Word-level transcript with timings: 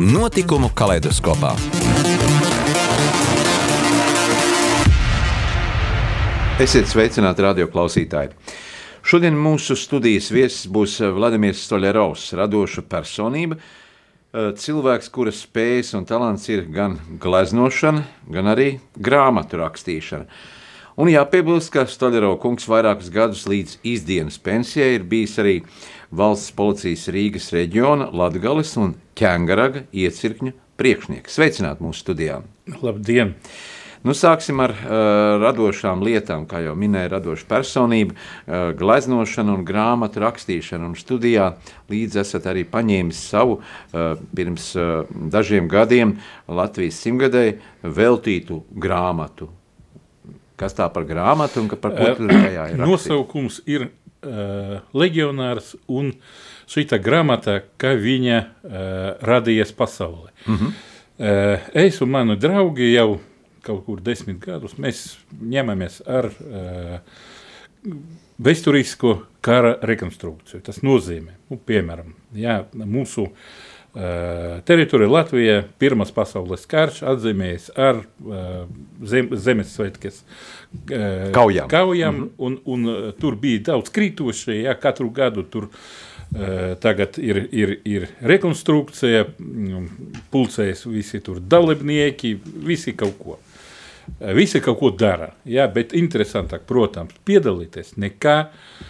Notikumu 0.00 0.70
kaleidoskopā. 0.72 1.50
Esiet 6.62 6.88
sveicināti 6.88 7.44
radio 7.44 7.66
klausītāji! 7.68 8.30
Šodien 9.04 9.36
mūsu 9.36 9.76
studijas 9.76 10.30
viesis 10.32 10.64
būs 10.72 10.96
Vladimirs 11.12 11.60
Stoļerovs, 11.66 12.30
radoša 12.40 12.86
personība, 12.88 13.58
cilvēks, 14.32 15.12
kura 15.12 15.34
spējas 15.36 15.92
un 15.98 16.08
talants 16.08 16.48
ir 16.48 16.64
gan 16.72 16.96
gleznošana, 17.20 18.06
gan 18.32 18.48
arī 18.54 18.70
grāmatu 18.96 19.60
rakstīšana. 19.60 20.24
Un 20.96 21.12
jāpiebilst, 21.12 21.68
ka 21.72 21.84
Stoļerova 21.84 22.40
kungs 22.40 22.64
vairākus 22.68 23.12
gadus 23.12 23.44
līdz 23.44 23.82
izdienas 23.92 24.40
pensijai 24.40 24.94
ir 24.96 25.04
bijis 25.08 25.36
arī 25.40 25.58
valsts 26.12 26.52
policijas 26.56 27.08
Rīgas 27.12 27.50
reģiona 27.54 28.10
Latgales 28.12 28.74
un 28.80 28.96
Ķēngaraga 29.18 29.86
iecirkņu 29.92 30.52
priekšnieks. 30.80 31.38
Sveicināt 31.38 31.80
mūsu 31.84 32.04
studijām! 32.04 32.48
Labdien! 32.82 33.36
Nu, 34.02 34.16
sāksim 34.18 34.58
ar 34.64 34.72
uh, 34.74 34.88
radošām 35.38 36.00
lietām, 36.02 36.42
kā 36.50 36.58
jau 36.64 36.72
minēja, 36.74 37.12
radoša 37.12 37.46
personība, 37.46 38.16
uh, 38.16 38.72
gleznošana 38.74 39.54
un 39.54 39.62
grāmatu 39.66 40.24
rakstīšana. 40.24 40.90
Un 40.90 40.98
studijā 40.98 41.52
līdzi 41.92 42.22
esat 42.24 42.48
arī 42.50 42.64
paņēmis 42.66 43.22
savu 43.30 43.60
uh, 43.60 44.18
pirms 44.34 44.72
uh, 44.74 45.06
dažiem 45.30 45.70
gadiem 45.70 46.16
Latvijas 46.50 46.98
simtgadēji 47.04 47.60
veltītu 47.86 48.64
grāmatu. 48.74 49.52
Kas 50.58 50.74
tā 50.78 50.90
par 50.94 51.06
grāmatu 51.06 51.62
un 51.62 51.70
par 51.70 51.94
ko 51.94 52.12
tur 52.18 52.34
tajā 52.34 52.72
ir? 52.74 52.82
Nosaukums 52.88 53.62
ir 53.70 53.86
leģionārs 54.22 55.74
un 55.90 56.12
šī 56.70 56.86
grāmata, 57.02 57.60
kā 57.76 57.94
viņa 57.98 58.38
radījies 59.22 59.72
pasaulē. 59.76 60.30
Mm 60.46 60.56
-hmm. 60.56 61.58
es 61.74 62.00
un 62.00 62.10
mani 62.10 62.36
draugi 62.36 62.92
jau 62.92 63.20
kaut 63.62 63.84
kur 63.84 64.00
desmit 64.00 64.38
gadus, 64.38 64.78
mēs 64.78 65.18
ņemamies 65.42 66.02
ar 66.06 66.30
vēsturisko 68.42 69.12
kara 69.40 69.76
rekonstrukciju. 69.82 70.62
Tas 70.62 70.82
nozīmē, 70.82 71.36
nu, 71.50 71.58
piemēram, 71.66 72.14
jā, 72.34 72.64
mūsu 72.72 73.28
teritorija 74.64 75.10
Latvijā 75.12 75.56
Pirmās 75.78 76.12
pasaules 76.16 76.64
karš 76.68 77.02
atzīmējas 77.12 77.66
ar 77.76 77.98
uh, 78.00 78.62
zem, 79.04 79.28
Zemesvētkas 79.36 80.22
uh, 80.22 81.28
kaujām, 81.34 81.68
kaujām 81.68 82.14
mm 82.14 82.22
-hmm. 82.22 82.30
un, 82.38 82.58
un 82.64 83.12
tur 83.20 83.36
bija 83.36 83.60
daudz 83.72 83.92
krītošie, 83.92 84.62
jā, 84.62 84.74
katru 84.80 85.10
gadu 85.10 85.42
tur 85.42 85.68
tagad 86.80 87.18
ir, 87.18 87.48
ir, 87.52 87.80
ir 87.84 88.06
rekonstrukcija, 88.20 89.26
pulcējas 90.30 90.86
visi 90.86 91.20
tur 91.20 91.40
dalībnieki, 91.40 92.38
visi 92.64 92.94
kaut 92.96 93.18
ko. 93.18 93.38
Visi 94.34 94.60
kaut 94.60 94.78
ko 94.78 94.90
dara, 94.90 95.34
jā, 95.44 95.66
bet 95.74 95.92
interesantāk, 95.92 96.64
protams, 96.66 97.12
piedalīties 97.24 97.92
nekā 97.96 98.38
uh, 98.46 98.88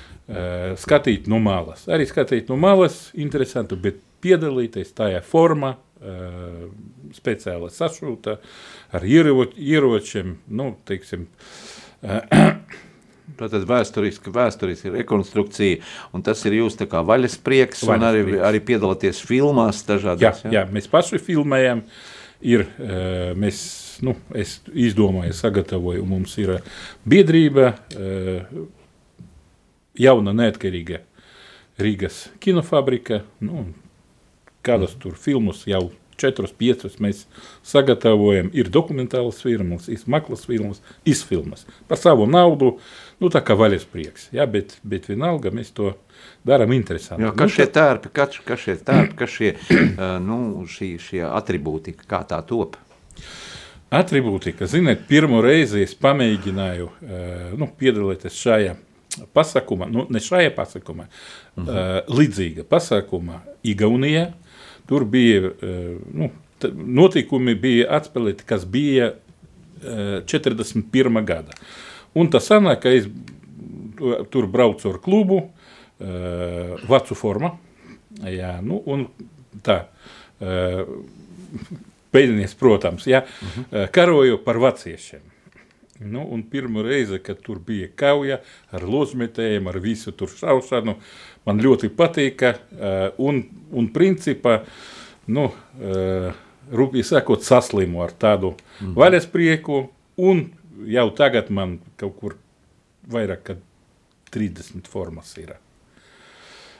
skatīt 0.78 1.26
no 1.26 1.38
malas. 1.42 1.86
Arī 1.88 2.06
skatīt 2.06 2.48
no 2.48 2.56
malas 2.56 3.10
interesanti, 3.14 3.76
bet 3.76 3.98
piedalīties 4.22 4.94
tajā 4.98 5.22
formā, 5.26 5.74
uh, 5.76 6.64
speciāli 7.16 7.70
sašūta 7.72 8.38
ar 8.94 9.04
ieroč, 9.06 9.58
ieročiem, 9.58 10.38
nu, 10.52 10.72
teiksim, 10.88 11.28
uh, 12.02 12.22
Tātad 13.38 13.62
vēsturiska, 13.64 14.28
vēsturiska 14.34 14.90
rekonstrukcija, 14.92 15.78
un 16.12 16.24
tas 16.26 16.42
ir 16.44 16.58
jūs 16.58 16.74
tā 16.76 16.84
kā 16.90 17.00
vaļasprieks, 17.06 17.84
vaļas 17.88 18.02
un 18.02 18.04
arī, 18.04 18.34
arī 18.44 18.60
piedalāties 18.66 19.22
filmās 19.24 19.80
dažādās. 19.88 20.42
Jā, 20.42 20.50
jā, 20.50 20.52
jā, 20.58 20.64
mēs 20.74 20.90
paši 20.90 21.20
filmējam, 21.22 21.80
ir, 22.44 22.66
mēs 23.38 23.62
nu, 24.02 24.16
es 24.34 24.58
izdomāju, 24.74 25.34
sagatavoju, 25.36 26.04
mums 26.06 26.34
ir 26.42 26.56
eh, 26.56 26.68
biedrība, 27.08 27.72
eh, 27.94 28.42
jauna 29.98 30.34
neatkarīga 30.36 31.02
Rīgas 31.82 32.26
kinofabrika, 32.42 33.22
nu, 33.44 33.66
kādas 34.62 34.94
tur 34.98 35.18
filmus 35.18 35.66
jau 35.66 35.88
četrus, 36.22 36.52
piecus 36.54 36.98
mēs 37.02 37.24
sagatavojam, 37.66 38.50
ir 38.54 38.70
dokumentālas 38.72 39.40
filmas, 39.42 39.88
izmaklas 39.90 40.44
filmas, 40.46 40.82
izfilmas 41.08 41.64
par 41.88 42.00
savu 42.00 42.28
naudu, 42.30 42.76
nu 43.22 43.30
tā 43.32 43.42
kā 43.44 43.56
vaļas 43.58 43.86
prieks, 43.90 44.28
ja, 44.34 44.46
bet, 44.50 44.76
bet 44.86 45.08
vienalga 45.10 45.52
mēs 45.54 45.72
to 45.74 45.94
darām 46.46 46.74
interesanti. 46.76 47.24
Jā, 47.26 47.32
kas 47.34 47.50
nu, 47.50 47.56
šie 47.56 47.68
tērpi, 47.78 48.12
kas, 48.14 48.38
kas 48.46 48.62
šie 48.66 48.76
tērpi, 48.86 49.18
kas 49.18 49.34
šie, 49.38 49.52
nu, 50.28 50.38
šī, 50.70 50.92
šie 51.02 51.24
atribūti, 51.30 51.96
kā 52.06 52.22
tā 52.28 52.40
top? 52.46 52.78
Atribūtika, 53.92 54.64
ziniet, 54.70 55.02
pirmo 55.08 55.42
reizi 55.44 55.82
es 55.84 55.92
pamēģināju 56.00 56.86
nu, 57.60 57.68
piedalīties 57.76 58.38
šajā 58.40 58.76
pasākumā, 59.36 59.88
nu, 59.92 60.06
ne 60.08 60.22
šajā 60.22 60.54
pasākumā, 60.56 61.04
uh 61.04 61.64
-huh. 61.64 61.68
uh, 61.68 62.16
līdzīga 62.18 62.64
pasākumā 62.64 63.42
Igaunijā. 63.62 64.30
Tur 64.88 65.06
bija, 65.08 65.52
uh, 65.52 65.96
nu, 66.14 66.30
notikumi 66.72 67.54
bija 67.58 67.88
atspēlēti, 67.98 68.46
kas 68.48 68.66
bija 68.68 69.12
uh, 69.14 70.20
41. 70.28 71.22
gada. 71.28 71.56
Un 72.18 72.30
tas 72.32 72.48
sanāk, 72.50 72.82
ka 72.84 72.92
es 72.92 73.08
tur 74.32 74.48
braucu 74.50 74.90
ar 74.90 75.00
klubu, 75.02 75.40
uh, 75.42 76.86
vecu 76.90 77.16
forma, 77.18 77.54
jā, 78.26 78.56
nu, 78.64 78.82
un 78.86 79.08
tā, 79.64 79.84
uh, 80.42 80.84
Pēdējais, 82.12 82.52
protams, 82.60 83.06
ja, 83.08 83.22
uh. 83.24 83.52
-huh. 83.56 83.86
karoju 83.92 84.38
par 84.44 84.58
vaciešiem. 84.60 85.20
Nu, 86.04 86.24
un 86.30 86.42
pirmo 86.42 86.82
reizi, 86.82 87.18
kad 87.18 87.40
tur 87.40 87.58
bija 87.58 87.88
kauja 87.96 88.40
ar 88.70 88.82
lozmetējiem, 88.82 89.68
ar 89.68 89.78
visu 89.78 90.12
tur 90.12 90.28
šaušanu, 90.28 90.96
man 91.46 91.60
ļoti 91.62 91.90
patīka. 91.96 92.54
Un, 93.22 93.42
un 93.72 93.88
principā, 93.94 94.60
nu, 95.32 95.48
rūpīgi 96.72 97.08
sakot, 97.08 97.42
saslimu 97.44 98.02
ar 98.04 98.14
tādu 98.14 98.52
uh 98.52 98.54
mhm. 98.54 98.88
-huh. 98.88 98.96
vaļas 98.96 99.26
prieku. 99.32 99.88
Un 100.16 100.50
jau 100.86 101.10
tagad 101.10 101.50
man 101.50 101.78
kaut 101.96 102.16
kur 102.20 102.36
vairāk 103.10 103.42
kā 103.42 103.56
30 104.32 104.88
formas 104.88 105.36
ir 105.38 105.54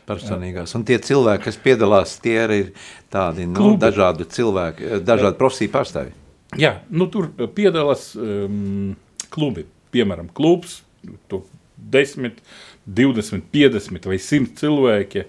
personīgās. 0.09 0.75
Un 0.77 0.85
tie 0.85 0.99
cilvēki, 0.99 1.45
kas 1.45 1.59
piedalās, 1.63 2.17
tie 2.23 2.37
arī 2.45 2.59
ir 2.65 2.73
tādi 3.13 3.47
nu, 3.47 3.55
Klubi. 3.55 3.81
dažādu 3.85 4.25
cilvēku, 4.25 4.99
dažādu 5.05 5.39
profesiju 5.41 5.71
pārstāvi. 5.71 6.13
Jā, 6.61 6.83
nu, 6.91 7.07
tur 7.09 7.31
piedalās 7.57 8.13
um, 8.17 8.95
klubi. 9.33 9.67
Piemēram, 9.93 10.29
klubs, 10.33 10.83
tur 11.29 11.45
10, 11.93 12.39
20, 12.87 13.45
50 13.53 14.09
vai 14.11 14.19
100 14.19 14.57
cilvēki. 14.61 15.27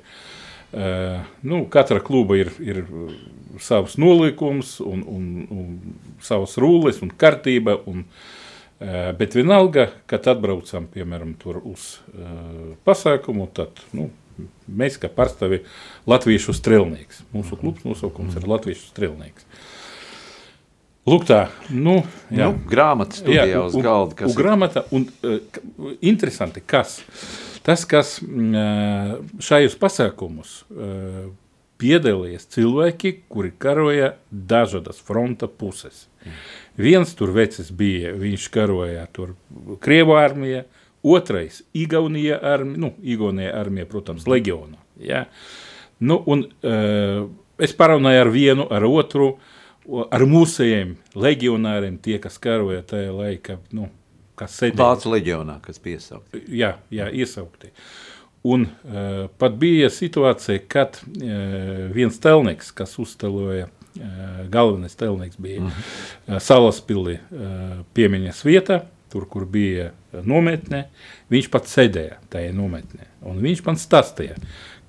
Uh, 0.74 1.20
nu, 1.46 1.60
katra 1.70 2.00
kluba 2.02 2.38
ir, 2.40 2.50
ir 2.64 2.82
savs 3.62 4.00
nolikums, 4.02 4.80
un, 4.82 5.04
un, 5.06 5.28
un 5.54 6.18
savas 6.26 6.58
rūles 6.58 7.04
un 7.06 7.12
kārtība. 7.14 7.78
Un, 7.90 8.02
uh, 8.08 9.12
bet 9.20 9.38
vienalga, 9.38 9.92
kad 10.10 10.26
atbraucam 10.34 10.90
piemēram 10.90 11.36
uz 11.62 12.00
uh, 12.10 12.74
pasākumu, 12.90 13.48
tad 13.54 13.86
nu, 13.94 14.10
mēs 14.66 14.98
kā 14.98 15.12
pārstāvi 15.14 15.62
Latviešu 16.10 16.56
strelnieks. 16.58 17.22
Mūsu 17.36 17.60
klubs 17.60 17.86
nosaukums 17.86 18.36
ir 18.40 18.50
Latviešu 18.50 18.90
strelnieks. 18.90 19.46
Lūk, 21.04 21.26
tā 21.28 21.50
nu, 21.68 21.98
jā. 22.32 22.48
nu, 22.48 22.62
grāmata 22.70 23.18
studijā 23.20 23.46
jā, 23.50 23.64
uz 23.68 23.74
galda. 23.76 24.16
Kas 24.22 24.30
un, 24.32 24.38
grāmata, 24.40 24.86
un 24.96 25.04
uh, 25.28 25.42
interesanti, 26.00 26.64
kas 26.64 27.02
tas, 27.66 27.86
kas 27.90 28.18
uh, 28.24 29.16
šajos 29.44 29.78
pasākumus 29.80 30.62
uh, 30.70 31.32
piedalījās 31.82 32.48
cilvēki, 32.54 33.16
kuri 33.32 33.52
karoja 33.60 34.14
dažādas 34.32 35.02
fronta 35.04 35.48
puses. 35.48 36.08
Mm. 36.24 36.38
Viens 36.86 37.14
tur 37.18 37.34
vecis 37.36 37.72
bija, 37.76 38.14
viņš 38.18 38.48
karoja 38.54 39.06
tur 39.14 39.36
Krievu 39.84 40.18
armijā, 40.20 40.64
Otrais- 41.04 41.64
Igaunija 41.84 42.38
armija, 42.40 42.80
nu, 42.80 42.94
Igaunija 43.04 43.52
armija, 43.60 43.86
protams, 43.86 44.24
leģionā. 44.24 44.80
Ja? 45.04 45.26
Nu, 46.00 46.22
un, 46.26 46.46
uh, 46.64 47.26
es 47.60 47.76
parunāju 47.76 48.22
ar 48.22 48.32
vienu, 48.32 48.68
ar 48.72 48.86
otru, 48.88 49.34
ar 49.84 50.24
mūsējiem 50.24 50.96
legionāriem, 51.20 51.98
tie, 52.00 52.18
kas 52.24 52.40
karoja 52.40 52.82
tajā 52.88 53.12
laikā, 53.12 53.58
nu, 53.76 53.90
kas 54.40 54.58
sēdēja. 54.60 54.82
Vācu 54.82 55.14
leģionā, 55.14 55.60
kas 55.64 55.80
piesaukt. 55.84 56.36
Jā, 56.50 56.76
jā 56.94 57.10
iesaukti. 57.14 57.72
Un 58.44 58.66
uh, 58.68 59.30
pat 59.40 59.56
bija 59.60 59.88
situācija, 59.94 60.66
kad 60.68 61.00
uh, 61.00 61.88
viens 61.96 62.18
telnieks, 62.20 62.74
kas 62.76 62.98
uzteloja, 63.00 63.70
uh, 63.70 64.42
galvenais 64.52 64.98
telnieks 65.00 65.40
bija 65.40 65.62
mm 65.62 65.70
-hmm. 65.70 66.34
uh, 66.34 66.42
Salaspilī 66.44 67.20
uh, 67.20 67.86
piemiņas 67.94 68.44
vietā, 68.46 68.82
tur, 69.10 69.30
kur 69.30 69.46
bija 69.46 69.92
nometne, 70.12 70.88
viņš 71.32 71.50
pat 71.50 71.70
sēdēja 71.70 72.18
tajā 72.30 72.52
nometnē. 72.54 73.08
Un 73.22 73.40
viņš 73.40 73.64
man 73.66 73.76
stāstīja, 73.76 74.36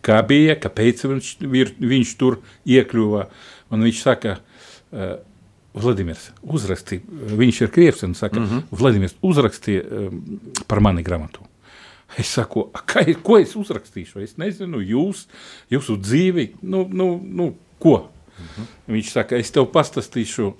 kā 0.02 0.22
bija, 0.26 0.56
kāpēc 0.56 1.04
viņš, 1.04 1.36
viņš 1.80 2.16
tur 2.18 2.40
iekļuva. 2.66 3.28
Un 3.70 3.82
viņš 3.82 4.02
saka, 4.02 4.38
uh, 4.92 5.18
Vladimirs, 5.74 6.28
uzrakstīja, 6.42 7.02
viņš 7.34 7.60
ir 7.64 7.70
krievs, 7.74 8.04
un 8.06 8.14
saka, 8.14 8.38
mm 8.40 8.46
-hmm. 8.46 8.62
Vladimirs, 8.70 9.16
uzrakstīja 9.22 9.82
um, 9.82 10.40
par 10.70 10.80
mani 10.80 11.02
grāmatu. 11.02 11.42
Es 12.18 12.28
saku, 12.30 12.70
"A, 12.74 12.78
kā, 12.78 13.02
ko 13.22 13.38
es 13.38 13.56
uzrakstīšu? 13.56 14.22
Es 14.22 14.36
nezinu, 14.36 14.78
jūs, 14.78 15.26
jūsu 15.70 15.96
dzīvi, 15.96 16.54
nu, 16.62 16.88
nu, 16.92 17.20
nu 17.24 17.54
ko? 17.78 18.10
Mm 18.38 18.44
-hmm. 18.44 18.66
Viņš 18.86 19.10
saka, 19.10 19.36
es 19.36 19.50
tev 19.50 19.66
pastāstīšu, 19.72 20.52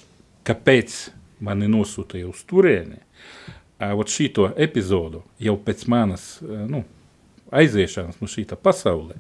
kāpēc 0.45 1.11
mani 1.41 1.67
nosūtīja 1.67 2.29
uz 2.29 2.43
turieni. 2.45 2.99
Uh, 3.81 4.07
šito 4.07 4.53
epizodu 4.57 5.23
jau 5.39 5.57
pēc 5.57 5.87
manas 5.87 6.43
uh, 6.43 6.49
nu, 6.71 6.85
aiziešanas 7.51 8.21
no 8.21 8.27
šīta 8.27 8.57
pasaulē 8.57 9.15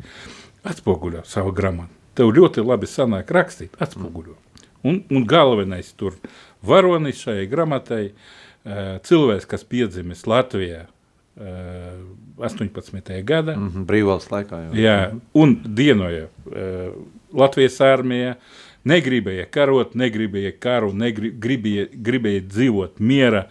atspoguļo 0.64 1.22
savu 1.24 1.52
grāmatu. 1.52 1.92
Tev 2.14 2.30
ļoti 2.34 2.62
labi 2.64 2.86
sanāk 2.86 3.30
rakstīt, 3.30 3.74
atspoguļo. 3.82 4.36
Un, 4.84 5.02
un 5.10 5.24
galvenais 5.24 5.92
tur 5.96 6.16
varonis 6.64 7.22
šai 7.24 7.46
grāmatai, 7.50 8.10
uh, 8.12 8.98
cilvēks, 9.04 9.48
kas 9.48 9.64
piedzimis 9.64 10.26
Latvijā 10.28 10.84
uh, 10.86 12.44
18. 12.44 13.22
gada, 13.24 13.56
Mm 13.56 13.68
-hmm. 13.70 13.86
Brīvvalsts 13.86 14.30
laikā 14.30 14.64
jau. 14.64 14.74
Jā, 14.74 15.18
un 15.34 15.60
dienoja 15.64 16.28
uh, 16.46 16.94
Latvijas 17.32 17.80
armija, 17.80 18.36
negribēja 18.84 19.46
karot, 19.50 19.94
negribēja 19.94 20.52
karu, 20.58 20.92
negribēja 20.92 21.88
gribēja 21.92 22.40
dzīvot 22.40 23.00
miera. 23.00 23.48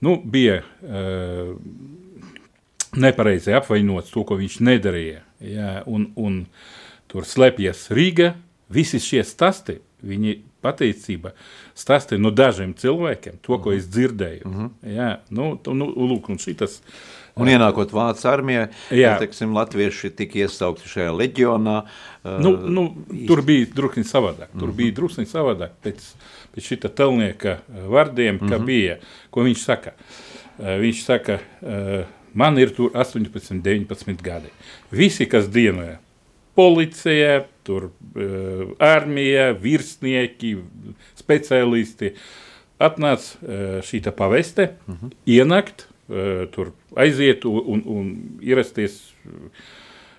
Nu, 0.00 0.22
bija 0.24 0.62
uh, 0.82 1.56
nepareizi 2.96 3.52
apvainots 3.52 4.10
to, 4.10 4.24
ko 4.24 4.36
viņš 4.36 4.60
nedarīja. 4.60 5.22
Jā, 5.40 5.82
un, 5.86 6.10
un 6.16 6.46
tur 7.10 7.24
slēpjas 7.24 7.90
Rīga. 7.94 8.34
Visi 8.72 8.98
šie 8.98 9.22
stāsti, 9.22 9.78
viņi 10.02 10.40
patiesībā 10.66 11.32
stāstīja 11.78 12.22
no 12.22 12.34
dažiem 12.34 12.74
cilvēkiem, 12.76 13.38
to, 13.46 13.60
ko 13.62 13.76
es 13.76 13.86
dzirdēju. 13.86 14.42
Mm 14.44 14.56
-hmm. 14.56 14.96
Jā, 14.96 15.10
nu, 15.30 15.54
nu, 15.66 15.92
lūk, 16.10 16.30
un 16.30 16.42
šitas, 16.42 16.82
Un 17.36 17.50
ienākot 17.52 17.90
Vācijas 17.92 18.30
armijai, 18.30 18.68
Jā. 18.96 19.18
teiksim, 19.20 19.52
latvieši 19.52 20.08
tika 20.16 20.38
iesaukti 20.40 20.88
šajā 20.88 21.12
leģionā. 21.12 21.74
Nu, 22.40 22.52
nu, 22.56 22.84
tur 23.28 23.42
bija 23.44 23.66
drusku 23.76 24.04
savādāk. 24.08 24.54
Tur 24.56 24.72
bija 24.76 24.94
drusku 24.96 25.26
savādāk 25.28 25.74
pēc, 25.84 26.00
pēc 26.54 26.70
šī 26.70 26.78
telnieka 26.88 27.58
vārdiem, 27.92 28.40
kā 28.40 28.56
bija. 28.56 28.96
Ko 29.30 29.44
viņš 29.44 29.66
saka? 29.68 29.92
Viņš 30.56 31.02
saka, 31.04 31.36
man 32.32 32.56
ir 32.56 32.72
tur 32.72 32.96
18, 32.96 33.60
19 33.60 34.24
gadi. 34.24 34.48
Visi, 34.90 35.28
kas 35.28 35.50
dienoja, 35.52 35.98
policija, 36.56 37.44
tur 37.66 37.90
uh, 37.90 38.72
armija, 38.82 39.50
virsnieki, 39.60 40.56
speciālisti, 41.18 42.14
atnāca 42.82 43.36
uh, 43.40 43.66
šī 43.86 44.02
paveste, 44.16 44.72
uh 44.86 44.94
-huh. 44.94 45.12
ienākt, 45.26 45.86
uh, 46.08 46.46
tur 46.50 46.72
aiziet 46.96 47.44
un, 47.44 47.82
un, 47.84 48.14
ierasties 48.42 49.12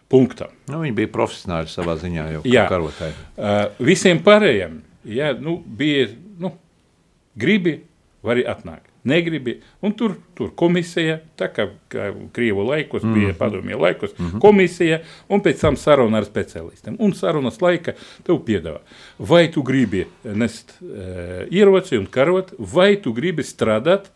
punktā. 0.09 0.49
Nu, 0.67 0.81
viņi 0.81 0.95
bija 0.95 1.11
profesionāļi 1.11 1.71
savā 1.71 1.97
ziņā 1.99 2.31
jau 2.31 2.41
Jā. 2.45 2.67
karotāji. 2.69 3.13
Uh, 3.37 3.71
visiem 3.79 4.19
pārējiem 4.23 4.81
jā, 5.07 5.31
nu, 5.39 5.57
bija 5.65 6.07
nu, 6.39 6.53
gribi, 7.39 7.81
var 8.25 8.37
arī 8.37 8.45
atnākt. 8.49 8.86
Negribi, 9.07 9.57
un 9.81 9.93
tur, 9.97 10.15
tur 10.37 10.51
komisija, 10.59 11.19
tā 11.39 11.49
kā, 11.53 11.67
kā 11.91 12.09
Krievu 12.35 12.65
laikos, 12.67 13.05
mm. 13.05 13.13
bija 13.15 13.35
padomju 13.39 13.79
laikos, 13.81 14.13
mm 14.17 14.25
-hmm. 14.25 14.39
komisija, 14.43 15.01
un 15.29 15.43
pēc 15.43 15.61
tam 15.61 15.75
saruna 15.75 16.17
ar 16.17 16.25
speciālistiem. 16.25 16.95
Un 16.99 17.13
sarunas 17.13 17.61
laika 17.61 17.93
tev 18.23 18.41
piedāvā, 18.45 18.79
vai 19.19 19.47
tu 19.51 19.63
gribi 19.63 20.05
nest 20.23 20.77
uh, 20.81 21.47
ieroci 21.51 21.97
un 21.97 22.05
karot, 22.05 22.53
vai 22.57 22.95
tu 22.95 23.13
gribi 23.13 23.43
strādāt 23.43 24.11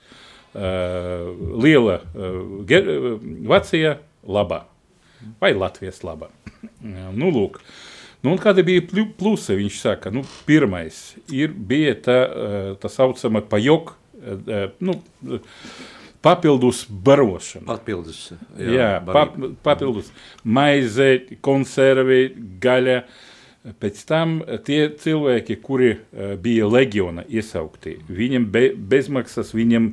uh, 0.53 0.61
liela 1.63 2.01
Ger- 2.67 2.97
uh, 2.97 3.21
Vācija 3.47 3.97
labā 4.27 4.71
vai 5.41 5.53
Latvijas 5.53 6.03
labā. 6.05 6.29
nu, 7.19 7.31
lūk. 7.31 7.61
Nu, 8.21 8.35
un 8.35 8.41
kādi 8.41 8.63
bija 8.65 8.83
plu- 8.85 9.09
plusi? 9.17 9.55
Viņš 9.57 9.79
saka, 9.81 10.11
nu, 10.13 10.23
pirmais 10.45 10.99
ir, 11.33 11.53
bija 11.53 11.95
tā, 12.05 12.19
eh, 12.21 12.69
tā 12.81 12.91
saucama 12.91 13.41
pajok, 13.41 13.95
eh, 13.95 14.00
nu, 14.79 14.95
papildus 16.21 16.85
barošana. 16.89 17.65
Papildus. 17.65 18.31
Jā, 18.59 18.71
jā 18.75 18.89
pap, 19.05 19.35
papildus 19.65 20.11
maize, 20.43 21.13
konservi, 21.43 22.23
gaļa. 22.61 23.01
Pēc 23.81 23.99
tam 24.09 24.39
tie 24.65 24.87
cilvēki, 24.97 25.59
kuri 25.61 25.91
uh, 25.93 26.33
bija 26.41 26.65
leģiona 26.65 27.27
iesaukti, 27.29 27.99
viņiem 28.09 28.47
be, 28.49 28.63
bezmaksas, 28.73 29.51
viņiem 29.53 29.91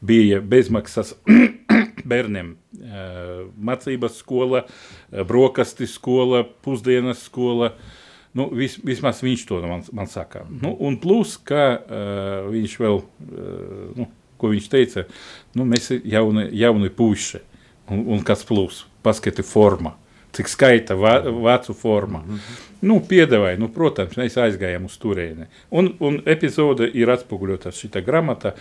bija 0.00 0.38
bezmaksas 0.40 1.12
bērniem 2.10 2.54
uh, 2.54 3.42
mācības 3.60 4.16
skola, 4.22 4.64
uh, 4.64 5.20
brokastu 5.28 5.88
skola, 5.88 6.46
pusdienas 6.64 7.26
skola. 7.28 7.74
Nu, 8.32 8.46
vis, 8.54 8.76
vismaz 8.86 9.22
viņš 9.24 9.46
to 9.48 9.60
man, 9.66 9.82
man 9.92 10.06
saka. 10.06 10.44
Nu, 10.62 10.76
un 10.78 11.00
plus, 11.02 11.34
ka 11.36 11.64
uh, 11.74 12.50
viņš 12.52 12.76
vēl, 12.78 13.00
uh, 13.02 13.86
nu, 13.98 14.06
ko 14.38 14.52
viņš 14.52 14.68
teica, 14.70 15.06
nu, 15.58 15.66
mēs 15.66 15.90
jauni, 16.06 16.46
jauni 16.60 16.92
puiši. 16.94 17.42
Un, 17.90 18.04
un 18.14 18.22
kas 18.22 18.46
plus? 18.46 18.84
Paskati 19.02 19.42
forma. 19.42 19.96
Cik 20.30 20.46
skaita 20.46 20.94
vā, 20.94 21.16
vācu 21.26 21.74
forma. 21.74 22.20
Mm 22.22 22.34
-hmm. 22.34 22.66
Nu, 22.80 23.00
piedāvāja, 23.00 23.58
nu, 23.58 23.68
protams, 23.68 24.14
mēs 24.16 24.36
aizgājām 24.38 24.84
uz 24.84 24.96
turieni. 24.98 25.46
Un, 25.70 25.94
un 25.98 26.22
epizode 26.24 26.90
ir 26.94 27.10
atspoguļota 27.10 27.72
šitā 27.74 28.00
grāmatā. 28.06 28.52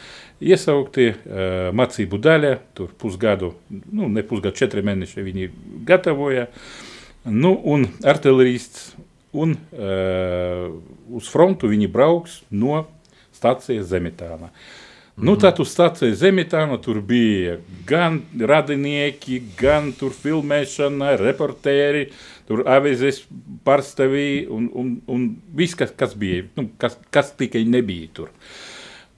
Iesaukti 0.41 1.07
uh, 1.09 1.69
mācību 1.73 2.17
daļa, 2.17 2.57
tur 2.73 2.89
pusgadu, 2.97 3.53
nu, 3.91 4.07
ne 4.07 4.23
pusgadu, 4.23 4.55
četri 4.55 4.81
mēneši 4.81 5.21
viņi 5.21 5.49
gatavoja. 5.85 6.47
Nu, 7.23 7.53
un 7.63 7.87
artilerists, 8.03 8.95
un 9.33 9.55
uh, 9.55 10.69
uz 11.15 11.29
frontu 11.29 11.69
viņi 11.69 11.89
brauks 11.91 12.39
no 12.49 12.85
stācijas 13.35 13.89
Zemitāna. 13.91 14.51
Nu, 15.19 15.35
tā 15.35 15.51
uz 15.59 15.73
stācijas 15.73 16.21
Zemitāna 16.21 16.77
tur 16.79 17.01
bija 17.03 17.57
gan 17.87 18.21
radinieki, 18.39 19.41
gan 19.59 19.91
tur 19.97 20.13
filmēšana, 20.15 21.17
reportēri, 21.19 22.05
tur 22.47 22.63
avizes 22.71 23.25
pārstāvī 23.67 24.47
un, 24.47 24.69
un, 24.71 24.93
un 25.11 25.27
viss, 25.55 25.75
kas, 25.77 25.91
kas 25.95 26.15
bija, 26.19 26.47
nu, 26.55 26.69
kas, 26.79 26.95
kas 27.11 27.33
tikai 27.35 27.65
nebija 27.67 28.13
tur. 28.15 28.31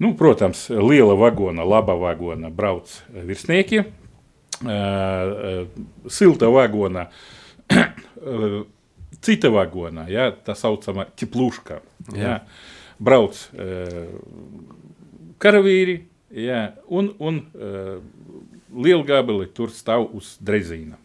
Nu, 0.02 0.16
protams, 0.18 0.66
liela 0.74 1.14
vagona, 1.14 1.62
laba 1.68 1.94
vagona 2.02 2.50
brauc 2.50 2.90
virsnieki, 3.14 3.84
uh, 3.86 4.66
uh, 4.66 6.10
silta 6.10 6.50
vagona, 6.50 7.06
cita 9.22 9.50
vagona, 9.54 10.08
ja, 10.10 10.32
tā 10.32 10.56
saucama 10.58 11.06
ķipluška, 11.18 11.82
ja, 12.18 12.40
brauc 13.00 13.38
uh, 13.54 14.08
karavīri, 15.42 16.00
ja, 16.38 16.72
un, 16.90 17.12
un 17.20 17.42
uh, 17.54 18.02
lielgabeli 18.72 19.50
tur 19.56 19.72
stāv 19.76 20.10
uz 20.18 20.36
drezīna. 20.42 20.98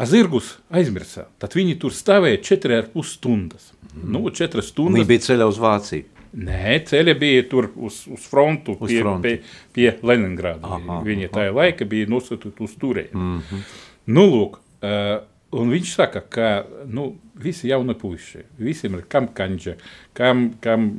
A 0.00 0.06
zirgus 0.06 0.54
aizmirsā, 0.72 1.26
tad 1.42 1.54
viņi 1.58 1.74
tur 1.82 1.92
stāvēja 1.92 2.38
4,5 2.46 3.04
stundas. 3.10 3.72
Mm. 3.90 4.12
Nu, 4.14 4.22
4 4.30 4.62
stundas. 4.64 5.00
Viņi 5.00 5.08
bija 5.08 5.24
ceļā 5.26 5.48
uz 5.50 5.58
Vāciju. 5.60 6.06
Nē, 6.30 6.76
ceļa 6.86 7.16
bija 7.18 7.42
tur 7.50 7.72
uz, 7.74 8.04
uz 8.06 8.26
frontu, 8.30 8.76
Uz 8.78 8.86
pie, 8.86 9.00
fronti. 9.02 9.32
pie, 9.42 9.56
pie 9.74 10.06
Leningrada. 10.06 10.62
Aha, 10.76 11.00
Viņa 11.02 11.26
aha. 11.26 11.32
tajā 11.34 11.54
laika 11.56 11.88
bija 11.90 12.06
nosūtīta 12.06 12.62
uz 12.62 12.76
turieni. 12.78 13.10
Mm 13.12 13.40
-hmm. 13.42 13.64
Nu, 14.06 14.26
lūk, 14.30 14.60
uh, 14.60 15.26
un 15.56 15.70
viņš 15.72 15.94
saka, 15.96 16.20
ka 16.30 16.48
nu, 16.86 17.14
visi 17.40 17.70
jauni 17.70 17.94
puiši, 17.98 18.44
visiem 18.60 18.98
ir 18.98 19.06
kam 19.10 19.26
kanģa, 19.34 19.76
kam, 20.16 20.50
kam 20.62 20.90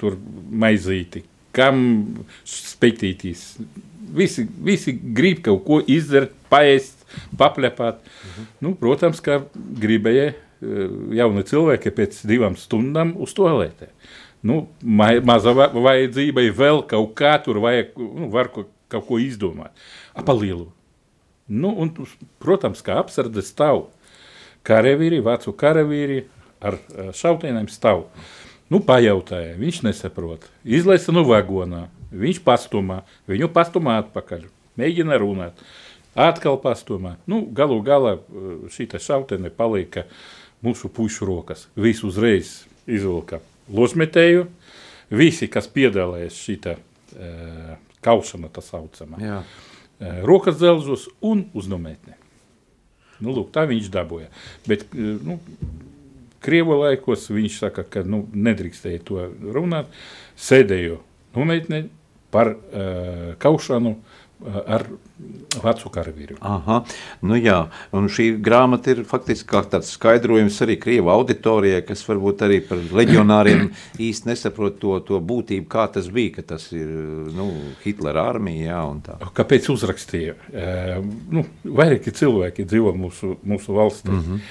tur 0.00 0.16
maizīti, 0.50 1.24
kam 1.56 1.80
spētītīs. 2.48 3.44
Visi, 4.16 4.46
visi 4.64 4.94
grib 4.96 5.42
kaut 5.44 5.64
ko 5.66 5.80
izdarīt, 5.84 6.32
paēst, 6.48 7.02
paplepāt. 7.36 7.98
Mhm. 8.04 8.46
Nu, 8.64 8.72
protams, 8.80 9.20
ka 9.24 9.42
gribēja 9.82 10.30
uh, 10.32 11.12
jauni 11.18 11.44
cilvēki 11.48 11.92
pēc 11.96 12.22
divām 12.28 12.56
stundām 12.56 13.12
uz 13.20 13.34
toaletē. 13.36 13.90
Nu, 14.48 14.68
ma- 14.80 15.18
maza 15.26 15.52
va- 15.52 15.68
vajadzība 15.74 16.46
ir 16.46 16.56
vēl 16.56 16.84
kaut 16.88 17.12
kā 17.18 17.34
tur, 17.44 17.60
vajag, 17.60 17.92
nu, 17.98 18.30
var 18.32 18.48
ko, 18.54 18.64
kaut 18.88 19.04
ko 19.10 19.18
izdomāt. 19.20 19.74
A, 20.14 20.22
pa 20.24 20.32
lielu. 20.32 20.70
Nu, 21.48 21.74
un, 21.80 21.90
protams, 22.40 22.80
kā 22.84 22.96
apsardzes 23.02 23.50
stāv 23.52 23.86
karavīri, 24.68 25.22
vācu 25.24 25.54
karavīri 25.58 26.22
ar 26.60 26.78
eh, 26.78 27.10
šautieniem 27.16 27.68
stāv. 27.72 28.06
Nu, 28.68 28.82
pajautāja, 28.84 29.56
viņš 29.56 29.82
nesaprot. 29.86 30.44
Izlaisa 30.68 31.12
no 31.14 31.22
vagonā, 31.24 31.86
viņš 32.12 32.42
pastumā, 32.44 33.00
viņu 33.30 33.48
pastumā 33.54 33.96
atpakaļ, 34.02 34.44
mēģina 34.80 35.16
runāt. 35.20 35.62
Atkal 36.18 36.58
pastumā. 36.60 37.14
Nu, 37.30 37.44
galu 37.54 37.78
galā 37.86 38.18
šī 38.74 38.88
šautene 38.98 39.52
palika 39.54 40.04
mūsu 40.64 40.90
pušu 40.92 41.28
rokas. 41.28 41.68
Visi 41.78 42.04
uzreiz 42.08 42.66
izvilka 42.90 43.38
losmetēju. 43.72 44.48
Visi, 45.14 45.48
kas 45.48 45.70
piedalījās 45.72 46.36
šitā 46.36 46.74
e, 46.74 47.28
kaušanā, 48.04 48.50
tā 48.52 48.60
saucamā, 48.60 49.38
rokas 50.26 50.58
dzelžos 50.58 51.06
un 51.24 51.46
uz 51.56 51.70
nometni. 51.70 52.17
Nu, 53.18 53.34
lūk, 53.34 53.50
tā 53.54 53.66
viņš 53.68 53.90
dabūja. 53.94 54.30
Bet, 54.68 54.86
e, 54.94 55.16
nu, 55.26 55.38
Krievu 56.44 56.76
laikos 56.78 57.26
viņš 57.34 57.58
saka, 57.64 57.82
ka 57.82 58.04
nu, 58.06 58.22
nedrīkstēja 58.30 59.02
to 59.08 59.24
runāt. 59.54 59.90
Sēdēju 60.38 61.00
nometnē 61.34 61.80
par 62.30 62.52
uh, 62.52 63.32
kaušanu 63.42 63.90
uh, 63.96 64.17
ar 64.46 64.84
vecu 65.58 65.90
karavīru. 65.90 66.36
Aha, 66.46 66.78
nu 67.26 67.38
jā, 67.38 67.56
un 67.96 68.06
šī 68.12 68.28
grāmata 68.44 68.92
ir 68.92 69.02
faktiski 69.08 69.48
kā 69.50 69.64
tāds 69.66 69.90
skaidrojums 69.96 70.60
arī 70.62 70.76
Krievu 70.78 71.10
auditorijai, 71.10 71.82
kas 71.86 72.04
varbūt 72.06 72.44
arī 72.46 72.60
par 72.68 72.78
leģionāriem 73.00 73.66
īsti 74.08 74.30
nesaprot 74.30 74.78
to, 74.82 74.94
to 75.08 75.18
būtību, 75.18 75.66
kā 75.72 75.88
tas 75.94 76.10
bija, 76.14 76.36
ka 76.38 76.46
tas 76.54 76.68
ir, 76.76 76.86
nu, 77.34 77.50
Hitlera 77.82 78.28
armija, 78.30 78.70
jā, 78.70 78.80
un 78.92 79.02
tā. 79.08 79.18
Kāpēc 79.34 79.70
uzrakstīja? 79.74 80.38
Uh, 80.52 80.96
nu, 81.34 81.46
vairāki 81.66 82.14
cilvēki 82.14 82.66
dzīvo 82.68 82.94
mūsu, 82.94 83.34
mūsu 83.42 83.74
valstī. 83.74 84.14
Mm 84.14 84.24
-hmm. 84.24 84.48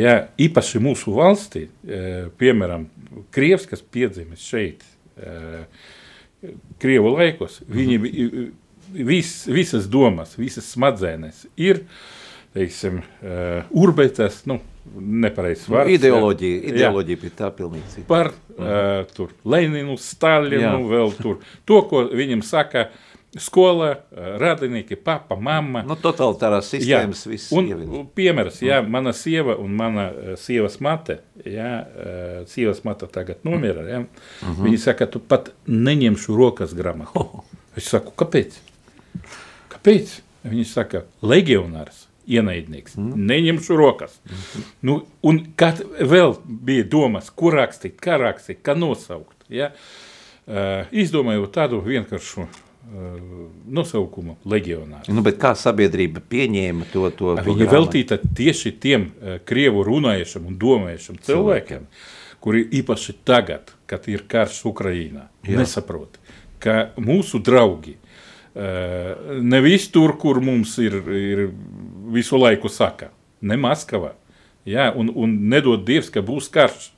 ja, 0.00 0.18
īpaši 0.48 0.80
mūsu 0.80 1.12
valstī, 1.12 1.68
uh, 1.68 2.32
piemēram, 2.40 2.88
Krievs, 3.30 3.66
kas 3.66 3.82
piedzimis 3.82 4.40
šeit, 4.40 4.84
uh, 5.16 5.66
Krievu 6.78 7.16
laikos, 7.16 7.62
viņi 7.68 7.98
mm 7.98 8.04
-hmm. 8.04 8.54
Vis, 8.92 9.46
visas 9.46 9.88
domas, 9.90 10.36
visas 10.38 10.64
smadzenes 10.72 11.46
ir, 11.56 11.82
teiksim, 12.54 13.02
uh, 13.22 13.64
urbetas, 13.70 14.44
nu, 14.46 14.60
nepareizs 14.96 15.66
Nu, 15.68 15.76
vārds. 15.76 15.96
ideoloģija, 15.98 16.60
jā. 16.62 16.70
ideoloģija 16.74 17.20
pie 17.20 17.30
tā 17.36 17.50
pilnīgi 17.52 17.88
cita. 17.94 18.06
par 18.08 18.30
uh, 18.30 19.02
tur, 19.16 19.34
Leninu, 19.44 19.96
Stalinu, 20.00 20.62
Jā. 20.62 20.78
vēl 20.92 21.12
tur. 21.18 21.40
To, 21.66 21.82
ko 21.90 22.04
viņam 22.16 22.42
saka 22.46 22.86
skola, 23.36 23.90
uh, 23.92 24.28
radinieki, 24.40 24.96
papa, 24.96 25.36
mamma. 25.36 25.82
Nu, 25.84 25.98
totalitārās 26.00 26.70
sistēmas 26.72 27.26
viss 27.28 27.52
un, 27.52 27.66
ievieš. 27.68 27.90
un 27.98 28.06
piemērs, 28.16 28.62
jā, 28.64 28.78
mana 28.88 29.12
sieva 29.12 29.58
un 29.60 29.74
mana 29.76 30.06
sievas 30.40 30.78
mate, 30.80 31.18
jā, 31.44 31.74
sievas 32.48 32.80
mate 32.86 33.10
tagad 33.12 33.42
nomira, 33.44 33.82
jā, 33.90 34.00
uh 34.06 34.48
-huh. 34.48 34.62
viņi 34.64 34.78
saka, 34.78 35.06
tu 35.06 35.18
pat 35.20 35.52
neņemšu 35.66 36.36
rokas 36.36 36.74
gramatu. 36.74 37.26
Es 37.76 37.90
saku, 37.92 38.12
kāpēc? 38.16 38.54
Kāpēc? 39.72 40.20
Viņi 40.46 40.66
saka, 40.68 41.04
legionārs, 41.26 42.06
ienaidnieks, 42.26 42.96
mm. 42.98 43.14
neņemšu 43.28 43.78
rokas. 43.78 44.18
Mm. 44.26 44.66
Nu, 44.88 44.96
un 45.26 45.40
kad 45.58 45.82
vēl 46.00 46.36
bija 46.46 46.86
domas, 46.90 47.30
kur 47.30 47.56
rakstīt, 47.58 47.98
kā 48.02 48.18
rakstīt, 48.20 48.62
kā 48.66 48.76
nosaukt, 48.78 49.36
ja? 49.52 49.72
uh, 50.46 50.86
izdomāju 50.90 51.46
tādu 51.54 51.80
vienkāršu 51.84 52.44
uh, 52.46 52.50
nosaukumu 53.78 54.36
legionārs. 54.48 55.10
Nu, 55.10 55.22
bet 55.26 55.38
kā 55.42 55.54
sabiedrība 55.58 56.22
pieņēma 56.30 56.90
to, 56.92 57.08
to, 57.14 57.34
Viņa 57.38 57.46
grāmatu? 57.46 57.72
veltīta 57.74 58.20
tieši 58.22 58.74
tiem 58.82 59.10
uh, 59.10 59.38
krievu 59.46 59.86
runājušiem 59.86 60.50
un 60.50 60.58
domājušiem 60.62 61.20
cilvēkiem, 61.26 61.86
kuri 62.42 62.66
īpaši 62.82 63.18
tagad, 63.26 63.72
kad 63.90 64.06
ir 64.10 64.26
karš 64.30 64.64
Ukrajinā, 64.70 65.28
nesaprot, 65.46 66.18
ka 66.62 66.90
mūsu 66.98 67.40
draugi 67.42 67.96
nevis 68.56 69.90
tur, 69.92 70.14
kur 70.20 70.40
mums 70.40 70.78
ir, 70.80 70.94
ir 71.12 71.42
visu 72.14 72.38
laiku 72.40 72.70
saka, 72.72 73.10
ne 73.44 73.58
Maskavā, 73.60 74.14
jā, 74.64 74.88
un, 74.96 75.10
un 75.12 75.34
nedod 75.50 75.84
Dievs, 75.84 76.08
ka 76.12 76.22
būs 76.24 76.48
karš, 76.52 76.90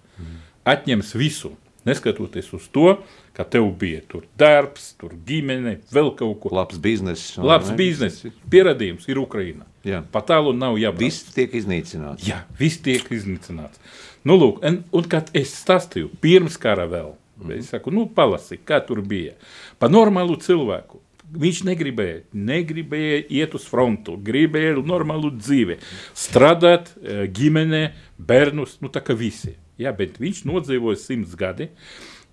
atņems 0.69 1.15
visu, 1.19 1.55
neskatoties 1.89 2.53
uz 2.57 2.69
to, 2.73 2.99
ka 3.37 3.45
tev 3.49 3.69
bija 3.79 4.03
tur 4.11 4.27
darbs, 4.39 4.93
tur 5.01 5.15
ģimene, 5.27 5.79
vēl 5.95 6.13
kaut 6.19 6.41
ko. 6.43 6.53
Labs 6.59 6.81
bizness. 6.83 7.37
Labs 7.39 7.71
ne? 7.73 7.77
bizness, 7.79 8.27
pierādījums 8.51 9.07
ir 9.09 9.21
Ukraina. 9.23 9.69
Jā. 9.87 10.03
Pa 10.13 10.23
tālu 10.27 10.53
nav 10.57 10.77
jābrauc. 10.81 11.07
Viss 11.07 11.35
tiek 11.37 11.55
iznīcināts. 11.55 12.27
Jā, 12.29 12.43
viss 12.59 12.83
tiek 12.85 13.07
iznīcināts. 13.15 13.81
Nu, 14.27 14.37
lūk, 14.37 14.61
un, 14.67 14.83
un 14.93 15.09
kad 15.09 15.31
es 15.39 15.55
stāstīju 15.63 16.11
pirms 16.23 16.59
kara 16.61 16.89
vēl, 16.91 17.15
es 17.55 17.71
saku, 17.73 17.95
nu, 17.95 18.09
palasi, 18.11 18.59
kā 18.59 18.83
tur 18.85 19.01
bija. 19.07 19.37
Pa 19.79 19.89
normālu 19.93 20.37
cilvēku. 20.43 21.01
Viņš 21.29 21.59
negribēja, 21.69 22.21
negribēja 22.33 23.23
iet 23.37 23.55
uz 23.59 23.67
frontu, 23.69 24.15
gribēja 24.25 24.79
normālu 24.81 25.29
dzīvi, 25.37 25.77
strādāt, 26.17 26.95
eh, 27.03 27.27
ģimenē, 27.29 27.83
bērnus, 28.19 28.79
nu 28.81 28.89
tā 28.89 29.03
kā 29.05 29.17
visi. 29.17 29.57
Jā, 29.79 29.93
bet 29.97 30.17
viņš 30.19 30.45
nodzīvoja 30.49 30.97
simts 30.97 31.37
gadi, 31.39 31.69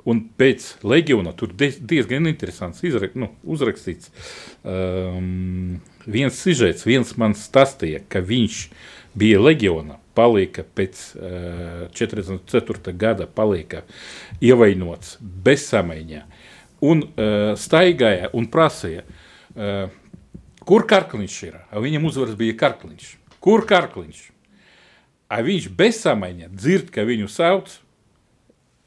un 0.06 0.22
pēc 0.38 0.84
leģiona 0.86 1.36
tur 1.36 1.50
diez- 1.54 1.80
diezgan 1.82 2.30
interesants 2.30 2.84
izra, 2.84 3.10
nu, 3.16 3.30
uzrakstīts. 3.46 4.10
Um, 4.64 5.82
viens 6.06 6.34
sižets, 6.34 6.86
viens 6.86 7.16
man 7.18 7.34
stāstīja, 7.34 8.04
ka 8.10 8.22
viņš 8.22 8.70
bija 9.18 9.42
leģionā, 9.42 9.98
palika 10.16 10.64
pēc 10.64 11.02
uh, 11.18 11.88
44. 11.94 12.94
gada, 12.98 13.28
palika 13.28 13.84
ievainots 14.42 15.18
bezsamaiņā, 15.22 16.24
un 16.86 17.04
uh, 17.06 17.54
staigāja 17.60 18.32
un 18.38 18.48
prasīja, 18.52 19.06
uh, 19.56 19.88
kur 20.66 20.86
karkliņš 20.90 21.40
ir? 21.48 21.58
Viņam 21.86 22.08
uzvaras 22.10 22.38
bija 22.40 22.58
karkliņš. 22.60 23.10
Kur 23.44 23.66
karkliņš? 23.70 24.22
A 25.30 25.42
viņš 25.46 25.72
bezsamaiņā 25.78 26.52
dzird, 26.54 26.92
ka 26.94 27.06
viņu 27.08 27.28
sauc, 27.32 27.74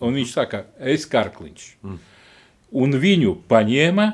un 0.03 0.15
viņš 0.19 0.33
saka, 0.37 0.65
es 0.79 1.07
karkliņš. 1.11 1.69
Mm. 1.83 1.99
Un 2.79 2.97
viņu 3.03 3.35
paņēma 3.51 4.09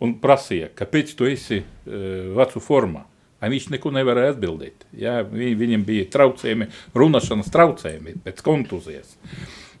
un 0.00 0.16
prasīja, 0.22 0.70
kāpēc 0.76 1.14
tu 1.16 1.28
esi 1.28 1.60
uh, 1.60 2.34
vecu 2.38 2.62
formā. 2.64 3.04
A 3.40 3.48
viņš 3.48 3.70
neko 3.72 3.92
nevarēja 3.96 4.34
atbildēt. 4.34 4.84
Jā, 5.00 5.20
vi, 5.24 5.54
viņam 5.56 5.84
bija 5.88 6.08
traucējumi, 6.12 6.68
runāšanas 6.96 7.48
traucējumi 7.52 8.18
pēc 8.26 8.42
kontūzijas. 8.44 9.14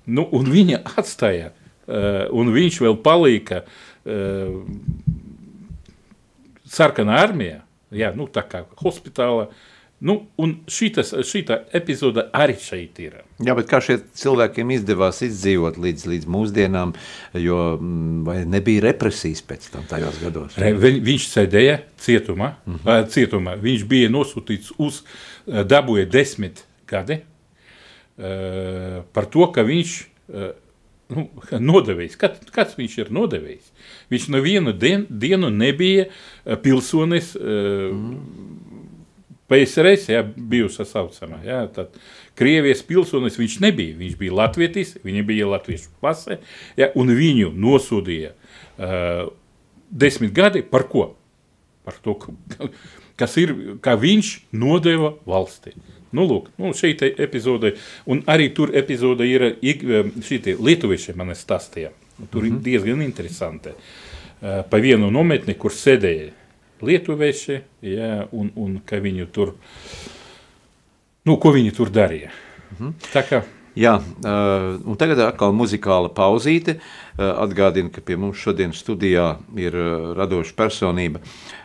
Nu, 0.08 0.24
un 0.36 0.48
viņa 0.48 0.80
atstāja, 0.96 1.50
un 2.32 2.52
viņš 2.54 2.80
vēl 2.84 2.96
palika 3.02 3.64
uh, 3.64 4.60
sarkanā 6.70 7.18
armijā, 7.24 7.60
jā, 7.90 8.12
nu, 8.16 8.28
tā 8.30 8.44
kā 8.46 8.64
hospitālā. 8.84 9.48
Nu, 10.00 10.14
un 10.40 10.54
šitas, 10.70 11.10
šita 11.28 11.58
epizode 11.76 12.22
arī 12.32 12.54
šeit 12.56 12.96
ir. 13.04 13.18
Jā, 13.44 13.52
bet 13.58 13.66
kā 13.68 13.82
šiem 13.84 14.00
cilvēkiem 14.16 14.70
izdevās 14.72 15.18
izdzīvot 15.26 15.76
līdz, 15.76 16.06
līdz 16.08 16.28
mūsdienām, 16.32 16.94
jo 17.36 17.58
mm, 17.76 18.30
nebija 18.48 18.86
represijas 18.86 19.42
pēc 19.44 19.66
tam 19.74 19.84
tajos 19.90 20.16
gados? 20.22 20.56
Re, 20.56 20.72
vi- 20.72 21.02
Viņš 21.04 21.26
sēdēja 21.34 21.76
cietumā, 22.00 22.54
mm 22.64 22.78
-hmm. 22.78 23.10
cietumā. 23.12 23.58
Viņš 23.60 23.84
bija 23.92 24.08
nosūtīts 24.08 24.72
uz, 24.78 25.02
eh, 25.46 25.60
dabūja 25.68 26.08
desmit 26.08 26.64
gadi 26.88 27.20
eh, 27.20 29.02
par 29.12 29.26
to, 29.26 29.52
ka 29.52 29.62
viņš 29.68 30.00
eh, 30.32 30.52
nu, 31.10 31.26
nodevējs. 31.72 32.16
Kad, 32.20 32.40
kāds 32.54 32.76
viņš 32.78 32.96
ir 33.04 33.12
nodevējis? 33.14 33.72
Viņš 34.12 34.28
nevienu 34.34 34.74
dien, 34.76 35.06
dienu 35.10 35.50
nebija 35.54 36.08
eh, 36.08 36.56
pilsonis 36.62 37.34
mm. 37.38 38.14
PSRS, 39.50 40.06
jā, 40.12 40.22
bijusi 40.22 40.84
saucamā. 40.86 41.40
Jā, 41.42 41.64
tad 41.74 41.96
Krievijas 42.38 42.84
pilsonis 42.86 43.38
viņš 43.40 43.56
nebija. 43.64 43.96
Viņš 43.98 44.16
bija 44.20 44.36
latvietis, 44.38 44.94
viņa 45.02 45.24
bija 45.26 45.48
latviešu 45.50 45.90
pase, 46.02 46.38
jā, 46.78 46.92
un 46.98 47.10
viņu 47.18 47.50
nosūdīja 47.58 48.30
uh, 48.30 49.24
desmit 49.90 50.32
gadi 50.36 50.62
par 50.62 50.86
ko? 50.92 51.08
Par 51.84 51.98
to, 52.04 52.14
ka- 52.22 52.70
kas 53.20 53.34
ir, 53.42 53.56
kā 53.82 53.96
viņš 53.98 54.36
nodeva 54.54 55.16
valsti. 55.26 55.74
Nu, 56.16 56.26
lūk, 56.26 56.50
nu, 56.58 56.72
šeit 56.74 57.04
epizode, 57.06 57.76
un 58.10 58.24
arī 58.30 58.48
tur 58.54 58.72
epizode 58.76 59.28
ir 59.30 59.46
šī 59.62 60.40
lietuvieši 60.58 61.14
man 61.18 61.34
stāstīja. 61.38 61.92
Tur 62.30 62.44
ir 62.44 62.58
diezgan 62.60 63.00
interesanti. 63.04 63.72
Uh, 63.72 64.60
pa 64.68 64.80
vienu 64.80 65.10
nometni, 65.12 65.54
kur 65.54 65.72
sēdēja 65.72 66.30
lietuvieši, 66.84 67.60
jā, 67.84 68.12
un, 68.32 68.50
un 68.56 68.78
ka 68.86 69.00
viņi 69.04 69.26
tur, 69.32 69.54
nu, 71.28 71.36
ko 71.36 71.52
viņi 71.52 71.74
tur 71.76 71.92
darīja. 71.92 72.32
Tā 73.12 73.22
kā 73.28 73.42
Jā, 73.78 74.00
un 74.26 74.96
tagad 74.98 75.20
atkal 75.22 75.52
muzikāla 75.54 76.10
pauzīte. 76.10 76.80
Atgādinu, 77.20 77.92
ka 77.94 78.02
pie 78.02 78.16
mums 78.18 78.40
šodien 78.42 78.72
studijā 78.74 79.38
ir 79.54 79.76
radoša 80.18 80.56
personība 80.58 81.20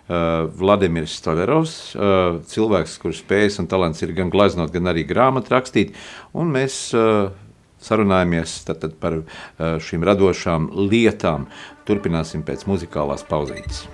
Vladimirs 0.06 1.16
Stolerovs, 1.18 1.96
cilvēks, 2.52 3.00
kurš 3.02 3.24
spējas 3.24 3.58
un 3.64 3.68
talants 3.72 4.06
ir 4.06 4.14
gan 4.14 4.30
gleznot, 4.30 4.70
gan 4.76 4.92
arī 4.92 5.02
grāmatu 5.10 5.56
rakstīt, 5.56 5.96
un 6.38 6.54
mēs 6.54 6.94
sarunājamies 7.82 8.54
tad, 8.70 8.86
tad 8.86 8.94
par 9.02 9.14
šīm 9.58 10.06
radošām 10.06 10.70
lietām. 10.92 11.50
Turpināsim 11.90 12.46
pēc 12.46 12.68
muzikālās 12.70 13.26
pauzītes. 13.26 13.88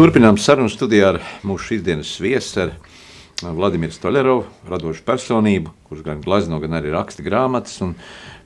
Turpinām 0.00 0.38
sarunu 0.40 0.70
studijā 0.72 1.10
ar 1.10 1.16
mūsu 1.44 1.74
šīsdienas 1.74 2.14
viesu, 2.24 2.62
ar 2.62 3.50
Vladimiru 3.52 3.92
Stoļerovu, 3.92 4.46
radošu 4.72 5.02
personību, 5.04 5.74
kurš 5.90 6.00
gan 6.06 6.22
glazno, 6.24 6.56
gan 6.62 6.78
arī 6.78 6.94
raksta 6.94 7.20
grāmatas. 7.20 7.74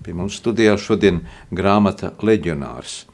Pie 0.03 0.17
mums 0.19 0.35
studijā 0.41 0.75
šodien 0.83 1.21
grāmata 1.55 2.11
Leģionārs. 2.27 3.05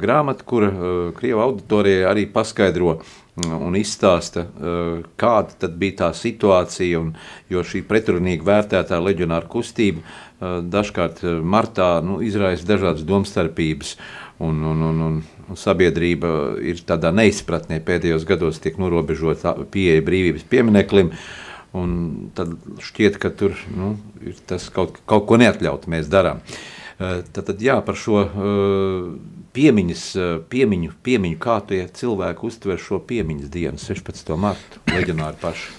Grāmata, 0.00 0.46
kura 0.48 0.70
uh, 0.72 0.94
Krievijas 1.18 1.50
auditorijai 1.50 2.08
arī 2.08 2.24
paskaidro 2.32 2.94
mm, 3.02 3.60
un 3.60 3.76
izstāsta, 3.76 4.46
uh, 4.46 5.04
kāda 5.20 5.68
bija 5.68 5.98
tā 6.06 6.10
situācija, 6.16 6.96
un, 6.96 7.12
jo 7.52 7.60
šī 7.60 7.84
pretrunīgi 7.92 8.48
vērtētā 8.48 9.02
leģionāra 9.04 9.52
kustība 9.52 10.00
uh, 10.00 10.62
dažkārt 10.64 11.20
uh, 11.26 11.42
martā 11.44 11.98
nu, 12.00 12.22
izraisa 12.24 12.72
dažādas 12.72 13.04
domstarpības. 13.04 13.98
Un, 14.42 14.62
un, 14.64 14.82
un, 14.82 15.00
un, 15.06 15.18
un 15.48 15.58
sabiedrība 15.58 16.58
ir 16.64 16.80
tādā 16.88 17.12
neizpratnē, 17.14 17.78
pēdējos 17.84 18.24
gados 18.26 18.58
tiek 18.62 18.78
norobežota 18.80 19.54
pieeja 19.70 20.02
brīvības 20.04 20.46
piemineklim. 20.50 21.12
Un 21.78 21.92
tad 22.36 22.56
šķiet, 22.84 23.16
ka 23.20 23.30
tur 23.32 23.56
nu, 23.72 23.94
ir 24.24 24.36
tas 24.48 24.66
kaut, 24.72 24.98
kaut 25.08 25.28
ko 25.28 25.38
neatļauts 25.40 25.88
mēs 25.92 26.10
darām. 26.12 26.42
Eh, 27.02 27.22
Tad, 27.32 27.46
tad 27.48 27.62
jā, 27.62 27.78
par 27.84 27.96
šo 27.98 28.20
eh, 28.22 29.06
piemiņas, 29.56 30.02
eh, 30.16 30.34
piemiņu, 30.52 30.92
piemiņu, 31.06 31.38
kā 31.42 31.58
tie 31.68 31.84
cilvēki 32.00 32.46
uztver 32.46 32.80
šo 32.80 33.00
piemiņas 33.08 33.52
dienu, 33.52 33.80
16. 33.80 34.36
martu, 34.38 34.82
leģionāri 34.92 35.40
paši. 35.42 35.72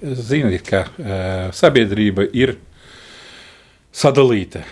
Ziniet, 0.00 0.64
ka 0.66 0.86
sabiedrība 1.54 2.24
ir 2.34 2.56
sadalīta. 3.94 4.64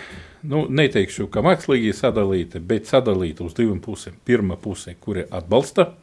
Nu, 0.43 0.65
neteikšu, 0.67 1.29
ka 1.31 1.39
mākslīgi 1.45 1.93
sadalīta, 1.95 2.59
bet 2.59 2.89
sadalīta 2.89 3.45
uz 3.45 3.53
divām 3.55 3.79
pusēm. 3.83 4.17
Pirmā 4.27 4.57
puse, 4.59 4.91
kuri 4.99 5.23
atbalsta, 5.31 5.93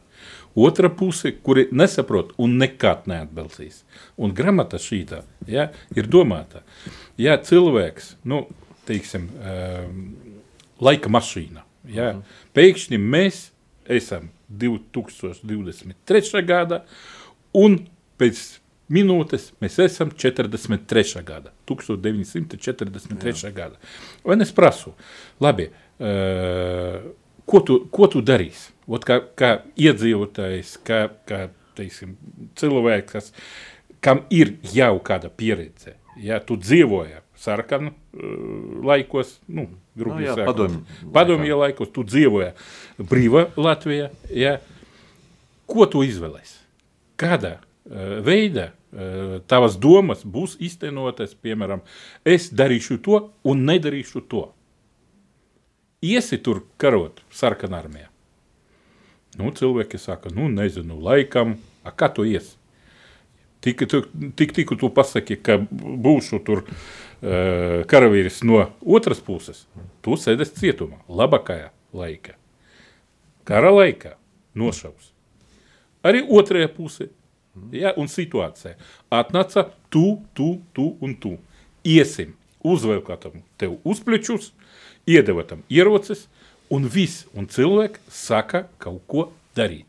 otra 0.57 0.89
puse, 0.89 1.35
kuri 1.45 1.67
nesaprot 1.71 2.33
un 2.41 2.57
nekad 2.61 3.05
neatbalstīs. 3.11 3.83
Un 4.17 4.33
gramata 4.33 4.81
šīta 4.81 5.21
ja, 5.49 5.69
ir 5.93 6.09
domāta. 6.09 6.63
Ja 7.21 7.37
cilvēks, 7.37 8.15
nu, 8.25 8.47
teiksim, 8.89 9.29
um, 9.29 10.01
laika 10.81 11.11
mašīna, 11.13 11.61
ja, 11.93 12.15
pēkšņi 12.57 12.97
mēs 12.97 13.51
esam 13.91 14.31
2023. 14.49 16.41
gada 16.47 16.83
un 17.57 17.83
pēc 18.17 18.60
minūtes 18.91 19.49
mēs 19.61 19.77
esam 19.85 20.11
43. 20.11 21.23
gada, 21.27 21.53
1943. 21.69 23.45
Jā. 23.47 23.53
gada. 23.55 23.79
Un 24.27 24.43
es 24.43 24.51
prasu, 24.55 24.93
labi, 25.43 25.69
uh, 26.01 26.99
ko, 27.47 27.63
tu, 27.65 27.81
ko 27.93 28.09
tu 28.11 28.23
darīsi? 28.25 28.71
Ot 28.91 29.05
kā, 29.07 29.21
kā 29.37 29.51
iedzīvotājs, 29.79 30.75
kā, 30.87 31.05
kā 31.29 31.45
teiksim, 31.77 32.17
cilvēks, 32.59 33.11
kas, 33.11 33.31
kam 34.03 34.25
ir 34.33 34.57
jau 34.73 34.97
kāda 35.05 35.31
pieredze, 35.31 35.95
ja 36.19 36.41
tu 36.43 36.57
dzīvoji 36.59 37.21
sarkanu 37.41 37.93
uh, 37.93 38.83
laikos, 38.91 39.39
nu, 39.47 39.69
Nu 39.91 40.05
grubi 40.05 40.23
jā, 40.23 40.37
sakot, 40.37 40.55
padomju 40.55 41.09
padomju 41.11 41.55
laikos, 41.59 41.89
tu 41.91 42.05
dzīvoji 42.07 42.53
brīva 43.11 43.49
Latvijā, 43.59 44.05
ja, 44.31 44.53
ko 45.67 45.83
tu 45.91 46.05
izvēlēsi? 46.07 46.61
Kādā 47.19 47.57
uh, 47.59 48.21
veidā 48.23 48.69
uh, 48.69 48.80
tavas 49.47 49.77
domas 49.79 50.25
būs 50.27 50.57
iztenotas, 50.59 51.35
piemēram, 51.35 51.83
es 52.27 52.49
darīšu 52.51 52.99
to 53.05 53.21
un 53.47 53.65
nedarīšu 53.67 54.23
to. 54.27 54.47
Iesi 56.01 56.39
tur 56.41 56.63
karot 56.81 57.21
sarkanā 57.31 57.83
armijā. 57.83 58.09
Nu, 59.39 59.51
cilvēki 59.55 59.99
saka, 60.01 60.31
nu, 60.35 60.49
nezinu, 60.51 60.97
laikam, 60.99 61.55
a 61.87 61.93
kā 61.95 62.09
tu 62.11 62.25
iesi? 62.27 62.57
Tik, 63.61 63.85
tik, 64.35 64.53
tik 64.57 64.73
tu 64.81 64.89
pasaki, 64.89 65.37
ka 65.37 65.59
būšu 65.69 66.41
tur 66.43 66.63
uh, 66.65 67.83
karavīrs 67.87 68.41
no 68.49 68.63
otras 68.81 69.21
puses, 69.21 69.67
tu 70.01 70.17
sēdēsi 70.17 70.57
cietumā, 70.57 70.97
labākajā 71.07 71.69
laikā. 71.93 72.33
Kara 73.45 73.69
laikā 73.71 74.15
nošaus. 74.57 75.11
Arī 76.01 76.23
otrajā 76.25 76.71
pusē, 76.73 77.11
ja, 77.75 77.93
un 77.97 78.09
situācijā 78.11 78.77
atnāca 79.11 79.67
tu, 79.93 80.21
tu, 80.37 80.55
tu 80.75 80.91
un 81.03 81.15
tu. 81.19 81.35
Iesim, 81.87 82.35
uzvelkātam 82.63 83.41
tev 83.61 83.79
uzplečus, 83.87 84.51
iedevatam 85.09 85.63
ierocis, 85.69 86.27
un 86.71 86.87
viss, 86.87 87.25
un 87.35 87.49
cilvēki 87.51 88.03
saka 88.11 88.67
kaut 88.81 89.01
ko 89.09 89.29
darīt. 89.57 89.87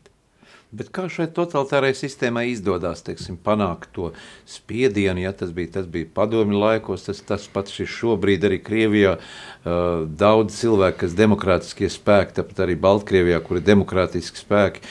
Bet 0.73 0.87
kā 0.89 1.03
šai 1.05 1.27
totalitārai 1.29 1.91
sistēmai 1.93 2.47
izdodas 2.49 3.03
teiksim, 3.05 3.35
panākt 3.37 3.91
to 3.93 4.07
spiedienu, 4.49 5.21
ja 5.21 5.29
tas 5.37 5.51
bija, 5.53 5.69
tas 5.75 5.85
bija 5.85 6.09
padomju 6.15 6.57
laikos, 6.57 7.05
tas, 7.05 7.19
tas 7.21 7.45
pats 7.53 7.77
ir 7.83 7.91
šobrīd 7.93 8.47
arī 8.49 8.57
Krievijā. 8.65 9.19
Uh, 9.19 10.07
daudz 10.09 10.57
cilvēku, 10.57 11.03
kas 11.03 11.13
demokrātiskie 11.19 11.91
spēki, 11.93 12.39
tāpat 12.39 12.63
arī 12.65 12.79
Baltkrievijā, 12.81 13.37
kur 13.45 13.61
ir 13.61 13.67
demokrātiski 13.69 14.41
spēki, 14.41 14.81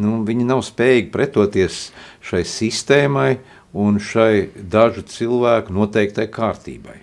nu, 0.00 0.20
viņi 0.26 0.46
nav 0.48 0.62
spējīgi 0.66 1.10
pretoties 1.14 1.88
šai 2.24 2.44
sistēmai 2.46 3.30
un 3.72 4.00
šai 4.02 4.50
dažu 4.54 5.04
cilvēku 5.06 5.74
noteiktai 5.74 6.26
kārtībai. 6.30 7.00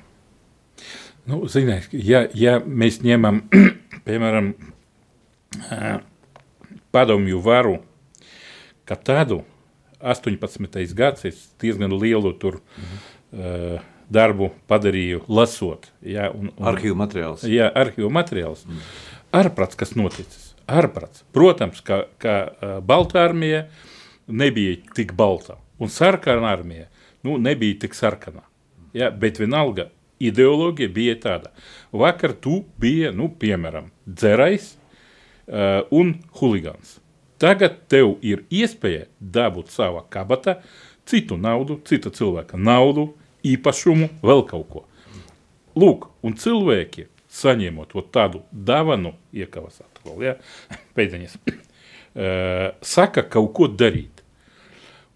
Nu, 1.27 1.41
ziniet, 1.51 1.89
ja, 1.91 2.23
ja 2.35 2.57
mēs 2.63 3.01
ņemam, 3.03 3.41
piemēram, 4.07 4.53
padomju 6.95 7.43
varu, 7.43 7.77
ka 8.87 8.95
tādu 8.95 9.41
18. 9.99 10.95
gads 10.95 11.51
diezgan 11.59 11.95
lielu 11.99 12.31
tur 12.39 12.59
uh, 12.61 13.83
darbu 14.09 14.51
padarīju 14.69 15.25
lasot. 15.27 15.89
Ja, 16.01 16.29
un, 16.31 16.51
un, 16.55 16.67
Arhīvu 16.71 16.97
materiāls. 16.99 17.43
Jā, 17.49 17.69
arhīvu 17.75 18.11
materiāls. 18.13 18.63
Mm. 18.67 18.83
Ārprāts, 19.41 19.79
kas 19.79 19.95
noticis? 19.99 20.46
Ārprāts. 20.67 21.23
Protams, 21.33 21.79
ka, 21.81 22.03
ka 22.19 22.81
Balta 22.83 23.23
armija 23.23 23.65
nebija 24.27 24.75
tik 24.95 25.13
balta, 25.15 25.55
un 25.79 25.89
sarkana 25.89 26.51
armija 26.51 26.87
nu, 27.23 27.37
nebija 27.37 27.79
tik 27.79 27.95
sarkana. 27.95 28.43
Ja, 28.93 29.09
bet 29.11 29.39
vienalga 29.39 29.89
ideoloģija 30.19 30.89
bija 30.89 31.15
tāda. 31.21 31.51
Vakar 31.91 32.33
tu 32.41 32.63
bija, 32.81 33.11
nu, 33.11 33.29
piemēram, 33.39 33.91
dzerais 34.07 34.73
uh, 34.75 35.83
un 35.91 36.15
huligāns. 36.39 36.97
Tagad 37.37 37.83
tev 37.91 38.15
ir 38.25 38.45
iespēja 38.49 39.05
dabūt 39.19 39.69
savā 39.69 40.01
kabatā 40.09 40.57
citu 41.07 41.37
naudu, 41.37 41.77
cita 41.85 42.09
cilvēka 42.09 42.57
naudu, 42.57 43.11
īpašumu, 43.45 44.09
vēl 44.25 44.43
kaut 44.49 44.71
ko. 44.71 44.83
Lūk, 45.77 46.09
un 46.25 46.33
cilvēki, 46.39 47.05
saņemot 47.29 47.93
ot 47.99 48.09
tādu 48.15 48.41
dāvanu, 48.51 49.13
iekavas 49.35 49.83
atkal, 50.07 50.23
ja, 50.23 50.35
pēdiņas, 50.95 51.37
saka 52.81 53.25
kaut 53.29 53.53
ko 53.57 53.67
darīt. 53.67 54.23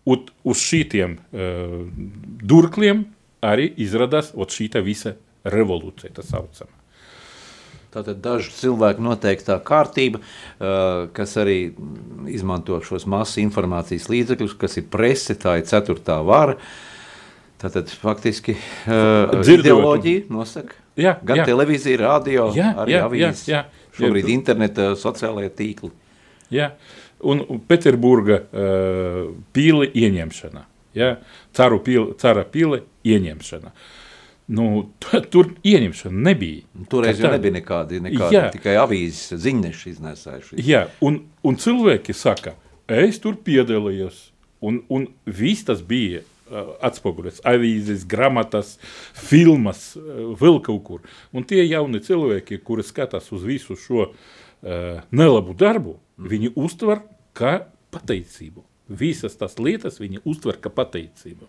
Un 0.09 0.25
uz 0.49 0.57
šītiem 0.65 1.17
uh, 1.17 1.81
durkliem 2.41 3.05
arī 3.45 3.67
izradās 3.77 4.31
ot 4.33 4.49
šīta 4.49 4.81
visa 4.81 5.13
revolūcija, 5.45 6.15
tā 6.17 6.25
saucama. 6.25 6.73
Tātad 7.91 8.21
dažu 8.23 8.49
cilvēku 8.55 9.03
noteiktā 9.03 9.59
kārtība, 9.61 10.21
uh, 10.21 11.05
kas 11.13 11.35
arī 11.37 11.75
izmanto 12.33 12.79
šos 12.81 13.05
masu 13.05 13.43
informācijas 13.43 14.09
līdzekļus, 14.09 14.57
kas 14.57 14.79
ir 14.81 14.89
prese, 14.89 15.37
tā 15.37 15.59
ir 15.59 15.69
ceturtā 15.69 16.17
vara. 16.25 16.57
Tātad 17.61 17.93
faktiski 17.93 18.55
uh, 18.57 19.37
ideoloģija 19.45 20.31
nosaka 20.33 20.81
Jā, 20.99 21.13
gan 21.23 21.39
jā. 21.39 21.45
televīzija, 21.47 21.99
radio, 22.01 22.49
Jā, 22.55 22.73
arī 22.83 22.97
avīzes. 22.99 23.45
Jā, 24.01 24.07
jā. 24.07 24.09
Šobrīd 24.09 24.27
Jā. 24.27 24.33
interneta 24.35 24.89
sociālajie 24.99 25.51
tīkli. 25.57 25.91
Ja? 26.51 26.71
Un, 27.23 27.43
Pēterburga 27.69 28.41
uh, 28.41 29.31
pīle 29.53 29.87
ieņemšana, 29.93 30.63
ja? 30.97 31.11
caru 31.53 31.77
pīle, 31.85 32.15
cara 32.19 32.43
pīle 32.49 32.81
ieņemšana. 33.07 33.71
Nu, 34.51 34.89
tu- 34.99 35.21
tur 35.31 35.51
ieņemšana 35.63 36.25
nebija. 36.27 36.65
Toreiz 36.91 37.21
jau 37.21 37.29
nebija 37.31 37.53
nekādi 37.61 38.01
Jā. 38.33 38.49
tikai 38.51 38.73
avīzes 38.81 39.37
ziņneši 39.45 39.93
iznēsājuši. 39.93 40.59
Jā, 40.65 40.87
un, 41.05 41.21
un 41.47 41.55
cilvēki 41.61 42.13
saka, 42.17 42.57
es 42.89 43.21
tur 43.23 43.37
piedalījos, 43.39 44.31
un, 44.65 44.81
un 44.91 45.07
viss 45.25 45.63
tas 45.69 45.79
bija 45.85 46.19
uh, 46.25 46.25
atspoguļots. 46.51 47.43
Avīzes, 47.47 48.05
gramatas, 48.09 48.75
filmas, 49.17 49.91
vēl 50.41 50.61
kaut 50.65 50.83
kur. 50.87 51.05
Un 51.35 51.47
tie 51.47 51.63
jauni 51.65 52.03
cilvēki, 52.03 52.61
kuri 52.65 52.85
skatās 52.85 53.31
uz 53.35 53.45
visu 53.47 53.77
šo 53.79 54.09
nelabu 54.61 55.55
darbu, 55.57 55.95
mm. 55.97 56.27
viņi 56.33 56.51
uztver 56.59 57.05
kā 57.37 57.61
pateicību. 57.93 58.65
Visas 58.91 59.37
tās 59.39 59.55
lietas 59.61 60.01
viņi 60.01 60.19
uztver 60.27 60.57
kā 60.61 60.71
pateicību. 60.73 61.47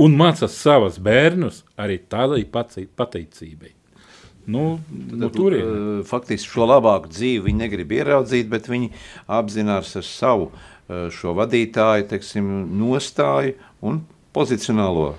Un 0.00 0.16
mācās 0.16 0.56
savas 0.56 0.96
bērnus 1.02 1.62
arī 1.80 1.98
tādai 2.10 2.46
pateicībai. 2.48 3.74
Nu, 4.50 4.80
nu, 4.88 5.28
tur 5.30 5.54
ir. 5.54 5.68
Faktiski 6.08 6.48
šo 6.48 6.66
labāku 6.66 7.10
dzīvi 7.12 7.50
viņi 7.50 7.60
negrib 7.60 7.92
ieraudzīt, 7.92 8.48
bet 8.50 8.70
viņi 8.72 8.88
apzinās 9.30 9.92
ar 10.00 10.06
savu 10.06 10.48
šo 11.14 11.34
vadītāju 11.38 12.08
teiksim, 12.10 12.48
nostāju 12.80 13.54
un 13.86 14.00
pozicionālo. 14.36 15.14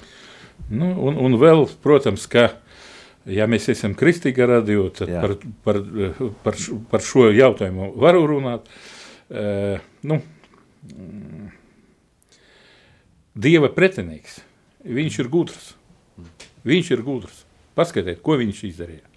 Nu, 0.72 0.92
un, 1.08 1.18
un 1.20 1.38
vēl, 1.42 1.66
protams, 1.84 2.28
ka, 2.32 2.52
ja 3.26 3.48
mēs 3.50 3.68
esam 3.74 3.96
kristīga 3.98 4.48
radio, 4.50 4.88
tad 4.94 5.10
Jā. 5.12 5.22
par, 5.24 5.36
par, 5.66 5.80
par, 6.46 6.58
š- 6.60 6.78
par 6.92 7.04
šo 7.06 7.30
jautājumu 7.34 7.92
varu 8.00 8.26
runāt. 8.30 8.70
Uh, 9.32 9.80
nu, 10.04 10.20
mm, 10.92 11.50
Dieva 13.32 13.70
pretinieks, 13.72 14.42
viņš 14.84 15.20
ir 15.24 15.30
gudrs. 15.32 15.70
Viņš 16.68 16.90
ir 16.92 17.04
gudrs. 17.06 17.46
Paskatiet, 17.78 18.20
ko 18.22 18.36
viņš 18.42 18.60
izdarīja. 18.68 19.08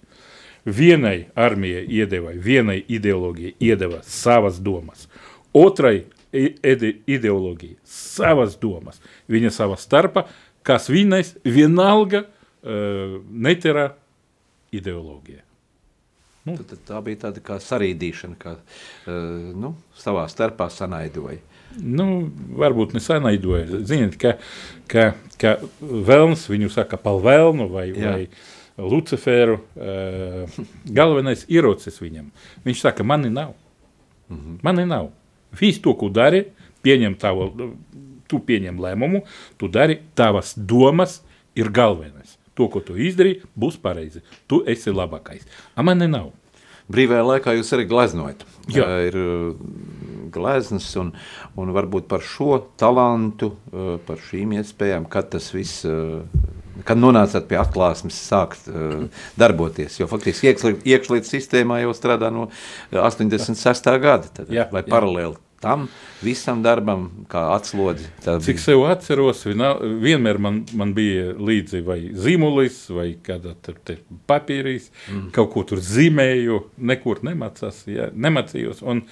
Vienai 0.65 1.27
armijai 1.37 1.83
iedeva, 1.93 2.31
vienai 2.31 2.79
ideoloģijai 2.89 3.53
iedeva 3.61 3.99
savas 4.07 4.57
domas, 4.63 5.03
otrai 5.53 6.05
i- 6.35 6.55
ide- 6.73 6.95
ideoloģijai 7.07 7.77
savas 7.87 8.57
domas. 8.61 8.99
Viņa 9.31 9.51
savā 9.55 9.77
starpā, 9.79 10.25
kas 10.65 10.89
vienais 10.91 11.33
vienalga 11.45 12.25
uh, 12.27 13.17
neterā 13.31 13.91
ideoloģija. 14.75 15.41
Nu. 16.45 16.53
Tad, 16.59 16.65
tad 16.69 16.81
tā 16.85 16.99
bija 17.01 17.17
tāda 17.25 17.41
kā 17.41 17.55
sarīdīšana, 17.61 18.35
kā 18.37 18.51
uh, 18.53 19.13
nu, 19.57 19.71
savā 19.97 20.27
starpā 20.29 20.67
sanaidoja. 20.69 21.39
Nu, 21.81 22.29
varbūt 22.61 22.93
nesanaidoja. 22.95 23.81
Ziniet, 23.89 24.13
ka, 24.21 24.35
ka, 24.91 25.07
ka 25.41 25.55
vēlns 25.81 26.45
viņu 26.51 26.69
saka 26.71 26.99
par 27.01 27.17
vēlnu 27.25 27.65
vai, 27.73 27.87
Jā. 27.89 28.13
vai 28.13 28.27
Luciferu. 28.77 29.57
Uh, 29.75 30.45
galvenais 30.85 31.45
ierocis 31.49 31.97
viņam. 32.03 32.29
Viņš 32.67 32.85
saka, 32.85 33.03
mani 33.03 33.29
nav. 33.33 33.55
Mm 34.29 34.37
-hmm. 34.37 34.59
Mani 34.63 34.85
nav. 34.85 35.09
Viss 35.59 35.81
to, 35.83 35.93
ko 35.97 36.09
dari, 36.13 36.45
pieņem 36.85 37.17
tavu, 37.21 37.49
tu 38.29 38.39
pieņem 38.45 38.79
lēmumu, 38.81 39.23
tu 39.59 39.69
dari 39.71 39.99
tavas 40.17 40.53
domas, 40.57 41.19
ir 41.57 41.71
galvenais. 41.73 42.37
To, 42.55 42.69
ko 42.71 42.79
tu 42.83 42.95
izdarīji, 42.95 43.43
būs 43.59 43.77
pareizi. 43.83 44.21
Tu 44.47 44.61
esi 44.71 44.93
labākais. 44.93 45.43
A 45.75 45.83
mani 45.83 46.07
nav. 46.07 46.31
Brīvajā 46.91 47.23
laikā 47.25 47.55
jūs 47.57 47.71
arī 47.75 47.87
gleznojat. 47.89 48.43
Jā. 48.71 48.85
Ir 49.07 49.15
uh, 49.17 49.55
gleznas 50.33 50.87
un, 51.01 51.11
un 51.57 51.71
varbūt 51.75 52.07
par 52.11 52.23
šo 52.23 52.59
talantu, 52.79 53.55
uh, 53.73 53.95
par 54.05 54.21
šīm 54.21 54.53
iespējām, 54.61 55.09
kad 55.11 55.31
tas 55.35 55.51
viss. 55.55 55.85
Uh, 55.87 56.21
Kad 56.85 56.99
nonācāt 56.99 57.45
pie 57.47 57.55
atklāsmes, 57.55 58.17
sākt 58.19 58.65
uh, 58.67 59.05
darboties. 59.39 59.95
Jo 59.95 60.09
faktiski 60.11 60.49
iekšlietu 60.51 60.83
iekšliet 60.91 61.23
sistēmā 61.29 61.77
jau 61.79 61.93
strādā 61.95 62.27
no 62.35 62.49
uh, 62.49 62.97
86. 62.99 63.87
gada. 64.03 64.27
Tad, 64.27 64.51
Jā, 64.51 64.67
vai 64.75 64.83
jā. 64.83 64.91
paralēli 64.91 65.39
tam 65.65 65.87
visam 66.23 66.61
darbam, 66.65 67.07
kā 67.31 67.41
atslodzi. 67.55 68.07
Cik 68.45 68.61
sev 68.61 68.85
atceros, 68.89 69.43
vienā- 69.49 69.75
vienmēr 70.03 70.39
man, 70.41 70.61
man 70.77 70.93
bija 70.97 71.33
līdzi 71.33 71.83
vai 71.85 71.99
zīmolis, 72.13 72.79
vai 72.93 73.09
kāda 73.25 73.55
tur 73.65 73.81
papīrīs, 74.29 74.91
mm. 75.09 75.27
kaut 75.35 75.51
ko 75.53 75.65
tur 75.73 75.81
zīmēju, 75.83 76.61
nekur 76.77 77.23
nemācās, 77.25 77.83
ja, 77.91 78.09
nemācījos, 78.13 78.85
un 78.85 79.03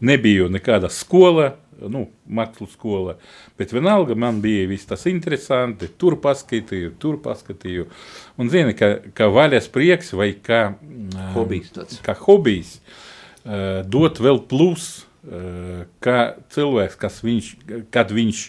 nebija 0.00 0.48
nekāda 0.52 0.90
skola, 0.92 1.52
nu, 1.78 2.08
mākslu 2.26 2.66
skola, 2.70 3.16
bet 3.58 3.72
vienalga 3.74 4.16
man 4.18 4.40
bija 4.42 4.66
viss 4.70 4.88
tas 4.88 5.04
interesanti, 5.10 5.90
tur 6.00 6.16
paskatīju, 6.22 6.94
tur 6.98 7.20
paskatīju, 7.22 7.86
un 8.40 8.50
zini, 8.50 8.74
ka, 8.78 8.96
ka 9.14 9.28
vaļas 9.30 9.70
prieks 9.74 10.10
vai 10.18 10.32
kā 10.42 10.72
Hobijs 11.36 11.70
tāds. 11.76 12.00
kā 12.04 12.16
hobijs, 12.18 12.78
uh, 13.44 13.84
dot 13.86 14.18
vēl 14.22 14.42
plus, 14.50 15.04
kā 16.00 16.18
cilvēks, 16.54 16.96
kas 17.00 17.20
viņš, 17.24 17.48
kad 17.94 18.10
viņš 18.14 18.42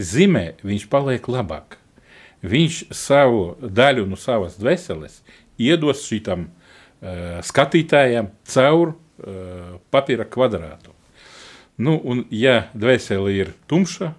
zīmē, 0.00 0.44
viņš 0.64 0.86
paliek 0.92 1.28
labāk. 1.28 1.76
Viņš 2.42 2.78
savu 2.96 3.52
daļu 3.62 4.06
no 4.10 4.16
savas 4.18 4.56
dvēseles 4.58 5.20
iedos 5.62 6.00
šitam 6.08 6.48
uh, 6.48 7.38
skatītājam 7.46 8.32
caur 8.50 8.94
uh, 8.94 9.76
papīra 9.94 10.24
kvadrātu. 10.26 10.90
Nu, 11.78 11.94
un, 12.04 12.24
ja 12.34 12.64
dvēsele 12.74 13.30
ir 13.36 13.52
tumša, 13.70 14.10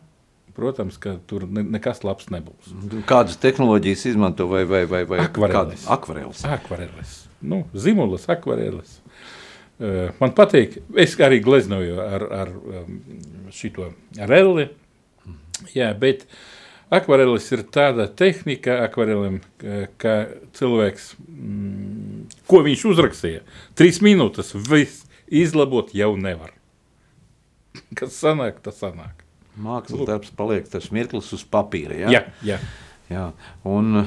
protams, 0.56 0.96
ka 1.02 1.18
tur 1.28 1.44
ne, 1.50 1.64
nekas 1.76 2.04
labs 2.06 2.30
nebūs. 2.32 2.72
Kādas 3.10 3.36
tehnoloģijas 3.42 4.06
izmanto 4.14 4.48
vai, 4.52 4.64
vai, 4.70 4.86
vai, 4.90 5.04
vai 5.10 5.20
Akvareles. 5.26 5.84
kādas- 5.84 5.88
akvareles? 5.98 6.46
Akvareles. 6.46 7.14
Nu, 7.44 7.64
zimulas, 7.76 8.30
akvareles. 8.32 9.02
Man 10.20 10.32
patīk, 10.38 10.78
es 11.00 11.16
arī 11.20 11.42
gleznoju 11.44 12.00
ar, 12.00 12.26
ar 12.32 12.52
um, 12.54 13.00
šito 13.52 13.90
relli. 14.16 14.70
Jā, 15.76 15.90
bet 15.98 16.26
akvareles 16.94 17.50
ir 17.56 17.66
tāda 17.74 18.06
tehnika 18.08 18.80
akvarelēm, 18.86 19.40
ka, 19.62 19.80
ka 20.00 20.14
cilvēks, 20.58 21.10
mm, 21.24 22.22
ko 22.50 22.62
viņš 22.66 22.86
uzrakstīja, 22.94 23.44
trīs 23.80 24.00
minūtes 24.04 24.54
viss 24.70 25.04
izlabot 25.28 25.92
jau 25.96 26.14
nevar. 26.20 26.54
Kas 27.98 28.16
sanāk, 28.22 28.62
tas 28.66 28.80
sanāk. 28.84 29.24
Mākslas 29.54 30.08
darbs 30.10 30.32
paliek 30.34 30.66
tas 30.70 30.90
mirklis 30.94 31.30
uz 31.36 31.44
papīra. 31.46 31.98
Ja? 32.06 32.14
Jā, 32.14 32.22
jā. 32.56 32.60
Jā, 33.14 33.28
un 33.70 34.06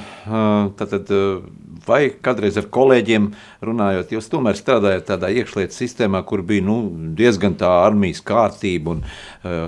tad, 0.79 0.91
tad, 0.91 1.11
uh, 1.15 1.43
vai 1.87 2.09
kādreiz 2.25 2.57
ar 2.59 2.67
kolēģiem 2.73 3.29
runājot, 3.69 4.15
jūs 4.17 4.31
tomēr 4.33 4.57
strādājat 4.59 5.05
tādā 5.13 5.29
iekšlietu 5.37 5.77
sistēmā, 5.77 6.23
kur 6.27 6.43
bija 6.49 6.65
nu, 6.67 6.77
diezgan 7.19 7.55
tā 7.61 7.69
armijas 7.85 8.23
kārtība 8.27 8.97
un 8.97 9.03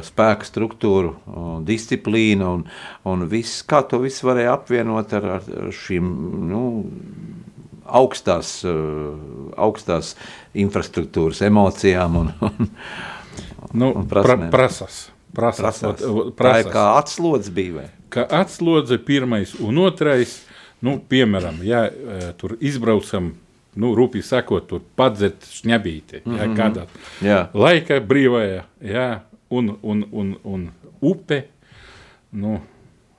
spēka 0.09 0.49
struktūra, 0.49 1.13
uh, 1.13 1.51
disciplīna 1.69 2.49
un, 2.57 2.65
un 3.07 3.27
viss, 3.31 3.61
kā 3.69 3.83
to 3.87 4.01
visu 4.03 4.27
varēja 4.31 4.57
apvienot 4.57 5.13
ar, 5.21 5.29
ar 5.39 5.71
šīm, 5.85 6.09
nu, 6.51 6.65
augstās, 7.89 8.57
augstās 9.57 10.15
infrastruktūras 10.59 11.45
emocijām 11.49 12.19
un, 12.25 12.35
un 12.51 12.73
Nu, 13.77 13.91
Un 13.93 14.07
pra, 14.09 14.23
prasmēm. 14.25 14.49
prasas. 14.51 14.95
Prasas, 15.37 15.61
prasās. 15.61 15.83
ot- 15.91 16.05
ot- 16.09 16.29
Tā 16.39 16.55
ir 16.63 16.65
prasas. 16.65 16.69
kā 16.73 16.85
atslodzi 16.97 17.51
bija, 17.53 17.73
vai? 17.75 17.89
Ka 18.11 18.27
atslodze 18.31 18.99
pirmais 18.99 19.55
un 19.61 19.79
otrais, 19.79 20.39
nu, 20.83 20.99
piemēram, 21.11 21.61
ja 21.67 21.85
eh, 21.91 22.33
tur 22.39 22.57
izbraucam, 22.61 23.33
nu, 23.79 23.93
rūpīgi 23.95 24.25
sakot, 24.27 24.67
tur 24.71 24.81
padzert 24.97 25.45
šņabīti, 25.47 26.23
ja, 26.25 26.47
Mhm. 26.47 26.57
kādā 26.59 26.87
Jā. 27.23 27.49
laika 27.55 28.01
brīvajā, 28.01 28.63
ja, 28.83 29.23
un, 29.51 29.77
un, 29.83 30.05
un, 30.13 30.37
un 30.45 30.71
upe, 31.01 31.45
nu, 32.33 32.61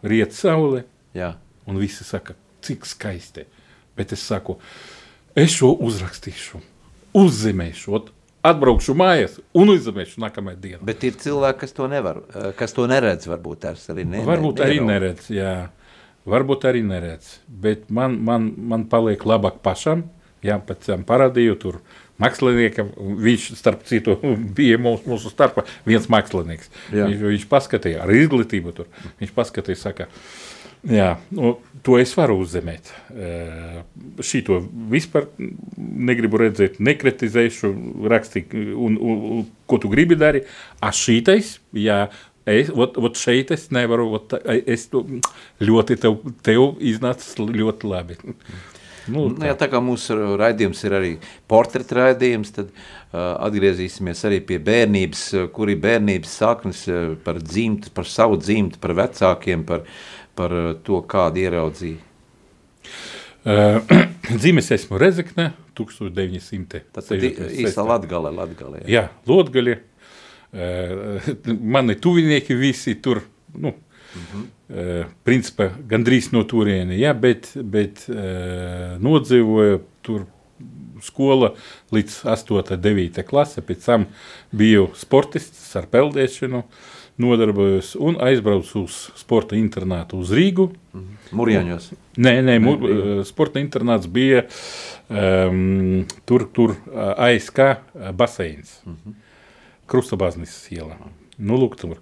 riet 0.04 0.34
saule, 0.34 0.84
Jā. 1.16 1.34
un 1.68 1.78
visi 1.78 2.04
saka, 2.04 2.36
cik 2.62 2.86
skaisti. 2.86 3.46
Bet 3.98 4.12
es 4.14 4.22
saku, 4.24 4.58
es 5.36 5.52
šo 5.52 5.74
uzrakstīšu, 5.80 6.60
uzzīmēšu, 7.16 7.94
ot, 7.96 8.12
atbraukšu 8.46 8.96
mājās 8.98 9.40
un 9.58 9.74
uzzīmēšu 9.74 10.22
nākamajā 10.24 10.60
dienā. 10.64 10.82
Bet 10.88 11.04
ir 11.08 11.18
cilvēki, 11.20 11.62
kas 11.64 11.76
to 11.76 11.90
nevar, 11.92 12.22
kas 12.60 12.76
to 12.76 12.86
neredz, 12.90 13.28
varbūt 13.30 13.66
tās 13.66 13.88
arī 13.92 14.06
ne, 14.08 14.24
Varbūt 14.28 14.64
arī 14.66 14.80
neredz, 14.86 15.30
jā. 15.34 15.56
Varbūt 16.30 16.68
arī 16.70 16.84
neredz. 16.86 17.38
Bet 17.48 17.88
man, 17.94 18.20
man, 18.26 18.52
man 18.72 18.86
paliek 18.92 19.24
labāk 19.28 19.64
pašam. 19.66 20.08
Jā, 20.46 20.56
pēc 20.64 20.86
tam 20.86 21.02
parādīju 21.08 21.56
tur 21.60 21.80
māksliniekam. 22.22 22.92
Viņš, 23.20 23.48
starp 23.60 23.84
citu, 23.90 24.16
bija 24.58 24.80
mūsu, 24.80 25.04
mūsu 25.10 25.32
starpā 25.34 25.66
viens 25.88 26.08
mākslinieks. 26.12 26.72
Jā. 26.94 27.10
Viņš, 27.10 27.26
viņš 27.34 27.48
paskatīja 27.52 28.06
ar 28.06 28.14
izglītību 28.16 28.76
tur. 28.78 28.88
Viņš 29.20 29.34
paskatīja, 29.36 29.82
saka, 29.82 30.08
jā, 30.88 31.10
nu, 31.36 31.58
to 31.84 31.98
es 32.00 32.14
varu 32.18 32.38
uzzemēt. 32.44 32.92
Uh, 33.12 33.82
šito 34.26 34.62
vispār 34.92 35.30
negribu 35.78 36.42
redzēt, 36.44 36.80
nekritizēšu, 36.84 37.74
rakstīt, 38.12 38.56
un, 38.56 38.98
un, 38.98 39.22
un 39.40 39.46
ko 39.70 39.80
tu 39.82 39.92
gribi 39.92 40.20
darīt. 40.20 40.50
A 40.84 40.94
šītais, 40.96 41.58
jā, 41.78 42.08
Es, 42.50 42.72
ot, 42.74 42.96
ot 42.98 43.20
šeit 43.20 43.52
es 43.54 43.68
nevaru, 43.76 44.08
ot, 44.18 44.34
es 44.66 44.88
to 44.90 45.04
ļoti 45.62 46.00
tev, 46.02 46.16
tev 46.42 46.80
iznācis 46.82 47.36
ļoti 47.38 47.90
labi. 47.92 48.16
Nu, 48.24 48.38
Nu, 49.10 49.26
jā, 49.42 49.56
tā 49.58 49.70
kā 49.72 49.80
mūsu 49.82 50.16
raidījums 50.38 50.82
ir 50.86 50.96
arī 50.98 51.12
portreta 51.50 51.98
raidījums, 51.98 52.52
tad 52.54 52.70
uh, 52.70 53.40
atgriezīsimies 53.48 54.22
arī 54.28 54.40
pie 54.46 54.60
bērnības, 54.62 55.24
uh, 55.34 55.48
kur 55.54 55.72
ir 55.72 55.82
bērnības 55.82 56.36
saknes 56.42 56.84
uh, 56.92 57.16
par 57.26 57.40
dzimtu, 57.42 57.94
par 57.96 58.10
savu 58.10 58.38
dzimtu, 58.42 58.82
par 58.84 58.94
vecākiem, 59.00 59.66
par, 59.70 59.86
par 60.38 60.54
uh, 60.54 60.70
to, 60.86 61.02
kādu 61.10 61.44
ieraudzīja. 61.44 62.06
Uh, 63.40 63.80
dzimis 64.42 64.72
esmu 64.76 65.00
Rezekne, 65.02 65.52
1900. 65.78 66.84
Tas 66.94 67.12
ir 67.16 67.30
īsta 67.32 67.86
latgale, 67.88 68.32
latgale. 68.36 68.84
Jā. 68.84 68.90
Jā, 68.96 69.06
Lotgaļi. 69.30 69.78
Uh, 70.50 71.30
mani 71.76 71.96
tuvinieki 72.02 72.58
visi 72.58 72.98
tur, 73.02 73.22
nu, 73.54 73.72
mm 73.72 74.26
-hmm. 74.26 74.50
uh, 74.70 75.14
principā 75.24 75.70
gandrīz 75.88 76.32
no 76.34 76.44
turieni, 76.44 77.00
jā, 77.00 77.14
bet, 77.14 77.52
bet 77.62 78.06
uh, 78.10 78.98
nodzīvoja 79.00 79.80
tur 80.02 80.26
skola 81.04 81.54
līdz 81.96 82.24
8. 82.26 82.78
9. 82.78 83.24
klase, 83.28 83.62
pēc 83.62 83.86
tam 83.86 84.08
biju 84.52 84.90
sportists 84.98 85.76
ar 85.80 85.88
peldēšanu, 85.92 86.64
nodarbojos 87.20 87.94
un 88.00 88.18
aizbraucu 88.24 88.86
uz 88.86 88.98
sporta 89.20 89.58
internātu 89.60 90.22
uz 90.24 90.32
Rīgu. 90.36 90.70
Murjaņos. 91.36 91.90
Nē, 92.20 92.34
nē, 92.48 92.56
mu, 92.64 92.76
uh, 92.76 93.10
sporta 93.28 93.60
internāts 93.62 94.08
bija 94.12 94.46
um, 95.12 96.06
tur, 96.30 96.48
tur 96.56 96.76
uh, 96.78 97.12
ASK 97.28 97.60
uh, 97.60 98.12
baseins. 98.16 98.80
Mm 98.86 98.96
-hmm. 98.96 99.18
Krustabāznis 99.90 100.56
ielā. 100.72 100.96
Nu, 101.38 101.58
lūk, 101.58 101.76
tur. 101.80 102.00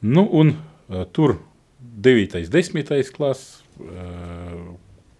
Nu, 0.00 0.28
un 0.32 0.54
uh, 0.88 1.04
tur 1.12 1.38
9. 1.80 2.48
10. 2.48 3.12
klases 3.12 3.64
uh, 3.80 4.74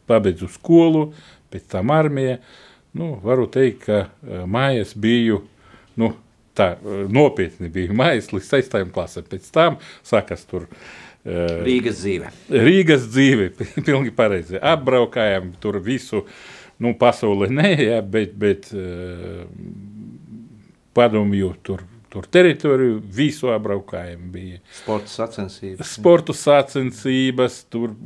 pabeidzu 0.07 0.49
skolu, 0.49 1.13
pēc 1.51 1.67
tam 1.69 1.91
armija. 1.91 2.39
Nu, 2.93 3.21
varu 3.23 3.47
teikt, 3.47 3.85
ka 3.85 3.99
uh, 4.07 4.45
mājās 4.47 4.95
biju, 4.97 5.43
nu, 5.97 6.15
tā 6.57 6.73
uh, 6.77 7.07
nopietni 7.13 7.71
biju 7.73 7.97
mājās 7.97 8.33
līdz 8.35 8.53
6. 8.57 8.79
klasē. 8.95 9.25
Pēc 9.31 9.49
tam 9.55 9.81
sākas 10.07 10.47
tur 10.49 10.67
uh, 10.67 11.65
Rīgas 11.67 12.03
dzīve. 12.03 12.35
Rīgas 12.53 13.09
dzīve, 13.13 13.51
pilnīgi 13.87 14.15
pareizi. 14.17 14.61
Apbraukājām 14.75 15.55
tur 15.63 15.81
visu, 15.85 16.25
Nu, 16.83 16.93
pasaulē 17.01 17.49
nē, 17.57 17.71
jā, 17.81 18.01
bet, 18.05 18.35
bet 18.37 18.67
uh, 18.77 19.47
padomju 20.97 21.55
tur, 21.65 21.85
tur 22.13 22.27
teritoriju 22.29 22.99
visu 23.17 23.49
apbraukājumu 23.55 24.29
bija. 24.35 24.61
Sporta 24.83 25.13
sacensības. 25.13 25.95
Sportu 25.97 26.37
sacensības, 26.37 27.63
tur 27.73 27.97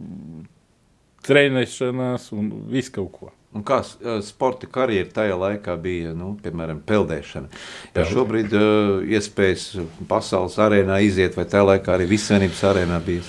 trenēšanās 1.26 2.30
un 2.36 2.52
viss 2.70 2.94
kaut 2.94 3.10
ko. 3.16 3.32
Un 3.50 3.64
kā 3.66 3.80
eh, 3.82 4.20
sporta 4.22 4.68
karjera 4.70 5.10
tajā 5.10 5.34
laikā 5.38 5.74
bija, 5.82 6.12
nu, 6.14 6.36
piemēram, 6.42 6.84
peldēšana? 6.86 7.50
Ja 7.96 8.04
šobrīd 8.06 8.54
uh, 8.54 9.00
iespējas 9.10 9.72
pasaules 10.10 10.54
arēnā 10.62 11.00
iziet, 11.02 11.34
vai 11.38 11.48
tajā 11.50 11.64
laikā 11.72 11.96
arī 11.96 12.06
Vissavienības 12.12 12.62
arēnā 12.70 13.00
bija? 13.06 13.24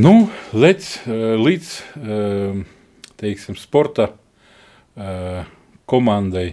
Nu, 0.00 0.26
līdz, 0.54 0.90
eh, 1.06 1.22
līdz 1.38 1.70
eh, 2.00 2.64
teiksim, 3.20 3.58
sporta 3.58 4.12
komandai 5.88 6.48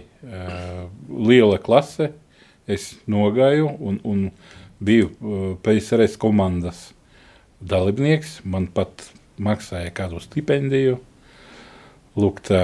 liela 1.10 1.58
klase 1.60 2.12
es 2.70 2.86
nogāju 3.10 3.66
un, 3.82 3.98
un 4.06 4.22
biju 4.80 5.58
PSRS 5.66 6.16
komandas 6.22 6.86
dalībnieks. 7.60 8.38
Man 8.48 8.70
pat 8.72 9.04
maksāja 9.42 9.90
kādu 9.92 10.22
stipendiju. 10.22 11.00
Lūk, 12.16 12.40
tā. 12.46 12.62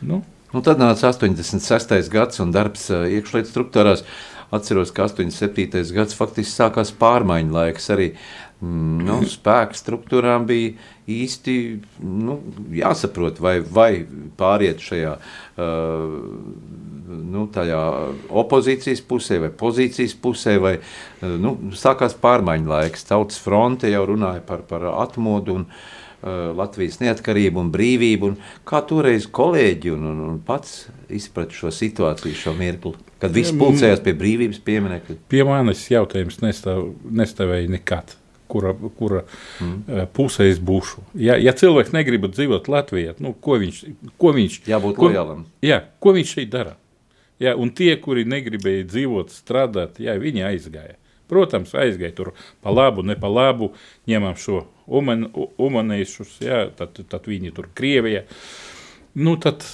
Nu, 0.00 0.22
Nu, 0.50 0.64
tad 0.66 0.80
nāca 0.82 1.12
86. 1.12 2.10
gads 2.10 2.40
un 2.42 2.50
darbs 2.54 2.88
iekšlietu 2.90 3.52
struktūrās. 3.52 4.04
Atceros, 4.50 4.90
ka 4.90 5.04
87. 5.06 5.92
gads 5.94 6.16
faktiski 6.18 6.50
sākās 6.50 6.90
pārmaiņu 6.98 7.54
laiks. 7.54 7.86
Arī 7.94 8.08
mm, 8.58 9.04
nu, 9.06 9.20
spēku 9.36 9.78
struktūrām 9.78 10.48
bija 10.48 10.72
īsti 11.10 11.54
nu, 12.02 12.40
jāsaprot, 12.74 13.38
vai, 13.42 13.60
vai 13.62 14.02
pāriet 14.38 14.82
šajā 14.82 15.14
uh, 15.20 16.18
nu, 17.30 17.46
opozīcijas 18.42 19.06
pusē 19.06 19.38
vai 19.46 19.52
pozīcijas 19.62 20.18
pusē. 20.18 20.58
Vai, 20.66 20.74
uh, 20.82 21.38
nu, 21.38 21.54
sākās 21.78 22.18
pārmaiņu 22.18 22.74
laiks. 22.74 23.06
Tautas 23.06 23.38
fronte 23.38 23.94
jau 23.94 24.02
runāja 24.10 24.42
par, 24.50 24.66
par 24.66 24.90
atmodu. 24.96 25.60
Un, 25.60 25.70
uh, 25.70 25.99
Latvijas 26.22 26.98
neatkarību 27.00 27.62
un 27.62 27.70
brīvību. 27.72 28.30
Un 28.30 28.38
kā 28.68 28.82
toreiz 28.86 29.26
kolēģi 29.32 29.94
un, 29.94 30.06
un, 30.10 30.22
un 30.28 30.38
pats 30.44 30.88
izprata 31.08 31.56
šo 31.56 31.72
situāciju, 31.74 32.36
šo 32.36 32.54
mirkli, 32.58 32.94
kad 33.22 33.34
viss 33.34 33.54
pulcējās 33.56 34.02
pie 34.04 34.14
brīvības 34.18 34.60
pieminiekļa. 34.66 35.16
pie 35.32 35.44
manis 35.48 35.86
jautājums 35.90 36.40
nestāv, 36.44 36.90
nestāvēja 37.04 37.70
nekad. 37.76 38.16
Kura, 38.50 38.72
kura 38.98 39.20
mm. 39.62 40.08
pusē 40.10 40.48
es 40.50 40.58
būšu? 40.58 41.04
Ja, 41.22 41.36
ja 41.38 41.52
cilvēks 41.54 41.92
negrib 41.94 42.24
dzīvot 42.32 42.66
Latvijā, 42.66 43.12
nu, 43.22 43.30
ko 43.30 43.60
viņš, 43.62 43.76
ko 44.18 44.32
viņš, 44.34 44.56
Jābūt 44.66 44.96
ko, 44.98 45.06
lojālam. 45.06 45.44
jā, 45.62 45.84
ko 46.02 46.16
viņš 46.16 46.32
šeit 46.34 46.50
dara? 46.50 46.74
Jā, 47.40 47.54
un 47.54 47.70
tie, 47.70 47.92
kuri 48.02 48.26
negribēja 48.26 48.88
dzīvot, 48.90 49.30
strādāt, 49.32 50.02
jā, 50.02 50.18
viņi 50.18 50.42
aizgāja. 50.50 50.98
Protams, 51.30 51.70
aizgāja 51.78 52.10
tur 52.16 52.32
pa 52.58 52.74
labu, 52.74 53.04
ne 53.06 53.14
pa 53.14 53.30
labu, 53.30 53.70
ņemam 54.10 54.34
šo 54.34 54.64
uman, 54.90 55.28
umanīšus, 55.60 56.36
jā, 56.44 56.64
tad, 56.76 56.98
tad 57.10 57.28
viņi 57.30 57.54
tur 57.56 57.70
Krievijā. 57.76 58.24
Nu, 59.18 59.36
tad, 59.42 59.66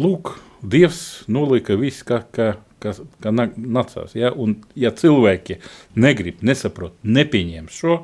lūk, 0.00 0.36
Dievs 0.60 1.24
nolika 1.32 1.76
visu, 1.80 2.04
kā, 2.08 2.20
kā, 2.36 2.50
kā, 2.82 2.92
kā 3.24 3.32
nācās. 3.32 4.12
Ja? 4.16 4.32
Un, 4.36 4.58
ja 4.76 4.92
cilvēki 4.92 5.56
negrib, 5.96 6.42
nesaprot, 6.44 6.98
nepieņem 7.04 7.68
šo, 7.72 8.02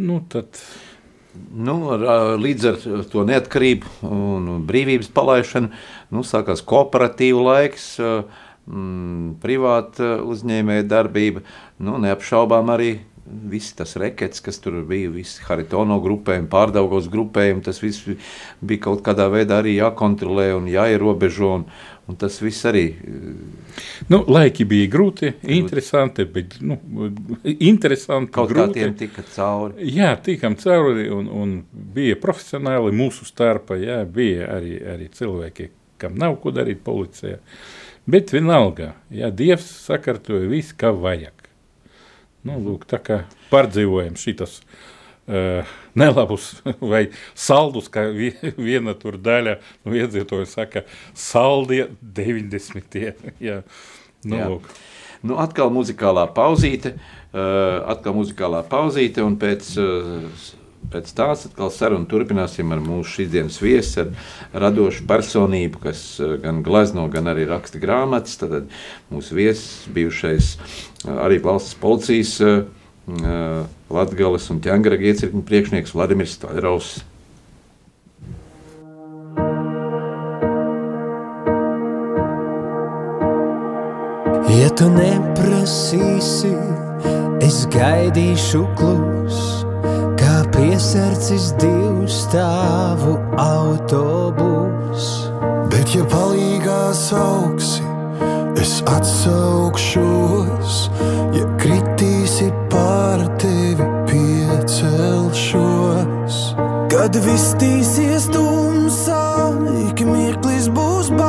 nu, 0.00 0.22
tad 0.32 0.60
Nu, 1.52 1.74
ar, 1.92 2.36
līdz 2.40 2.66
ar 2.70 3.04
to 3.10 3.24
neatkarību 3.28 4.08
un 4.08 4.62
brīvības 4.68 5.10
palaišanu 5.12 5.68
nu, 6.14 6.22
sākās 6.24 6.62
kooperatīva 6.64 7.42
laiks, 7.50 7.88
mm, 8.00 9.36
privāta 9.42 10.16
uzņēmēja 10.24 10.86
darbība. 10.88 11.44
Nu, 11.82 11.98
neapšaubām 12.02 12.72
arī 12.72 12.90
viss 13.26 13.74
tas 13.76 13.96
rekets, 14.00 14.40
kas 14.44 14.58
tur 14.62 14.78
bija, 14.86 15.10
visi 15.12 15.42
Haritono 15.46 15.98
grupējumi, 16.04 16.48
pārdaugos 16.52 17.08
grupējumi, 17.12 17.64
tas 17.66 17.80
viss 17.82 18.06
bija 18.60 18.86
kaut 18.88 19.02
kādā 19.06 19.28
veidā 19.32 19.60
arī 19.62 19.76
jākontrolē 19.76 20.52
un 20.56 20.68
jāierobežo. 20.70 21.52
Un, 21.60 21.64
un 22.06 22.18
tas 22.20 22.36
viss 22.42 22.66
arī 22.68 22.84
nu, 24.12 24.20
laiki 24.30 24.66
bija 24.68 24.90
grūti, 24.92 25.32
interesanti, 25.56 26.26
bet 26.30 26.58
nu, 26.62 26.78
interesanti, 27.44 28.30
kaut 28.34 28.52
kā 28.52 28.60
grūti. 28.60 28.78
tiem 28.80 28.94
tika 28.98 29.24
cauri. 29.34 29.88
Jā, 29.96 30.12
tikām 30.22 30.58
cauri 30.60 31.08
un, 31.12 31.26
un 31.26 31.56
bija 31.96 32.18
profesionāli 32.22 32.94
mūsu 32.96 33.26
starpā. 33.28 33.80
Jā, 33.82 34.04
bija 34.06 34.52
arī, 34.54 34.76
arī 34.94 35.10
cilvēki, 35.18 35.70
kam 36.02 36.14
nav 36.20 36.38
ko 36.42 36.54
darīt 36.54 36.84
policijā. 36.86 37.40
Bet 38.06 38.30
vienalga, 38.30 38.92
ja 39.10 39.32
Dievs 39.34 39.66
sakārtoja 39.88 40.46
visu, 40.46 40.76
kā 40.78 40.92
vajag. 40.94 41.35
Nu, 42.46 42.58
lūk, 42.62 42.84
tā 42.86 43.00
kā 43.02 43.20
pārdzīvojam 43.50 44.14
šitas 44.20 44.60
uh, 44.62 45.66
nelabus 45.98 46.52
vai 46.92 47.06
saldus, 47.34 47.88
kā 47.92 48.04
vi- 48.14 48.34
viena 48.58 48.94
tur 48.98 49.18
daļa 49.18 49.56
no 49.86 49.96
iedzīvotāju 49.98 50.46
saka, 50.50 50.84
saldie 51.18 51.88
90. 52.00 53.00
Jā, 53.48 53.62
nu, 54.24 54.36
Jā. 54.38 54.50
lūk. 54.52 54.68
Nu, 55.26 55.38
atkal 55.42 55.72
muzikālā 55.74 56.26
pauzīte, 56.36 56.92
uh, 56.94 57.82
atkal 57.90 58.14
muzikālā 58.20 58.60
pauzīte, 58.70 59.24
un 59.26 59.34
pēc, 59.40 59.72
uh, 59.82 60.28
pēc 60.92 61.10
tās 61.16 61.46
atkal 61.48 61.72
sarunu 61.74 62.08
turpināsim 62.10 62.72
ar 62.74 62.82
mūsu 62.84 63.18
šīsdienas 63.18 63.58
viesi, 63.62 64.04
ar 64.04 64.66
radošu 64.66 65.06
personību, 65.08 65.82
kas 65.88 66.04
uh, 66.20 66.36
gan 66.42 66.62
glezno, 66.66 67.08
gan 67.12 67.32
arī 67.32 67.48
raksta 67.50 67.82
grāmatas. 67.82 68.38
Tad 68.40 68.70
mūsu 69.12 69.38
viesis 69.38 69.86
bijušais 69.92 70.54
uh, 70.56 71.18
arī 71.26 71.40
valsts 71.44 71.78
policijas 71.82 72.38
uh, 72.44 72.64
Latgales 73.86 74.48
un 74.50 74.58
ķēngara 74.64 74.98
iecirkņu 74.98 75.44
priekšnieks 75.46 75.92
Vladimirs 75.94 76.32
Staļraus. 76.40 76.96
Ja 84.56 84.70
tu 84.74 84.88
neprasīsi, 84.90 86.50
es 87.44 87.62
gaidīšu 87.70 88.64
klus, 88.78 89.65
kā 90.76 90.76
piesardzis 90.76 91.56
divu 91.56 92.04
stāvu 92.06 93.16
autobus. 93.40 95.24
Bet, 95.72 95.88
ja 95.94 96.04
palīgā 96.04 96.92
sauksi, 96.92 97.80
es 98.60 98.82
atsaukšos, 98.84 100.90
ja 101.32 101.48
kritīsi 101.56 102.52
pār 102.68 103.24
tevi 103.40 103.80
piecelšos. 104.10 106.36
Kad 106.92 107.16
viss 107.24 107.56
tīsies 107.56 108.28
tumsā, 108.28 109.56
ik 109.88 110.04
mirklis 110.04 110.68
būs 110.68 111.08
bargs, 111.16 111.25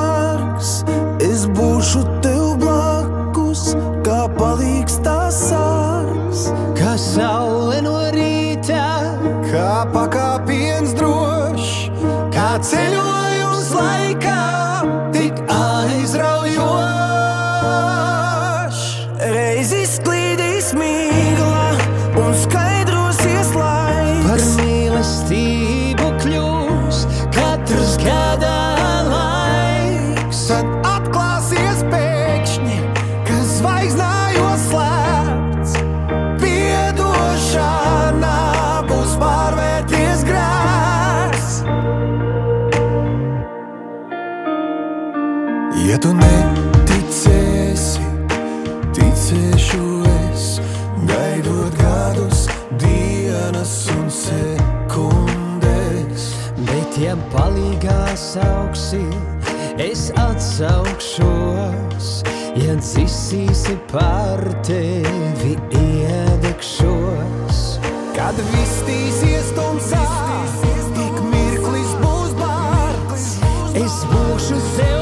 ticēšu 49.37 50.01
es, 50.09 50.45
gaidot 51.05 51.75
gadus, 51.77 52.47
dienas 52.81 53.89
un 53.93 54.09
sekundes. 54.09 55.53
Bet, 56.65 56.97
ja 56.97 57.15
palīgā 57.33 58.15
sauksi, 58.17 59.03
es 59.77 60.11
atsaukšos, 60.17 62.07
ja 62.57 62.75
dzisīsi 62.81 63.77
par 63.91 64.41
tevi 64.65 65.53
iedegšos. 65.77 67.57
Kad 68.17 68.35
viss 68.53 68.81
tīsies 68.89 69.53
tumsā, 69.53 70.05
ik 71.05 71.17
mirklis 71.29 71.91
būs 72.01 72.31
bārgs, 72.41 73.25
Es 73.77 73.95
būšu 74.09 74.57
tev 74.73 74.96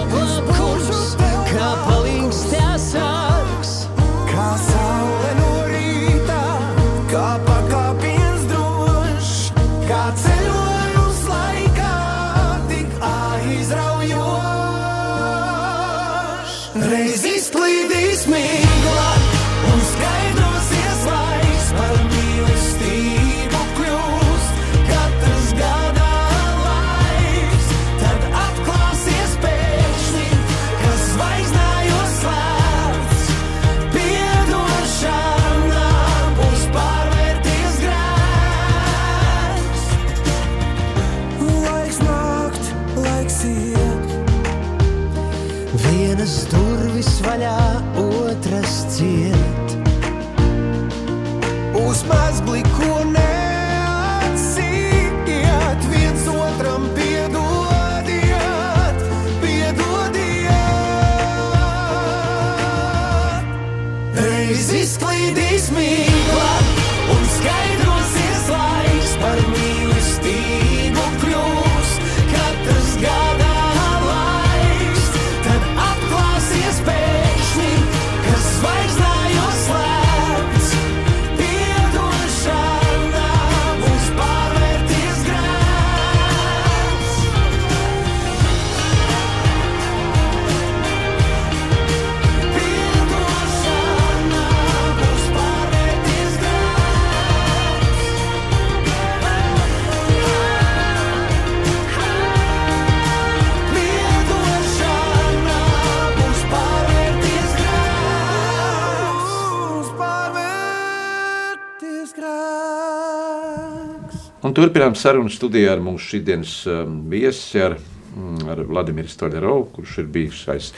turpinām 114.66 114.96
sarunu 114.98 115.30
studijā 115.30 115.76
ar 115.76 115.82
mūsu 115.84 116.16
šīsdienas 116.16 116.54
um, 116.72 116.96
viesi, 117.12 117.60
ar, 117.62 117.76
mm, 118.16 118.48
ar 118.50 118.64
Vladimiru 118.66 119.12
Stoļerovu, 119.12 119.68
kurš 119.76 120.00
ir 120.02 120.08
bijušais 120.16 120.72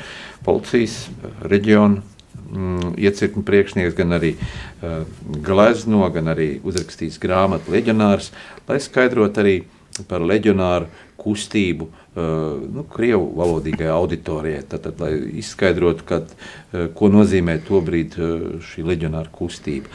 policijas 0.44 0.98
uh, 1.08 1.30
reģiona 1.48 2.02
mm, 2.02 2.98
iecirkņu 3.00 3.46
priekšnieks, 3.48 3.96
gan 3.96 4.18
arī 4.18 4.34
uh, 4.36 5.06
glezno, 5.46 6.04
gan 6.12 6.34
arī 6.34 6.50
uzrakstījis 6.68 7.22
grāmatu 7.24 7.72
leģionārs, 7.78 8.34
lai 8.68 8.82
skaidrot 8.84 9.40
arī 9.40 9.56
par 10.12 10.26
leģionāru 10.28 10.92
kustību 11.24 11.88
uh, 11.88 12.60
nu, 12.68 12.84
Krievu 12.92 13.32
valodīgai 13.40 13.88
auditorijai. 13.96 14.68
Tad, 14.68 14.84
tad, 14.90 15.00
lai 15.00 15.14
izskaidrotu, 15.40 16.04
kad, 16.12 16.36
uh, 16.36 16.90
ko 16.92 17.08
nozīmē 17.14 17.62
tobrīd 17.72 18.20
uh, 18.20 18.48
šī 18.68 18.84
leģionāra 18.92 19.32
kustība. 19.32 19.88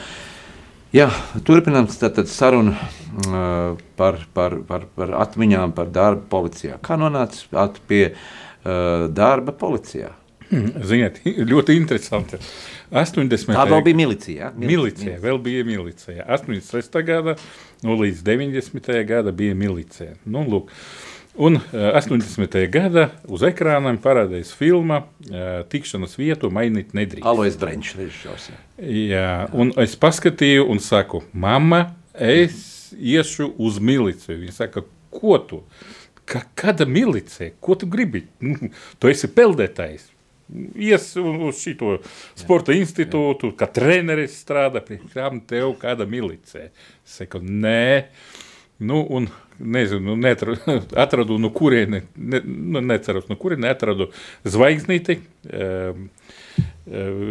Jā, 0.92 1.06
turpinām 1.48 1.86
tātad 1.88 2.28
sarunu 2.28 2.74
uh, 2.76 3.78
par, 3.96 4.18
par, 4.36 4.58
par, 4.68 4.82
par 4.92 5.14
atmiņām 5.22 5.72
par 5.72 5.88
darbu 5.88 6.26
policijā. 6.34 6.76
Kā 6.84 6.98
nonāca 7.00 7.70
pie 7.88 8.02
uh, 8.12 9.06
darba 9.08 9.54
policijā? 9.56 10.10
Ziniet, 10.84 11.22
ļoti 11.24 11.78
interesanti. 11.80 12.36
80. 12.92 13.54
Tā 13.56 13.64
vēl 13.70 13.80
bija 13.86 13.96
milicija. 14.02 14.50
Ja? 14.50 14.50
Milicija, 14.52 15.16
vēl 15.22 15.40
bija 15.40 15.64
milicija. 15.64 16.26
86. 16.28 16.98
gada 17.08 17.38
nu, 17.80 17.96
līdz 17.96 18.20
90. 18.26 18.92
gada 19.08 19.32
bija 19.32 19.56
milicija. 19.56 20.12
Nu, 20.28 20.44
lūk. 20.44 20.74
Un 21.34 21.56
eh, 21.56 21.92
80. 21.96 22.56
gada 22.68 23.06
uz 23.32 23.40
ekrāniem 23.48 23.96
parādījās 24.04 24.50
filma 24.56 24.98
eh, 25.30 25.62
Tikšanas 25.72 26.18
vietu 26.20 26.50
mainīt 26.52 26.92
nedrīkst. 26.96 27.24
Alois 27.28 27.56
Brenčs 27.56 27.96
režisors. 27.96 28.50
Jā, 28.76 29.46
un 29.56 29.72
es 29.80 29.96
paskatīju 29.96 30.66
un 30.68 30.82
saku, 30.84 31.22
mamma, 31.32 31.86
es 32.12 32.92
iešu 32.92 33.48
uz 33.56 33.80
miliciju. 33.80 34.42
Viņa 34.42 34.56
saka, 34.58 34.84
ko 35.12 35.38
tu? 35.48 35.62
Ka, 36.28 36.44
kāda 36.58 36.84
milicija? 36.84 37.54
Ko 37.64 37.78
tu 37.80 37.88
gribi? 37.88 38.26
Tu 39.00 39.12
esi 39.12 39.32
peldētājs. 39.32 40.10
Ies 40.76 41.14
uz 41.16 41.62
šo 41.64 41.96
sporta 42.36 42.74
institūtu, 42.76 43.54
kā 43.56 43.70
treneris 43.72 44.36
strādā, 44.42 44.82
pie 44.84 45.00
tev 45.48 45.72
kāda 45.80 46.04
milicija. 46.04 46.68
Es 47.00 47.22
saku, 47.22 47.40
nē, 47.40 48.04
nu, 48.82 49.02
un 49.10 49.28
nezinu, 49.58 50.12
nu, 50.12 50.16
netra, 50.16 50.56
atradu, 51.04 51.38
no 51.38 51.52
kurienes, 51.54 52.04
ne, 52.16 52.40
nu, 52.44 52.80
neceros, 52.80 53.28
no 53.30 53.36
kurienes 53.40 53.70
atradu 53.76 54.10
zvaigznīti. 54.44 55.20
Um, 55.52 56.08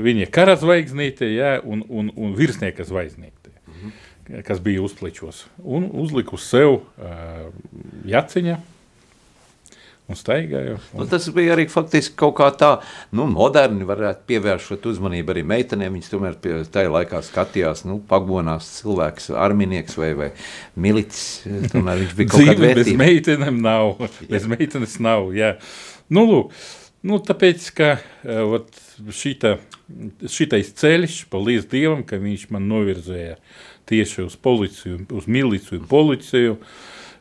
Viņa 0.02 0.26
kara 0.32 0.56
zvaigznīte 0.58 1.28
ja, 1.28 1.58
un, 1.68 1.84
un, 1.92 2.08
un 2.16 2.32
virsnieka 2.38 2.86
zvaigznīte, 2.88 3.52
mhm. 3.68 3.92
kas 4.48 4.62
bija 4.64 4.82
uzplečos. 4.82 5.44
Un 5.60 5.90
uzliku 5.92 6.40
sev 6.40 6.78
uh, 6.80 7.50
jaciņa 8.08 8.56
un 10.12 10.18
staigāju. 10.20 10.78
Nu, 10.98 11.08
tas 11.10 11.28
bija 11.34 11.56
arī 11.56 11.66
faktiski 11.72 12.18
kaut 12.20 12.36
kā 12.40 12.50
tā, 12.58 12.72
nu, 13.16 13.26
moderni 13.32 13.88
varētu 13.88 14.28
pievēršot 14.32 14.86
uzmanību 14.92 15.34
arī 15.34 15.46
meitenēm. 15.54 15.98
Viņas 15.98 16.12
tomēr 16.14 16.38
pie 16.44 16.58
tajā 16.72 16.92
laikā 16.92 17.24
skatījās, 17.26 17.86
nu, 17.90 17.98
pagonās 18.10 18.68
cilvēks, 18.82 19.32
arminieks 19.40 19.98
vai, 20.00 20.12
vai 20.20 20.30
milicis. 20.76 21.48
Tomēr 21.74 22.04
viņš 22.04 22.16
bija 22.20 22.34
kaut 22.34 22.44
kāda 22.44 22.54
Dzīve 22.54 22.68
bez 22.68 22.82
vērtība. 22.84 23.02
meitenēm 23.06 23.64
nav, 23.64 24.06
bez 24.30 24.48
meitenes 24.52 25.00
nav, 25.04 25.32
jā. 25.38 25.56
Nu, 26.12 26.26
lūk, 26.28 26.56
nu, 27.08 27.20
tāpēc, 27.24 27.68
ka 27.78 27.92
eh, 27.98 28.42
ot, 28.44 28.72
šita, 29.16 29.56
šitais 30.30 30.74
ceļš, 30.78 31.26
paldies 31.32 31.68
Dievam, 31.72 32.06
ka 32.08 32.20
viņš 32.22 32.50
man 32.54 32.68
novirzēja 32.70 33.38
tieši 33.92 34.26
uz 34.28 34.38
policiju, 34.40 35.06
uz 35.18 35.28
miliciju, 35.28 35.84
policiju, 35.90 36.58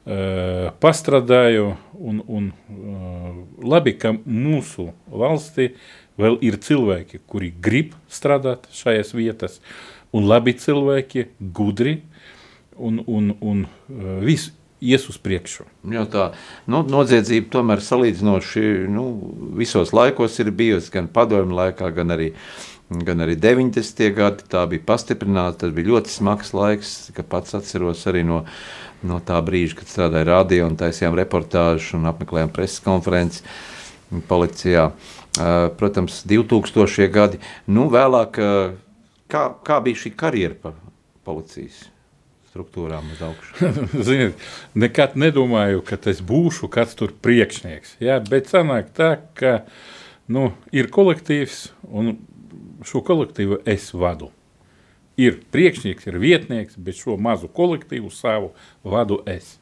uh, 0.07 0.71
pastrādāju, 0.83 1.75
un, 1.99 2.23
un 2.27 2.51
uh, 2.53 3.41
labi, 3.65 3.97
ka 3.99 4.15
mūsu 4.25 4.91
valstī 5.09 5.73
vēl 6.21 6.39
ir 6.45 6.61
cilvēki, 6.61 7.23
kuri 7.27 7.53
grib 7.53 7.97
strādāt 8.13 8.69
šajās 8.77 9.13
vietās, 9.17 9.61
un 10.13 10.29
labi 10.29 10.57
cilvēki, 10.59 11.29
gudri, 11.57 12.01
un, 12.77 13.03
un, 13.07 13.35
un 13.41 13.67
uh, 13.67 14.17
viss 14.25 14.53
ies 14.81 15.05
uz 15.13 15.19
priekšu. 15.21 15.67
Jo 15.93 16.07
tā 16.11 16.31
nu, 16.71 16.83
noziedzība 16.89 17.53
tomēr 17.53 17.83
salīdzinoši 17.85 18.67
nu, 18.91 19.07
visos 19.59 19.93
laikos 19.97 20.39
ir 20.41 20.53
bijusi 20.57 20.93
gan 20.95 21.09
padomju 21.13 21.57
laikā, 21.57 21.91
gan 21.97 22.17
arī, 22.17 22.31
gan 22.89 23.21
arī 23.25 23.37
90. 23.41 24.07
gadi. 24.17 24.47
Tā 24.51 24.65
bija 24.71 24.87
pastiprināta, 24.89 25.67
tas 25.67 25.75
bija 25.77 25.93
ļoti 25.93 26.15
smags 26.15 26.55
laiks, 26.57 26.95
ka 27.17 27.27
pats 27.27 27.57
atceros 27.59 28.07
arī 28.11 28.25
no, 28.27 28.43
no 29.07 29.21
tā 29.25 29.39
brīža, 29.45 29.81
kad 29.81 29.91
strādāju 29.91 30.29
radio 30.29 30.67
un 30.69 30.77
taisījām 30.81 31.17
reportāžu 31.19 31.99
un 31.99 32.09
apmeklējām 32.11 32.53
preses 32.55 32.83
konferences 32.85 33.45
policijā. 34.29 34.91
Uh, 35.39 35.71
Protams, 35.79 36.25
2000. 36.27 37.07
gadi, 37.15 37.39
nu 37.71 37.87
vēlāk, 37.93 38.41
uh, 38.43 38.75
kā, 39.31 39.45
kā 39.67 39.79
bija 39.85 40.03
šī 40.03 40.13
karjera 40.19 40.59
pa 40.59 40.73
policijas 41.27 41.85
struktūrām 42.51 43.13
uz 43.15 43.23
augšu? 43.23 43.71
Ziniet, 44.07 44.43
nekad 44.75 45.15
nedomāju, 45.21 45.85
ka 45.87 46.01
es 46.11 46.23
būšu 46.27 46.71
kāds 46.73 46.99
tur 46.99 47.15
priekšnieks. 47.23 47.97
Jā, 48.03 48.19
bet 48.27 48.51
sanāk 48.51 48.91
tā, 48.97 49.13
ka 49.39 49.61
nu, 50.31 50.51
ir 50.75 50.91
kolektīvs, 50.91 51.69
un 51.87 52.17
šo 52.87 53.05
kolektīvu 53.07 53.63
es 53.71 53.93
vadu. 53.95 54.33
Ir 55.21 55.41
priekšnieks, 55.53 56.07
ir 56.09 56.19
vietnieks, 56.23 56.79
bet 56.81 56.97
šo 56.97 57.17
mazu 57.21 57.51
kolektīvu 57.53 58.13
savu 58.15 58.53
vadu 58.87 59.21
es. 59.29 59.59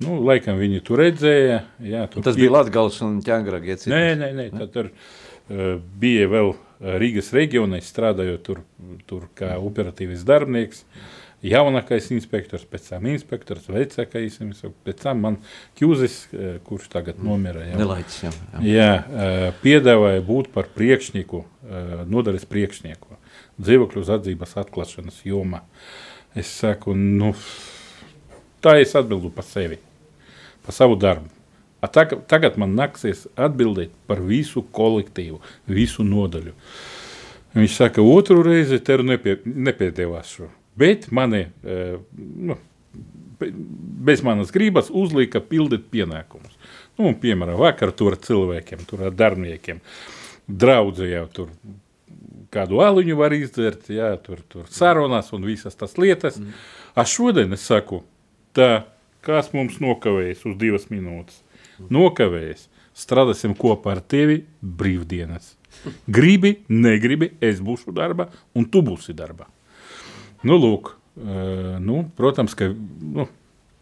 Nu, 0.00 0.16
laikam 0.24 0.56
viņi 0.56 0.80
tur 0.84 1.02
redzēja. 1.02 1.60
Jā, 1.84 2.06
tur 2.08 2.24
Tas 2.24 2.36
pie- 2.36 2.46
bija 2.46 2.54
Latvijas 2.56 3.00
un 3.04 3.18
iecirknis. 3.20 3.86
Nē, 3.92 4.04
nē, 4.16 4.30
nē 4.38 4.46
tā 4.56 4.66
tur 4.72 4.88
uh, 4.88 5.76
bija 6.00 6.28
vēl 6.32 6.54
uh, 6.54 6.94
Rīgas 7.00 7.32
reģionā, 7.36 7.82
es 7.82 7.90
strādāju 7.92 8.38
tur, 8.40 8.62
tur 9.06 9.28
kā 9.36 9.58
operatīvs 9.60 10.24
darbinieks. 10.24 10.86
Jaunākais 11.40 12.10
inspektors, 12.12 12.66
pēc 12.68 12.90
tam 12.90 13.06
inspektors, 13.08 13.68
vecākais 13.72 14.34
pēc 14.84 14.98
tam 15.00 15.22
man 15.24 15.38
Kjūzis, 15.76 16.16
uh, 16.32 16.56
kurš 16.64 16.88
tagad 16.92 17.20
nomira. 17.24 17.68
Jā, 17.68 17.76
Nelaiķis, 17.80 18.18
jā, 18.24 18.32
jā. 18.32 18.64
jā 18.72 18.90
uh, 19.04 19.46
piedāvāja 19.60 20.24
būt 20.24 20.52
par 20.56 20.72
priekšnieku, 20.76 21.44
uh, 21.44 22.04
nodaļas 22.08 22.48
priekšnieku 22.48 23.19
dzīvokļu 23.60 24.02
uz 24.04 24.10
atzības 24.16 24.56
atklāšanas 24.64 25.20
jomā. 25.28 25.62
Es 26.38 26.50
saku, 26.60 26.94
nu, 26.94 27.32
tā 28.62 28.76
es 28.80 28.94
atbildu 28.98 29.32
par 29.34 29.46
sevi, 29.48 29.80
par 30.66 30.76
savu 30.76 30.98
darbu. 31.00 31.28
A 31.80 31.88
Tagad, 31.88 32.58
man 32.60 32.74
nāksies 32.76 33.24
atbildēt 33.40 33.92
par 34.06 34.20
visu 34.20 34.60
kolektīvu, 34.76 35.38
visu 35.72 36.04
nodaļu. 36.04 36.52
Viņš 37.56 37.76
saka, 37.80 38.02
otru 38.04 38.42
reizi 38.46 38.78
tev 38.84 39.00
nepie, 39.02 39.38
nepiedevās 39.44 40.28
šo. 40.36 40.50
Bet 40.78 41.08
mani, 41.10 41.46
eh, 41.64 41.96
nu, 42.20 42.56
be- 43.40 43.50
bez 44.10 44.22
manas 44.22 44.52
gribas 44.52 44.90
uzlika 44.92 45.40
pildīt 45.40 45.88
pienākumus. 45.90 46.52
Nu, 46.98 47.14
piemēram, 47.16 47.56
vakar 47.58 47.92
tur 47.96 48.16
cilvēkiem, 48.16 48.84
tur 48.86 49.06
ar 49.08 49.16
darbiniekiem. 49.16 49.80
Draudzē 50.50 51.08
jau 51.08 51.26
tur 51.32 51.48
kādu 52.54 52.80
aliņu 52.84 53.16
var 53.18 53.34
izdzert, 53.36 53.88
jā, 53.92 54.10
tur, 54.24 54.42
tur 54.50 54.66
sarunās 54.72 55.30
un 55.36 55.46
visas 55.46 55.78
tas 55.78 55.96
lietas. 56.00 56.38
Mm. 56.40 56.56
A 56.98 57.06
šodien 57.06 57.54
es 57.56 57.64
saku, 57.66 58.02
tā, 58.56 58.84
kas 59.26 59.52
mums 59.54 59.78
nokavējas 59.82 60.44
uz 60.50 60.58
divas 60.60 60.88
minūtes? 60.92 61.40
Nokavējas. 61.90 62.66
Strādāsim 63.00 63.54
kopā 63.56 63.94
ar 63.94 64.02
tevi 64.02 64.42
brīvdienas. 64.60 65.54
Gribi, 66.10 66.58
negribi, 66.68 67.30
es 67.40 67.62
būšu 67.64 67.94
darbā, 67.96 68.26
un 68.58 68.66
tu 68.68 68.82
būsi 68.84 69.14
darbā. 69.16 69.46
Nu, 70.42 70.58
lūk, 70.58 70.96
nu, 71.80 72.02
protams, 72.18 72.56
ka 72.58 72.72
nu, 72.74 73.28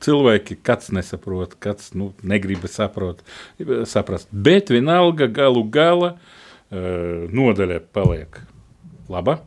cilvēki 0.04 0.58
kāds 0.62 0.92
nesaprot, 0.94 1.56
kāds 1.62 1.94
nu, 1.98 2.12
negrib 2.22 2.68
saprot, 2.70 3.24
saprast. 3.88 4.28
Bet 4.30 4.70
vienalga 4.74 5.30
galu 5.32 5.64
galā 5.64 6.12
nodaļa 6.68 7.80
paliek 7.96 8.42
laba. 9.08 9.40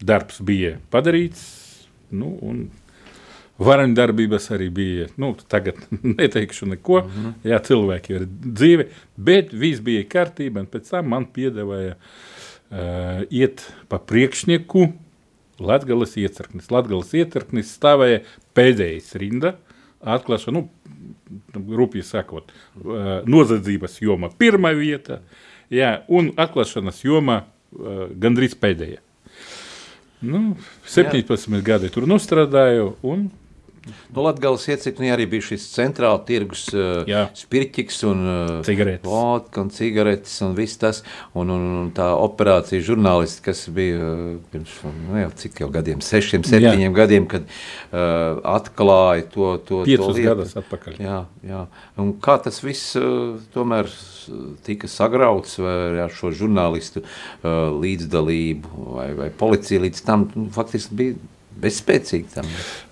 Darbs 0.00 0.40
bija 0.44 0.78
padarīts, 0.92 1.42
nu, 2.16 2.32
un 2.44 2.64
varoņdarbības 3.60 4.48
arī 4.56 4.68
bija. 4.72 5.08
Nu, 5.20 5.32
tagad 5.50 5.80
neteikšu 6.18 6.70
neko, 6.74 7.02
mm 7.04 7.12
-hmm. 7.16 7.34
jā, 7.52 7.60
cilvēki 7.68 8.16
ir 8.16 8.26
dzīvi, 8.28 8.88
bet 9.16 9.52
viss 9.52 9.84
bija 9.84 10.04
kārtībā. 10.08 10.64
un 10.64 10.66
Pēc 10.66 10.90
tam 10.90 11.08
man 11.12 11.26
piedāvāja 11.34 11.96
uh, 11.96 13.22
iet 13.30 13.66
pa 13.88 13.98
priekšnieku 13.98 14.92
Latvijas 15.60 16.16
iecirknis. 16.16 16.70
Latvijas 16.70 17.14
iecirknis 17.14 17.76
stāvēja 17.76 18.22
pēdējais 18.54 19.14
rinda. 19.20 19.56
Atklāšana, 20.00 20.56
nu, 20.56 20.68
rūpīgi 21.76 22.06
sakot, 22.08 22.52
uh, 22.80 23.20
nozadzības 23.28 24.00
joma 24.00 24.30
pirmā 24.38 24.72
vieta, 24.72 25.20
jā, 25.70 25.92
un 26.08 26.32
atklāšanas 26.40 27.02
joma 27.04 27.42
uh, 27.44 28.08
gandrīz 28.20 28.56
pēdējā. 28.58 29.00
Nu, 30.20 30.56
17 30.84 31.48
jā. 31.48 31.62
gadi 31.64 31.88
tur 31.92 32.04
nostrādāju, 32.10 32.94
un 33.08 33.30
Nu, 33.88 34.20
Latvijas 34.26 34.66
iecirknī 34.68 35.08
arī 35.14 35.24
bija 35.30 35.46
šis 35.50 35.62
centrāla 35.72 36.20
tirgus 36.28 36.66
uh, 36.74 37.00
Jā. 37.08 37.22
spirķis 37.36 38.00
un 38.10 38.18
uh, 38.28 38.50
Cigaretes. 38.66 39.06
vodka 39.08 39.62
un 39.64 39.70
cigaretes 39.72 40.34
un 40.44 40.52
viss 40.58 40.76
tas. 40.80 41.00
Un, 41.32 41.48
un, 41.54 41.64
un 41.80 41.88
tā 41.96 42.10
operācija 42.12 42.84
žurnālisti, 42.84 43.44
kas 43.46 43.64
bija 43.72 43.96
uh, 44.04 44.36
pirms 44.52 44.74
nu, 44.84 45.16
jau 45.22 45.32
cik 45.42 45.62
jau 45.64 45.70
gadiem, 45.72 46.04
sešiem, 46.04 46.44
septiņiem 46.44 46.96
gadiem, 46.96 47.28
kad 47.30 47.48
uh, 47.48 48.42
atklāja 48.52 49.24
to, 49.32 49.50
to, 49.64 49.80
to 49.80 49.82
piecus 49.88 50.14
lietu. 50.18 50.28
gadus 50.28 50.54
atpakaļ. 50.60 51.00
Jā, 51.00 51.18
jā. 51.48 51.64
Un 52.04 52.14
kā 52.20 52.36
tas 52.44 52.60
viss 52.64 52.92
uh, 53.00 53.40
tomēr 53.56 53.88
tika 54.66 54.92
sagrauts 54.92 55.56
vai 55.62 56.04
ar 56.04 56.12
šo 56.14 56.34
žurnālistu 56.36 57.00
uh, 57.02 57.72
līdzdalību 57.80 58.88
vai, 59.00 59.10
vai 59.24 59.30
policija 59.32 59.82
līdz 59.88 60.04
tam 60.06 60.28
nu, 60.36 60.50
faktiski 60.54 60.98
bija 61.00 61.20
bezspēcīgi 61.62 62.32
tam. 62.34 62.48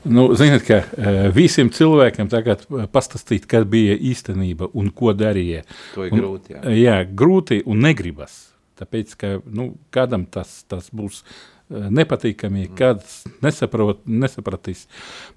Nu, 0.09 0.27
ziniet, 0.39 0.65
ka 0.69 0.79
uh, 0.85 1.21
visiem 1.35 1.71
cilvēkiem 1.75 2.29
tagad 2.33 2.65
eh, 2.69 2.87
pastāstīt, 2.93 3.47
kas 3.51 3.65
bija 3.69 3.97
īstenība 3.97 4.71
un 4.79 4.91
ko 4.95 5.13
darīja. 5.17 5.65
To 5.95 6.07
ir 6.07 6.13
un, 6.15 6.21
grūti, 6.23 6.55
jā. 6.57 6.63
Jā, 6.79 6.97
grūti 7.09 7.63
un 7.67 7.81
negribas. 7.87 8.37
Tāpēc, 8.79 9.15
ka 9.19 9.31
nu, 9.51 9.73
kādam 9.95 10.27
tas, 10.31 10.61
tas 10.71 10.91
būs 10.95 11.23
eh, 11.25 11.89
nepatīkami, 11.99 12.69
kāds 12.79 13.25
nesaprot, 13.43 14.05
nesapratīs. 14.07 14.85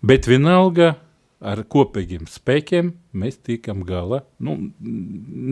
Bet 0.05 0.27
vienalga 0.29 0.93
ar 1.41 1.63
kopīgiem 1.65 2.27
spēkiem 2.29 2.91
mēs 3.17 3.39
tiekam 3.41 3.81
galā. 3.87 4.19
Nu, 4.37 4.59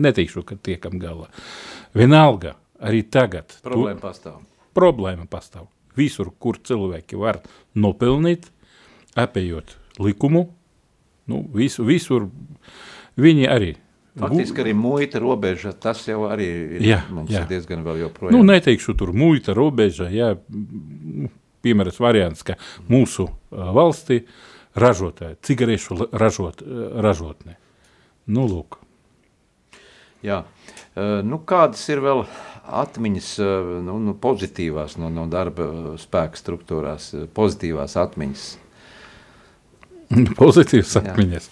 neteikšu, 0.06 0.44
ka 0.46 0.54
tiekam 0.54 1.00
galā. 1.02 1.26
Vienalga 1.98 2.54
arī 2.78 3.02
tagad. 3.10 3.48
tu- 3.58 3.66
Problēma 3.66 3.98
pastāv. 4.00 4.38
problēma 4.74 5.26
pastāv. 5.26 5.66
Visur, 6.00 6.32
kur 6.40 6.58
cilvēki 6.64 7.20
var 7.20 7.42
nopelnīt, 7.76 8.48
apējot 9.20 9.76
likumu, 10.00 10.46
nu, 11.30 11.44
visu, 11.54 11.84
visur 11.86 12.28
viņi 13.20 13.46
arī. 13.50 13.74
Faktiski 14.20 14.64
arī 14.64 14.72
muita 14.74 15.20
robeža, 15.22 15.72
tas 15.78 16.02
jau 16.08 16.24
arī 16.28 16.48
ir, 16.50 16.82
Jā, 16.82 16.98
mums 17.14 17.30
jā. 17.30 17.44
ir 17.44 17.52
diezgan 17.52 17.84
vēl 17.86 18.02
joprojām. 18.02 18.34
Nu, 18.34 18.42
neteikšu 18.48 18.96
tur 18.98 19.12
muita 19.16 19.54
robeža, 19.56 20.08
jā, 20.12 20.32
piemērs 21.64 22.00
variants, 22.02 22.42
ka 22.46 22.56
mūsu 22.90 23.28
valstī 23.50 24.24
ražotāji, 24.80 25.38
cigarešu 25.46 26.00
ražot, 26.10 26.64
ražotne. 27.06 27.56
Nu, 28.30 28.48
lūk. 28.50 28.79
Jā. 30.26 30.42
Eh, 30.96 31.20
Nu, 31.24 31.38
kādas 31.46 31.82
ir 31.92 32.02
vēl 32.04 32.24
atmiņas, 32.66 33.28
eh, 33.42 33.70
nu, 33.86 33.98
nu, 34.02 34.14
pozitīvās 34.14 34.98
no, 35.00 35.10
no 35.12 35.26
darba 35.30 35.68
eh, 35.68 35.86
spēka 36.00 36.38
struktūrās, 36.40 37.12
pozitīvās 37.36 37.96
atmiņas? 38.00 38.48
Pozitīvs 40.42 40.96
Jā. 40.98 41.04
atmiņas. 41.14 41.48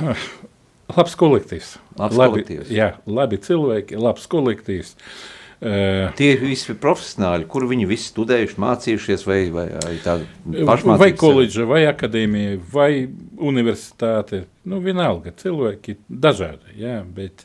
Labs 0.96 1.14
kolektīvs. 1.18 1.74
Labs 2.00 2.16
labi, 2.18 2.40
kolektīvs. 2.40 2.72
Jā, 2.74 2.94
labi 3.06 3.38
cilvēki, 3.42 3.98
labs 4.00 4.26
kolektīvs. 4.30 4.96
Uh, 4.96 6.08
Tie 6.16 6.26
ir 6.32 6.38
visi 6.40 6.72
profesionāļi, 6.80 7.44
kur 7.52 7.66
viņi 7.68 7.84
visi 7.90 8.06
studējuši, 8.08 8.54
mācījušies, 8.64 9.24
vai, 9.28 9.40
vai, 9.52 9.66
vai 9.76 9.90
tādi 10.00 10.24
Vai 10.54 10.62
pašmācības. 10.70 11.18
koledža, 11.20 11.66
vai 11.68 11.82
akadēmija, 11.84 12.54
vai 12.72 12.92
universitāte. 13.36 14.46
Nu, 14.64 14.78
vienalga, 14.80 15.34
cilvēki 15.36 15.98
dažādi. 16.08 16.78
Jā, 16.80 17.02
bet, 17.04 17.44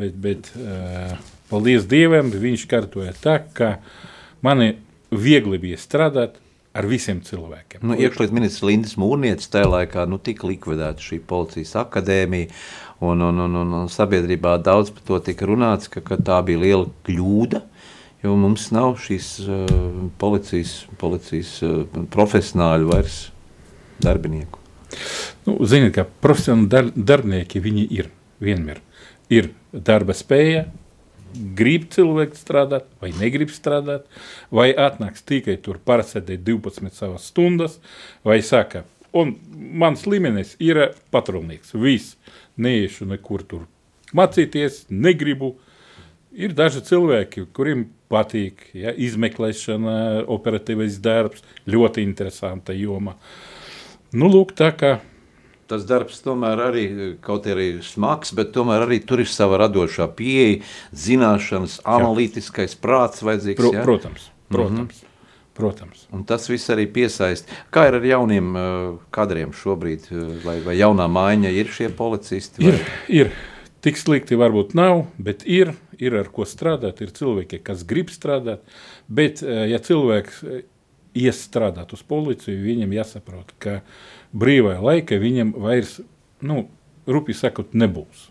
bet, 0.00 0.16
bet 0.22 0.50
uh, 0.60 1.14
paldies 1.50 1.86
Dievam, 1.90 2.32
viņš 2.32 2.66
kārtoja 2.70 3.14
tā, 3.22 3.38
ka 3.56 3.76
man 4.44 4.64
viegli 5.10 5.60
bija 5.62 5.78
strādāt 5.80 6.40
ar 6.76 6.86
visiem 6.88 7.22
cilvēkiem. 7.24 7.80
Nu, 7.86 7.96
Iekšlietu 7.96 8.36
ministrs 8.36 8.64
Lindas 8.66 8.96
Mūrnietis 9.00 9.48
tajā 9.52 9.68
laikā 9.72 10.04
nu, 10.10 10.18
tika 10.20 10.48
likvidēta 10.50 11.02
šī 11.02 11.20
policijas 11.28 11.72
akadēmija, 11.80 12.50
un, 13.04 13.22
un, 13.24 13.40
un, 13.46 13.56
un, 13.62 13.88
sabiedrībā 13.92 14.56
daudz 14.64 14.92
par 14.92 15.06
to 15.08 15.20
tika 15.30 15.48
runāts, 15.48 15.90
ka, 15.92 16.02
ka 16.04 16.20
tā 16.20 16.40
bija 16.44 16.62
liela 16.62 16.90
kļūda, 17.08 17.62
jo 18.24 18.36
mums 18.40 18.68
nav 18.74 18.96
šīs 19.00 19.30
uh, 19.44 19.64
policijas, 20.20 20.78
policijas 21.00 21.56
uh, 21.64 21.82
profesionāļu 22.12 22.92
vairs 22.92 23.20
darbinieku. 24.04 24.60
Nu, 25.46 25.56
Ziniet, 25.68 25.94
ka 25.96 26.06
profesionāli 26.24 26.68
dar, 26.72 26.90
darbinieki 26.92 27.62
viņi 27.62 27.86
ir 27.96 28.10
vienmēr. 28.42 28.82
Ir 29.32 29.50
darba 29.76 30.16
spēja, 30.16 30.66
grib 31.56 31.88
cilvēks 31.92 32.42
strādāt, 32.44 32.88
vai 33.02 33.12
negrib 33.16 33.52
strādāt, 33.52 34.06
vai 34.50 34.70
atnāks 34.72 35.24
tikai 35.26 35.58
tur 35.62 35.80
parasēdēt 35.84 36.44
12 36.46 36.94
savas 36.96 37.28
stundas, 37.30 37.78
vai 38.24 38.40
saka, 38.44 38.84
un 39.16 39.34
mans 39.52 40.06
līmenis 40.08 40.54
ir 40.62 40.80
patrulnieks, 41.14 41.74
viss, 41.76 42.16
neiešu 42.56 43.08
nekur 43.10 43.44
tur 43.44 43.66
mācīties, 44.16 44.86
negribu. 44.90 45.56
Ir 46.36 46.52
daži 46.52 46.82
cilvēki, 46.84 47.46
kuriem 47.56 47.86
patīk 48.12 48.66
ja, 48.76 48.92
izmeklēšana, 48.92 50.26
operatīvais 50.28 50.98
darbs, 51.00 51.44
ļoti 51.64 52.04
interesanta 52.04 52.76
joma. 52.76 53.16
Nu, 54.12 54.28
lūk, 54.28 54.52
tā 54.56 54.68
kā 54.76 54.98
Tas 55.66 55.82
darbs 55.88 56.20
tomēr 56.22 56.60
arī, 56.68 56.84
kaut 57.24 57.48
arī 57.50 57.80
smags, 57.82 58.30
bet 58.36 58.52
tomēr 58.54 58.84
arī 58.86 59.00
tur 59.02 59.24
ir 59.24 59.30
sava 59.30 59.58
radošā 59.64 60.06
pieeja, 60.14 60.60
zināšanas, 60.94 61.80
analītiskais 61.82 62.78
prāts 62.78 63.24
vajadzīgs. 63.26 63.58
Pro, 63.58 63.72
ja? 63.74 63.82
protams, 63.82 64.30
protams. 64.48 64.78
Mm 64.78 64.86
-hmm. 64.86 65.12
Protams. 65.56 66.06
Un 66.12 66.24
tas 66.28 66.50
viss 66.50 66.68
arī 66.68 66.84
piesaista. 66.92 67.48
Kā 67.72 67.86
ir 67.88 67.94
ar 67.96 68.04
jauniem 68.04 68.56
uh, 68.56 68.98
kadriem 69.10 69.54
šobrīd? 69.56 70.10
uh, 70.12 70.44
Vai, 70.44 70.60
vai 70.60 70.76
jaunā 70.76 71.08
maiņa 71.08 71.48
ir 71.48 71.70
šie 71.72 71.88
policisti? 71.88 72.62
Ir, 72.62 72.72
Vai? 72.72 72.80
ir. 73.08 73.30
Tik 73.80 73.96
slikti 74.00 74.36
varbūt 74.36 74.74
nav, 74.74 75.04
bet 75.22 75.44
ir, 75.46 75.70
ir 75.98 76.16
ar 76.18 76.28
ko 76.34 76.44
strādāt. 76.48 77.00
Ir 77.04 77.12
cilvēki, 77.14 77.60
kas 77.62 77.84
grib 77.88 78.10
strādāt. 78.10 78.64
Bet, 79.06 79.42
eh, 79.46 79.68
ja 79.70 79.78
cilvēks 79.78 80.40
eh, 80.42 80.64
ies 81.14 81.44
strādāt 81.46 81.92
uz 81.94 82.02
policiju, 82.02 82.58
viņam 82.64 82.96
jāsaprot, 82.96 83.52
ka 83.62 83.80
brīvā 84.34 84.76
laika 84.82 85.18
viņam 85.20 85.52
vairs, 85.62 85.98
nu, 86.46 86.66
rupi 87.06 87.36
sakot, 87.36 87.74
nebūs. 87.76 88.28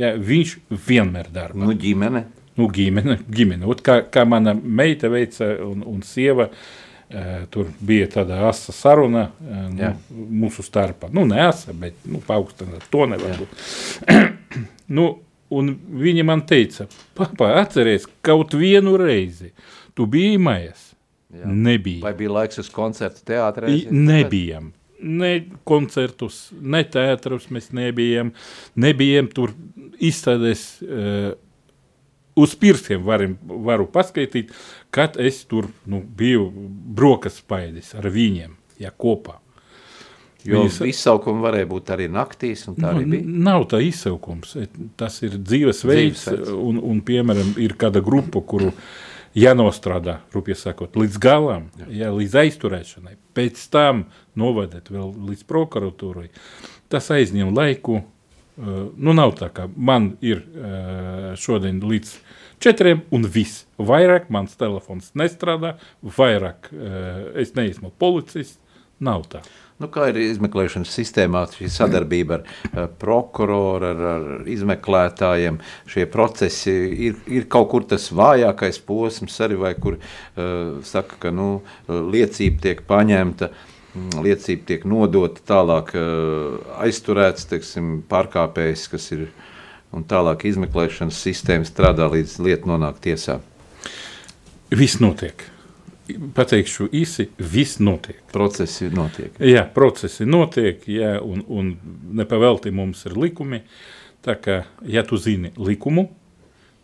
Ja, 0.00 0.14
viņš 0.18 0.56
vienmēr 0.70 1.28
darbā. 1.34 1.66
Nu, 1.68 1.74
ģimene. 1.78 2.24
nu, 2.58 2.68
ģimene, 2.70 3.18
ģimene. 3.30 3.66
Ot, 3.70 3.82
kā, 3.84 4.00
kā 4.10 4.24
mana 4.26 4.54
meita 4.54 5.10
veica 5.12 5.52
un, 5.62 5.84
un 5.86 6.00
sieva, 6.06 6.48
uh, 6.50 7.44
tur 7.54 7.70
bija 7.78 8.08
tāda 8.16 8.40
asa 8.48 8.74
saruna 8.74 9.28
Jā. 9.78 9.92
nu, 10.10 10.26
mūsu 10.44 10.64
starpā. 10.66 11.10
Nu, 11.14 11.26
ne 11.30 11.44
asa, 11.46 11.74
bet 11.78 12.02
nu, 12.10 12.22
paaugstināt 12.26 12.88
to 12.90 13.06
nevar 13.10 13.38
būt. 13.38 13.54
nu, 14.98 15.08
un 15.54 15.74
viņa 16.02 16.26
man 16.26 16.42
teica, 16.48 16.88
papa, 17.14 17.52
atceries 17.60 18.08
kaut 18.24 18.56
vienu 18.58 18.96
reizi, 19.00 19.52
tu 19.94 20.08
biji 20.10 20.40
mājās. 20.42 20.90
Jā. 21.34 21.50
Nebija. 21.50 22.02
Vai 22.04 22.14
bija 22.18 22.30
laiks 22.30 22.60
uz 22.62 22.68
koncertu 22.70 23.24
teātrē? 23.26 23.70
Nebijam. 23.90 24.70
Ne 25.04 25.32
koncertus, 25.68 26.48
ne 26.60 26.80
teātrus 26.88 27.50
mēs 27.52 27.70
nebijām. 27.76 28.32
Nebijām 28.80 29.28
tur 29.36 29.52
izstādēs. 30.00 30.62
Uh, 30.82 31.34
uz 32.40 32.56
pirkstiem 32.58 33.04
varim, 33.06 33.36
varu 33.46 33.84
paskaidrot, 33.94 34.48
kad 34.90 35.14
es 35.22 35.44
tur 35.46 35.68
nu, 35.86 36.00
biju 36.02 36.48
brokas 36.98 37.36
spaidis 37.38 37.92
ar 37.94 38.08
viņiem, 38.10 38.56
ja 38.82 38.90
kopā. 38.90 39.36
Jo 40.44 40.64
Viņas- 40.64 40.80
izsaukumi 40.90 41.40
varēja 41.40 41.68
būt 41.70 41.92
arī 41.94 42.08
naktīs, 42.12 42.66
un 42.68 42.74
tā 42.76 42.90
arī 42.90 43.04
Nu, 43.06 43.10
bija. 43.14 43.22
nav 43.46 43.62
tā 43.70 43.78
izsaukums. 43.80 44.56
Tas 44.96 45.22
ir 45.22 45.38
dzīvesveids, 45.38 46.24
Dzīvesveids. 46.26 46.50
un, 46.52 46.80
un, 46.82 47.00
piemēram, 47.00 47.54
ir 47.64 47.72
kāda 47.80 48.02
grupa, 48.04 48.42
kuru 48.44 48.72
jānostrādā, 49.38 50.18
rupi 50.34 50.54
sakot, 50.58 50.96
līdz 50.98 51.18
galam, 51.22 51.68
jā, 51.90 52.10
līdz 52.14 52.36
aizturēšanai. 52.44 53.16
Pēc 53.36 53.60
tam 53.72 54.06
novadēt 54.38 54.90
vēl 54.94 55.12
līdz 55.30 55.46
prokuratūrai. 55.50 56.28
Tas 56.92 57.10
aizņem 57.14 57.54
laiku. 57.54 58.02
Uh, 58.54 58.92
nu, 58.94 59.10
nav 59.18 59.32
tā, 59.34 59.48
ka 59.50 59.66
man 59.74 60.12
ir 60.22 60.44
uh, 60.44 61.32
šodien 61.34 61.80
līdz 61.82 62.12
četriem, 62.62 63.02
un 63.10 63.26
viss. 63.26 63.64
Vairāk 63.82 64.28
mans 64.30 64.54
telefons 64.60 65.10
nestrādā, 65.18 65.74
vairāk 66.06 66.70
uh, 66.70 67.34
es 67.42 67.56
neesmu 67.58 67.90
policists. 67.98 68.60
Nav 69.02 69.24
tā. 69.26 69.40
Nu, 69.82 69.88
kā 69.90 70.06
ir 70.12 70.20
izmeklēšanas 70.22 70.92
sistēmā 70.94 71.40
šī 71.50 71.66
sadarbība 71.72 72.36
ar 72.36 72.42
uh, 72.46 72.84
prokuroru, 73.00 73.88
ar, 73.90 74.02
ar 74.12 74.50
izmeklētājiem? 74.50 75.58
Šie 75.90 76.04
procesi 76.10 76.74
ir, 77.08 77.16
ir 77.26 77.48
kaut 77.50 77.72
kur 77.72 77.86
tas 77.90 78.06
vājākais 78.14 78.78
posms, 78.86 79.38
arī 79.42 79.58
vai 79.58 79.72
kur 79.74 79.96
uh, 79.98 80.76
saka, 80.86 81.18
ka 81.24 81.32
nu, 81.34 81.48
liecība 81.90 82.62
tiek 82.68 82.84
paņemta. 82.86 83.50
mm, 83.94 84.22
Liecība 84.22 84.68
tiek 84.70 84.86
nodota 84.86 85.42
tālāk, 85.50 85.90
uh, 85.98 86.76
aizturēts 86.86 87.50
teiksim, 87.50 87.96
pārkāpējs, 88.10 88.86
kas 88.94 89.10
ir 89.16 89.26
un 89.94 90.06
tālāk 90.06 90.46
izmeklēšanas 90.52 91.18
sistēma 91.18 91.66
strādā 91.66 92.06
līdz 92.14 92.38
lieta 92.46 92.70
nonāk 92.70 93.02
tiesā. 93.02 93.40
Viss 94.70 95.02
notiek. 95.02 95.50
Pateikšu 96.04 96.90
īsi, 96.92 97.30
viss 97.38 97.78
notiek. 97.80 98.18
Procesi 98.32 98.90
notiek. 98.92 99.38
Jā, 99.40 99.64
procesi 99.72 100.26
notiek, 100.28 100.82
jā, 100.90 101.14
un, 101.24 101.40
un 101.48 101.70
nepavelti 102.20 102.72
mums 102.74 103.06
ir 103.08 103.16
likumi. 103.16 103.62
Tā 104.24 104.36
kā, 104.40 104.58
ja 104.88 105.04
tu 105.04 105.16
zini 105.20 105.52
likumu, 105.56 106.06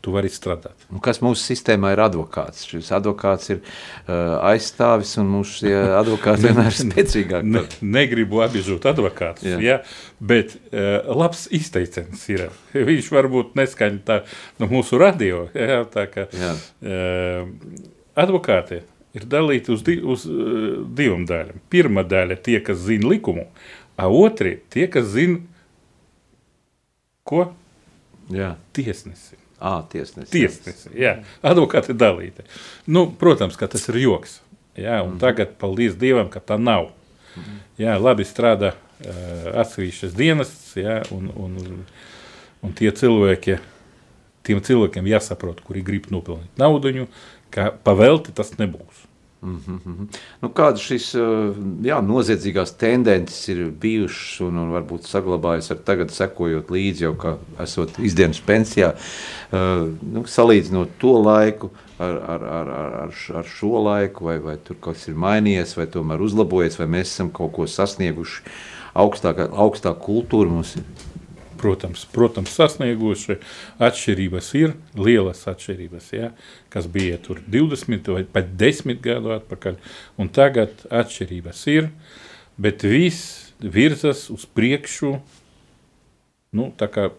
tu 0.01 0.13
vari 0.15 0.31
strādāt. 0.33 0.87
Nu, 0.89 1.01
kas 1.05 1.21
mūsu 1.21 1.43
sistēmā 1.45 1.93
ir 1.93 2.01
advokāts? 2.05 2.65
Šis 2.69 2.89
advokāts 2.97 3.53
ir 3.53 3.59
uh, 3.61 4.39
aizstāvis, 4.51 5.13
un 5.21 5.29
mūsu 5.35 5.69
advokāti 6.01 6.49
vienmēr 6.49 6.71
ir 6.73 6.79
spēcīgāki. 6.79 7.53
Ne, 7.57 7.65
negribu 7.85 8.41
apbiežot 8.45 8.89
advokātus, 8.89 9.49
Jā. 9.53 9.59
ja, 9.65 9.79
bet 10.21 10.57
uh, 10.57 11.13
labs 11.13 11.47
izteiciens 11.57 12.25
ir. 12.33 12.47
Viņš 12.73 13.11
varbūt 13.13 13.53
neskaņa 13.61 14.01
tā 14.09 14.23
no 14.61 14.71
mūsu 14.73 15.01
radio. 15.01 15.45
Ja, 15.57 15.83
tā 15.93 16.07
kā, 16.13 16.27
Jā. 16.33 16.55
uh, 16.81 17.85
advokāti 18.21 18.81
ir 19.15 19.27
dalīti 19.27 19.73
uz, 19.75 19.83
di, 19.87 19.99
uz 20.03 20.27
uh, 20.31 20.81
divām 20.97 21.27
daļām. 21.29 21.63
Pirmā 21.73 22.05
daļa- 22.07 22.37
tie, 22.47 22.61
kas 22.65 22.79
zina 22.87 23.09
likumu, 23.11 23.47
a 23.97 24.09
otri- 24.09 24.61
tie, 24.73 24.87
kas 24.89 25.11
zina, 25.15 25.41
ko 27.25 27.53
Jā, 28.31 28.55
tiesnesi. 28.73 29.37
à, 29.61 29.83
tiesnesis. 29.91 30.31
Tiesnesi, 30.31 30.89
jā, 30.95 31.23
advokāti 31.43 31.93
dalīti. 31.93 32.47
Nu, 32.87 33.11
protams, 33.11 33.57
ka 33.57 33.67
tas 33.67 33.89
ir 33.89 33.99
joks. 34.01 34.41
Jā, 34.79 35.03
un 35.05 35.19
tagad, 35.19 35.59
paldies 35.59 35.95
Dievam, 35.99 36.31
ka 36.31 36.41
tā 36.41 36.57
nav. 36.59 36.93
Jā, 37.79 37.99
labi 38.01 38.25
strādā 38.25 38.73
uh, 38.73 39.61
atsevišķas 39.61 40.15
dienas, 40.17 40.51
jā, 40.79 41.01
un, 41.13 41.29
un, 41.37 41.85
un 42.63 42.73
tie 42.73 42.91
cilvēki, 42.91 43.59
tiem 44.47 44.61
cilvēkiem 44.61 45.07
jāsaprot, 45.11 45.61
kuri 45.67 45.83
grib 45.83 46.09
nopelnīt 46.11 46.57
naudu, 46.59 47.07
ka 47.55 47.71
pavelti 47.85 48.35
tas 48.37 48.57
nebūs. 48.59 49.07
Nu, 50.43 50.51
kādas 50.53 50.83
šīs 50.85 51.07
uh, 51.17 51.55
jā, 51.85 51.97
noziedzīgās 52.05 52.75
tendences 52.77 53.41
ir 53.49 53.63
bijušas 53.81 54.43
un, 54.45 54.59
un 54.61 54.75
varbūt 54.75 55.09
saglabājas 55.09 55.71
ar 55.73 55.81
tagad, 55.87 56.13
sekojot 56.13 56.69
līdzi 56.75 57.07
jau, 57.07 57.15
kā 57.17 57.33
esot 57.65 57.97
izdienas 58.05 58.43
pensijā, 58.45 58.93
uh, 58.93 59.87
nu, 60.13 60.27
salīdzinot 60.29 60.93
to 61.01 61.15
laiku 61.25 61.71
ar, 61.97 62.21
ar, 62.35 62.45
ar, 62.59 62.73
ar, 62.83 63.15
ar 63.41 63.49
šo 63.49 63.81
laiku, 63.87 64.29
vai, 64.29 64.37
vai 64.45 64.59
tur 64.61 64.77
kaut 64.77 65.01
kas 65.01 65.09
ir 65.09 65.17
mainījies, 65.21 65.73
vai 65.79 65.89
tomēr 65.89 66.21
uzlabojies, 66.29 66.77
vai 66.81 66.91
mēs 66.99 67.15
esam 67.15 67.33
kaut 67.33 67.55
ko 67.57 67.69
sasnieguši. 67.69 68.45
Augstākā, 69.01 69.49
augstākā 69.65 69.97
kultūra 70.05 70.53
mums 70.53 70.77
ir. 70.77 70.85
Protams, 71.61 72.07
protams, 72.09 72.55
sasnieguši 72.57 73.37
atšķirības 73.85 74.47
ir 74.57 74.75
lielas 74.97 75.43
atšķirības, 75.51 76.07
ja, 76.17 76.31
kas 76.73 76.89
bija 76.89 77.19
tur 77.21 77.43
20 77.53 78.09
vai 78.15 78.23
pat 78.25 78.55
10 78.61 79.03
gadu 79.05 79.35
atpakaļ, 79.37 79.77
un 80.21 80.31
tagad 80.33 80.87
atšķirības 80.89 81.65
ir, 81.75 81.91
bet 82.61 82.87
viss 82.89 83.51
virzas 83.61 84.31
uz 84.33 84.47
priekšu, 84.49 85.19
nu, 86.57 86.71
tā 86.81 86.89
kā 86.93 87.11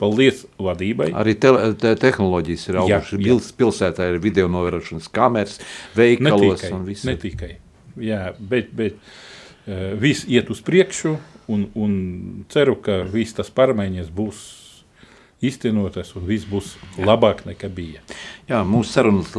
paldies 0.00 0.44
vadībai. 0.60 1.10
Arī 1.16 1.36
te, 1.40 1.52
te, 1.80 1.94
tehnoloģijas 2.00 2.66
ir 2.70 2.80
augušas. 2.82 3.20
Pils, 3.22 3.52
pilsētā 3.60 4.10
ir 4.12 4.20
video 4.24 4.48
novērošanas 4.52 5.08
kameras, 5.12 5.60
Ne 5.60 6.00
veikalos 6.00 6.60
tikai, 6.64 6.74
un 6.76 6.84
viss. 6.88 7.06
ne 7.08 7.16
tikai, 7.20 7.52
jā, 8.08 8.20
bet, 8.38 8.72
bet 8.76 8.98
uh, 8.98 9.92
viss 10.00 10.28
iet 10.28 10.52
uz 10.52 10.60
priekšu, 10.64 11.16
un, 11.48 11.68
un 11.74 11.98
ceru, 12.52 12.78
ka 12.82 13.02
viss 13.10 13.36
tas 13.36 13.52
pārmaiņas 13.54 14.12
būs 14.14 14.46
iztenotas 15.44 16.14
un 16.16 16.24
viss 16.24 16.46
būs 16.48 16.72
labāk 16.96 17.42
nekā 17.46 17.68
bija. 17.72 18.00
Jā, 18.48 18.62
mūsu 18.64 18.94
sarunas 18.94 19.34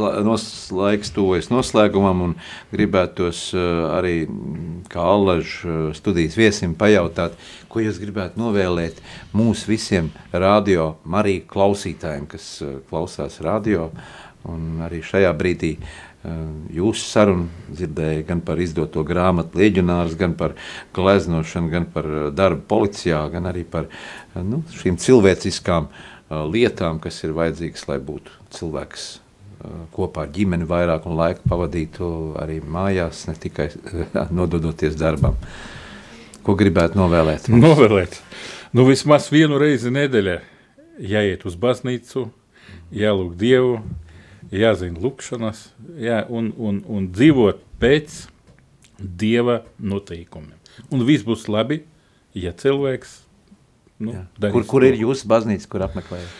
laiks 0.70 1.10
tuvojas 1.14 1.50
noslēgumam, 1.50 2.22
un 2.28 2.36
gribētos 2.70 3.48
uh, 3.56 3.88
arī, 3.96 4.20
mm, 4.28 4.86
kā 4.92 5.02
Allaž 5.02 5.56
uh, 5.66 5.80
studijas 5.98 6.38
viesim, 6.38 6.76
pajautāt, 6.78 7.34
ko 7.72 7.82
jūs 7.82 7.98
gribētu 8.02 8.38
novēlēt 8.40 9.02
mūsu 9.36 9.72
visiem 9.72 10.12
radio 10.30 10.94
Mariju 11.02 11.48
klausītājiem, 11.50 12.30
kas 12.30 12.50
uh, 12.62 12.78
klausās 12.90 13.40
radio, 13.44 13.90
un 14.48 14.78
arī 14.86 15.02
šajā 15.02 15.34
brīdī 15.34 15.74
uh, 15.80 16.07
jūsu 16.74 17.04
sarunu 17.06 17.46
dzirdēja 17.70 18.24
gan 18.26 18.40
par 18.42 18.58
izdoto 18.58 19.04
grāmatu 19.06 19.60
Lieģionārs, 19.60 20.16
gan 20.18 20.34
par 20.38 20.56
gleznošanu, 20.96 21.70
gan 21.70 21.86
par 21.92 22.08
uh, 22.10 22.26
darbu 22.34 22.64
policijā, 22.68 23.20
gan 23.32 23.46
arī 23.46 23.62
par 23.68 23.86
uh, 23.86 24.42
nu, 24.42 24.64
šīm 24.80 24.98
cilvēciskām 24.98 25.86
uh, 25.86 26.42
lietām, 26.50 26.98
kas 27.02 27.22
ir 27.22 27.36
vajadzīgas, 27.38 27.86
lai 27.90 28.00
būtu 28.02 28.34
cilvēks 28.58 29.08
kopā 29.90 30.22
ar 30.22 30.28
ģimeni 30.30 30.68
vairāk 30.70 31.06
un 31.10 31.16
laika 31.18 31.42
pavadītu 31.50 32.08
arī 32.38 32.60
mājās, 32.62 33.24
ne 33.26 33.34
tikai 33.34 33.66
nododoties 34.38 34.94
darbam. 34.98 35.34
Ko 36.46 36.54
gribētu 36.58 36.98
novēlēt? 37.00 37.48
Novēlēt. 37.66 38.20
Nu, 38.72 38.84
vismaz 38.86 39.26
vienu 39.32 39.58
reizi 39.58 39.90
nedēļā 39.90 40.38
jāiet 40.98 41.42
uz 41.48 41.56
baznīcu, 41.58 42.28
jālūg 42.94 43.34
Dievu, 43.40 43.80
jāzina 44.54 45.00
lūkšanas, 45.02 45.62
jā, 46.00 46.22
un, 46.28 46.52
un, 46.56 46.82
un 46.88 47.08
dzīvot 47.14 47.62
pēc 47.82 48.24
Dieva 48.98 49.60
noteikumiem. 49.78 50.56
Un 50.90 51.04
viss 51.06 51.26
būs 51.26 51.46
labi, 51.50 51.84
ja 52.34 52.50
cilvēks 52.56 53.12
nu, 54.02 54.14
Jā. 54.14 54.24
darīs 54.38 54.56
Kur, 54.56 54.66
kur 54.66 54.86
ir 54.86 54.98
jūsu 54.98 55.28
baznīca, 55.30 55.68
kur 55.70 55.84
apmeklējat? 55.86 56.36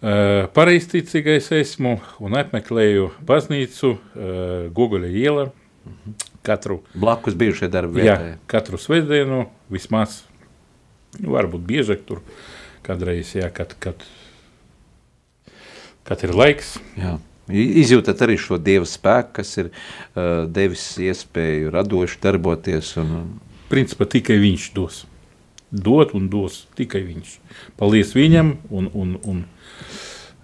Uh, 0.00 0.46
Pareizticīgais 0.56 1.50
esmu 1.58 1.98
un 2.24 2.36
apmeklēju 2.40 3.10
baznīcu 3.28 3.92
uh, 3.92 4.00
Goguļa 4.72 5.10
iela 5.12 5.50
katru, 6.46 6.80
Blakus 6.96 7.36
bijušie 7.36 7.68
darba 7.72 8.00
jā, 8.00 8.16
vietai. 8.16 8.38
katru 8.48 8.80
svētdienu, 8.80 9.44
vismaz, 9.72 10.22
nu, 11.18 11.34
varbūt 11.34 11.66
biežāk 11.68 12.06
tur 12.08 12.22
kādreiz, 12.86 13.34
jā, 13.36 13.50
kad, 13.52 13.74
kad, 13.82 14.06
kad 16.08 16.24
ir 16.24 16.32
laiks. 16.36 16.78
Jā. 16.96 17.18
Izjūtat 17.50 18.22
arī 18.26 18.36
šo 18.40 18.58
dieva 18.62 18.86
spēku, 18.88 19.36
kas 19.40 19.56
ir 19.62 19.70
uh, 19.70 20.46
devis 20.50 20.84
iespēju 21.02 21.72
radoši 21.74 22.20
darboties. 22.22 22.94
Un, 23.02 23.40
Principā 23.70 24.06
tikai 24.10 24.38
viņš 24.42 24.70
dos. 24.74 25.04
Dot 25.70 26.14
un 26.18 26.26
dos 26.30 26.64
tikai 26.78 27.04
viņš. 27.06 27.36
Paldies 27.78 28.14
viņam 28.16 28.56
un, 28.74 28.88
un, 28.94 29.12
un 29.30 29.44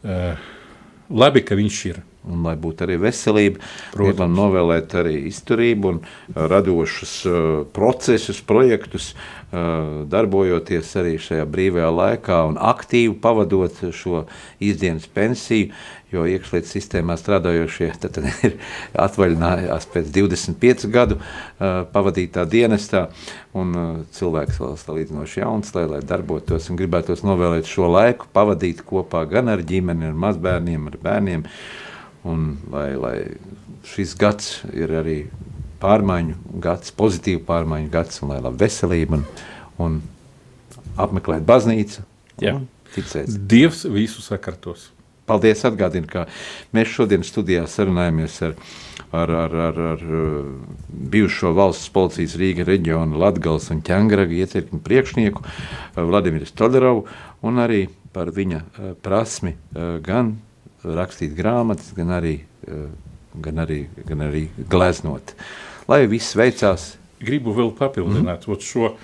uh, 0.06 0.44
labi, 1.10 1.42
ka 1.42 1.58
viņš 1.58 1.80
ir. 1.90 2.04
un 2.26 2.42
lai 2.42 2.56
būtu 2.58 2.82
arī 2.82 2.96
veselība, 2.98 3.60
Protams. 3.94 4.34
novēlēt 4.34 4.94
arī 4.98 5.14
izturību 5.28 5.90
un 5.92 6.00
uh, 6.02 6.46
radošus 6.50 7.12
uh, 7.30 7.36
procesus, 7.72 8.40
projektus, 8.42 9.12
uh, 9.14 10.02
darbojoties 10.10 10.90
arī 10.98 11.16
šajā 11.22 11.46
brīvajā 11.46 11.90
laikā 11.94 12.40
un 12.48 12.58
aktīvi 12.58 13.14
pavadot 13.22 13.78
šo 13.94 14.24
izdienas 14.58 15.06
pensiju, 15.06 15.70
jo 16.12 16.22
iekšlietu 16.28 16.70
sistēmā 16.70 17.16
strādājošie 17.18 17.88
tad, 18.02 18.14
tad 18.18 18.28
ir 18.46 18.56
atvaļinājās 19.06 19.88
pēc 19.90 20.10
25 20.14 20.86
gadu 20.92 21.18
uh, 21.18 21.82
pavadītā 21.92 22.46
dienestā, 22.50 23.06
un 23.58 23.72
uh, 23.74 23.88
cilvēks 24.16 24.60
vēl 24.62 24.76
salīdzinoši 24.82 25.42
jauns, 25.42 25.72
lai, 25.76 25.86
lai 25.90 26.02
darbotos 26.06 26.70
un 26.70 26.78
gribētos 26.78 27.24
novēlēt 27.26 27.70
šo 27.70 27.90
laiku, 27.90 28.30
pavadīt 28.36 28.84
kopā 28.86 29.24
gan 29.30 29.50
ar 29.52 29.64
ģimeni, 29.66 30.10
ar 30.10 30.22
mazbērniem, 30.26 30.86
ar 30.92 31.00
bērniem, 31.02 31.44
un 32.26 32.46
lai, 32.72 32.88
lai 33.00 33.16
šis 33.86 34.14
gads 34.18 34.54
ir 34.74 34.94
arī 35.02 35.18
pārmaiņu 35.82 36.60
gads, 36.62 36.94
pozitīvu 36.96 37.42
pārmaiņu 37.46 37.92
gads, 37.92 38.22
un 38.22 38.32
lai 38.32 38.40
labi 38.44 38.62
veselība 38.64 39.18
un, 39.18 39.26
un 39.82 40.00
apmeklēt 41.02 41.44
baznīcu. 41.46 42.06
Jā. 42.40 42.56
un 42.56 42.66
Ticēt. 42.94 43.28
Dievs 43.50 43.84
visu 43.92 44.22
sakartos. 44.24 44.90
Paldies, 45.26 45.64
atgādinu, 45.66 46.06
ka 46.06 46.24
mēs 46.76 46.92
šodien 46.94 47.24
studijā 47.26 47.64
sarunājamies 47.70 48.36
ar, 48.46 48.52
ar, 49.10 49.32
ar, 49.42 49.54
ar, 49.68 49.80
ar 49.92 50.04
uh, 50.06 50.50
bijušo 51.12 51.50
valsts 51.56 51.90
policijas 51.94 52.36
Rīga 52.38 52.66
reģiona 52.68 53.18
Latgals 53.18 53.66
un 53.74 53.82
Ķengraga 53.86 54.36
iecirkņu 54.44 54.82
priekšnieku 54.86 55.42
uh, 55.42 56.02
Vladimiru 56.06 56.46
Stoļerovu 56.46 57.06
un 57.46 57.58
arī 57.62 57.86
par 58.14 58.30
viņa 58.36 58.60
uh, 58.62 58.92
prasmi 59.02 59.56
uh, 59.56 59.96
gan 60.04 60.36
rakstīt 60.86 61.34
grāmatas, 61.34 61.90
gan 61.96 62.14
arī, 62.14 62.38
uh, 62.70 62.86
gan 63.42 63.64
arī, 63.66 63.80
gan 64.06 64.22
arī 64.28 64.46
gleznot. 64.70 65.34
Lai 65.90 66.04
viss 66.10 66.38
veicās, 66.38 66.94
Gribu 67.16 67.54
vēl 67.56 67.70
papildināt 67.76 68.44
mm. 68.44 68.60
šo 68.60 68.90
uh, 68.92 68.98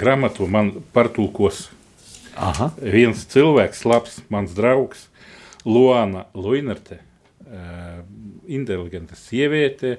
grāmatu, 0.00 0.46
man 0.48 0.72
partulkos. 0.96 1.66
Aha, 2.38 2.70
viens 2.78 3.24
cilvēks, 3.28 3.82
labs, 3.88 4.20
mans 4.32 4.54
draugs, 4.56 5.08
Luana 5.66 6.26
Luinerte, 6.34 7.00
uh, 7.46 7.98
inteligenta 8.46 9.16
sieviete 9.18 9.98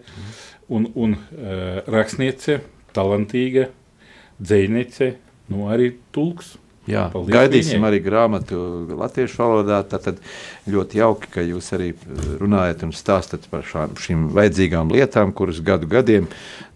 un, 0.70 0.88
un 0.96 1.18
uh, 1.18 1.84
rakstniece, 1.90 2.62
talantīga 2.96 3.70
dzēniece, 4.40 5.14
nu 5.52 5.70
arī 5.72 5.94
tulks. 6.16 6.56
Jā, 6.90 7.04
Paldies 7.14 7.36
gaidīsim 7.36 7.76
viņai. 7.78 7.90
arī 7.92 7.98
grāmatu 8.02 8.60
latviešu 8.98 9.38
valodā. 9.44 9.84
Tad 9.86 10.18
ļoti 10.66 10.98
jauki, 10.98 11.30
ka 11.36 11.44
jūs 11.46 11.68
arī 11.78 11.92
runājat 12.42 12.82
un 12.88 12.96
stāstat 12.98 13.46
par 13.52 13.62
šām, 13.68 13.94
šīm 14.00 14.24
vajadzīgām 14.34 14.90
lietām, 14.96 15.36
kuras 15.38 15.62
gadu 15.62 15.90
gadiem 15.92 16.26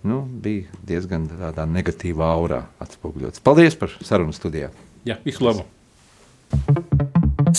nu, 0.06 0.22
bija 0.44 0.70
diezgan 0.86 1.26
tādā 1.32 1.66
negatīvā 1.66 2.30
aurā 2.36 2.62
atspoguļotas. 2.84 3.42
Paldies 3.42 3.80
par 3.80 3.96
sarunu 4.06 4.38
studijā! 4.38 4.70
Jā, 5.08 5.18
visu 5.26 5.50
labu! 5.50 7.10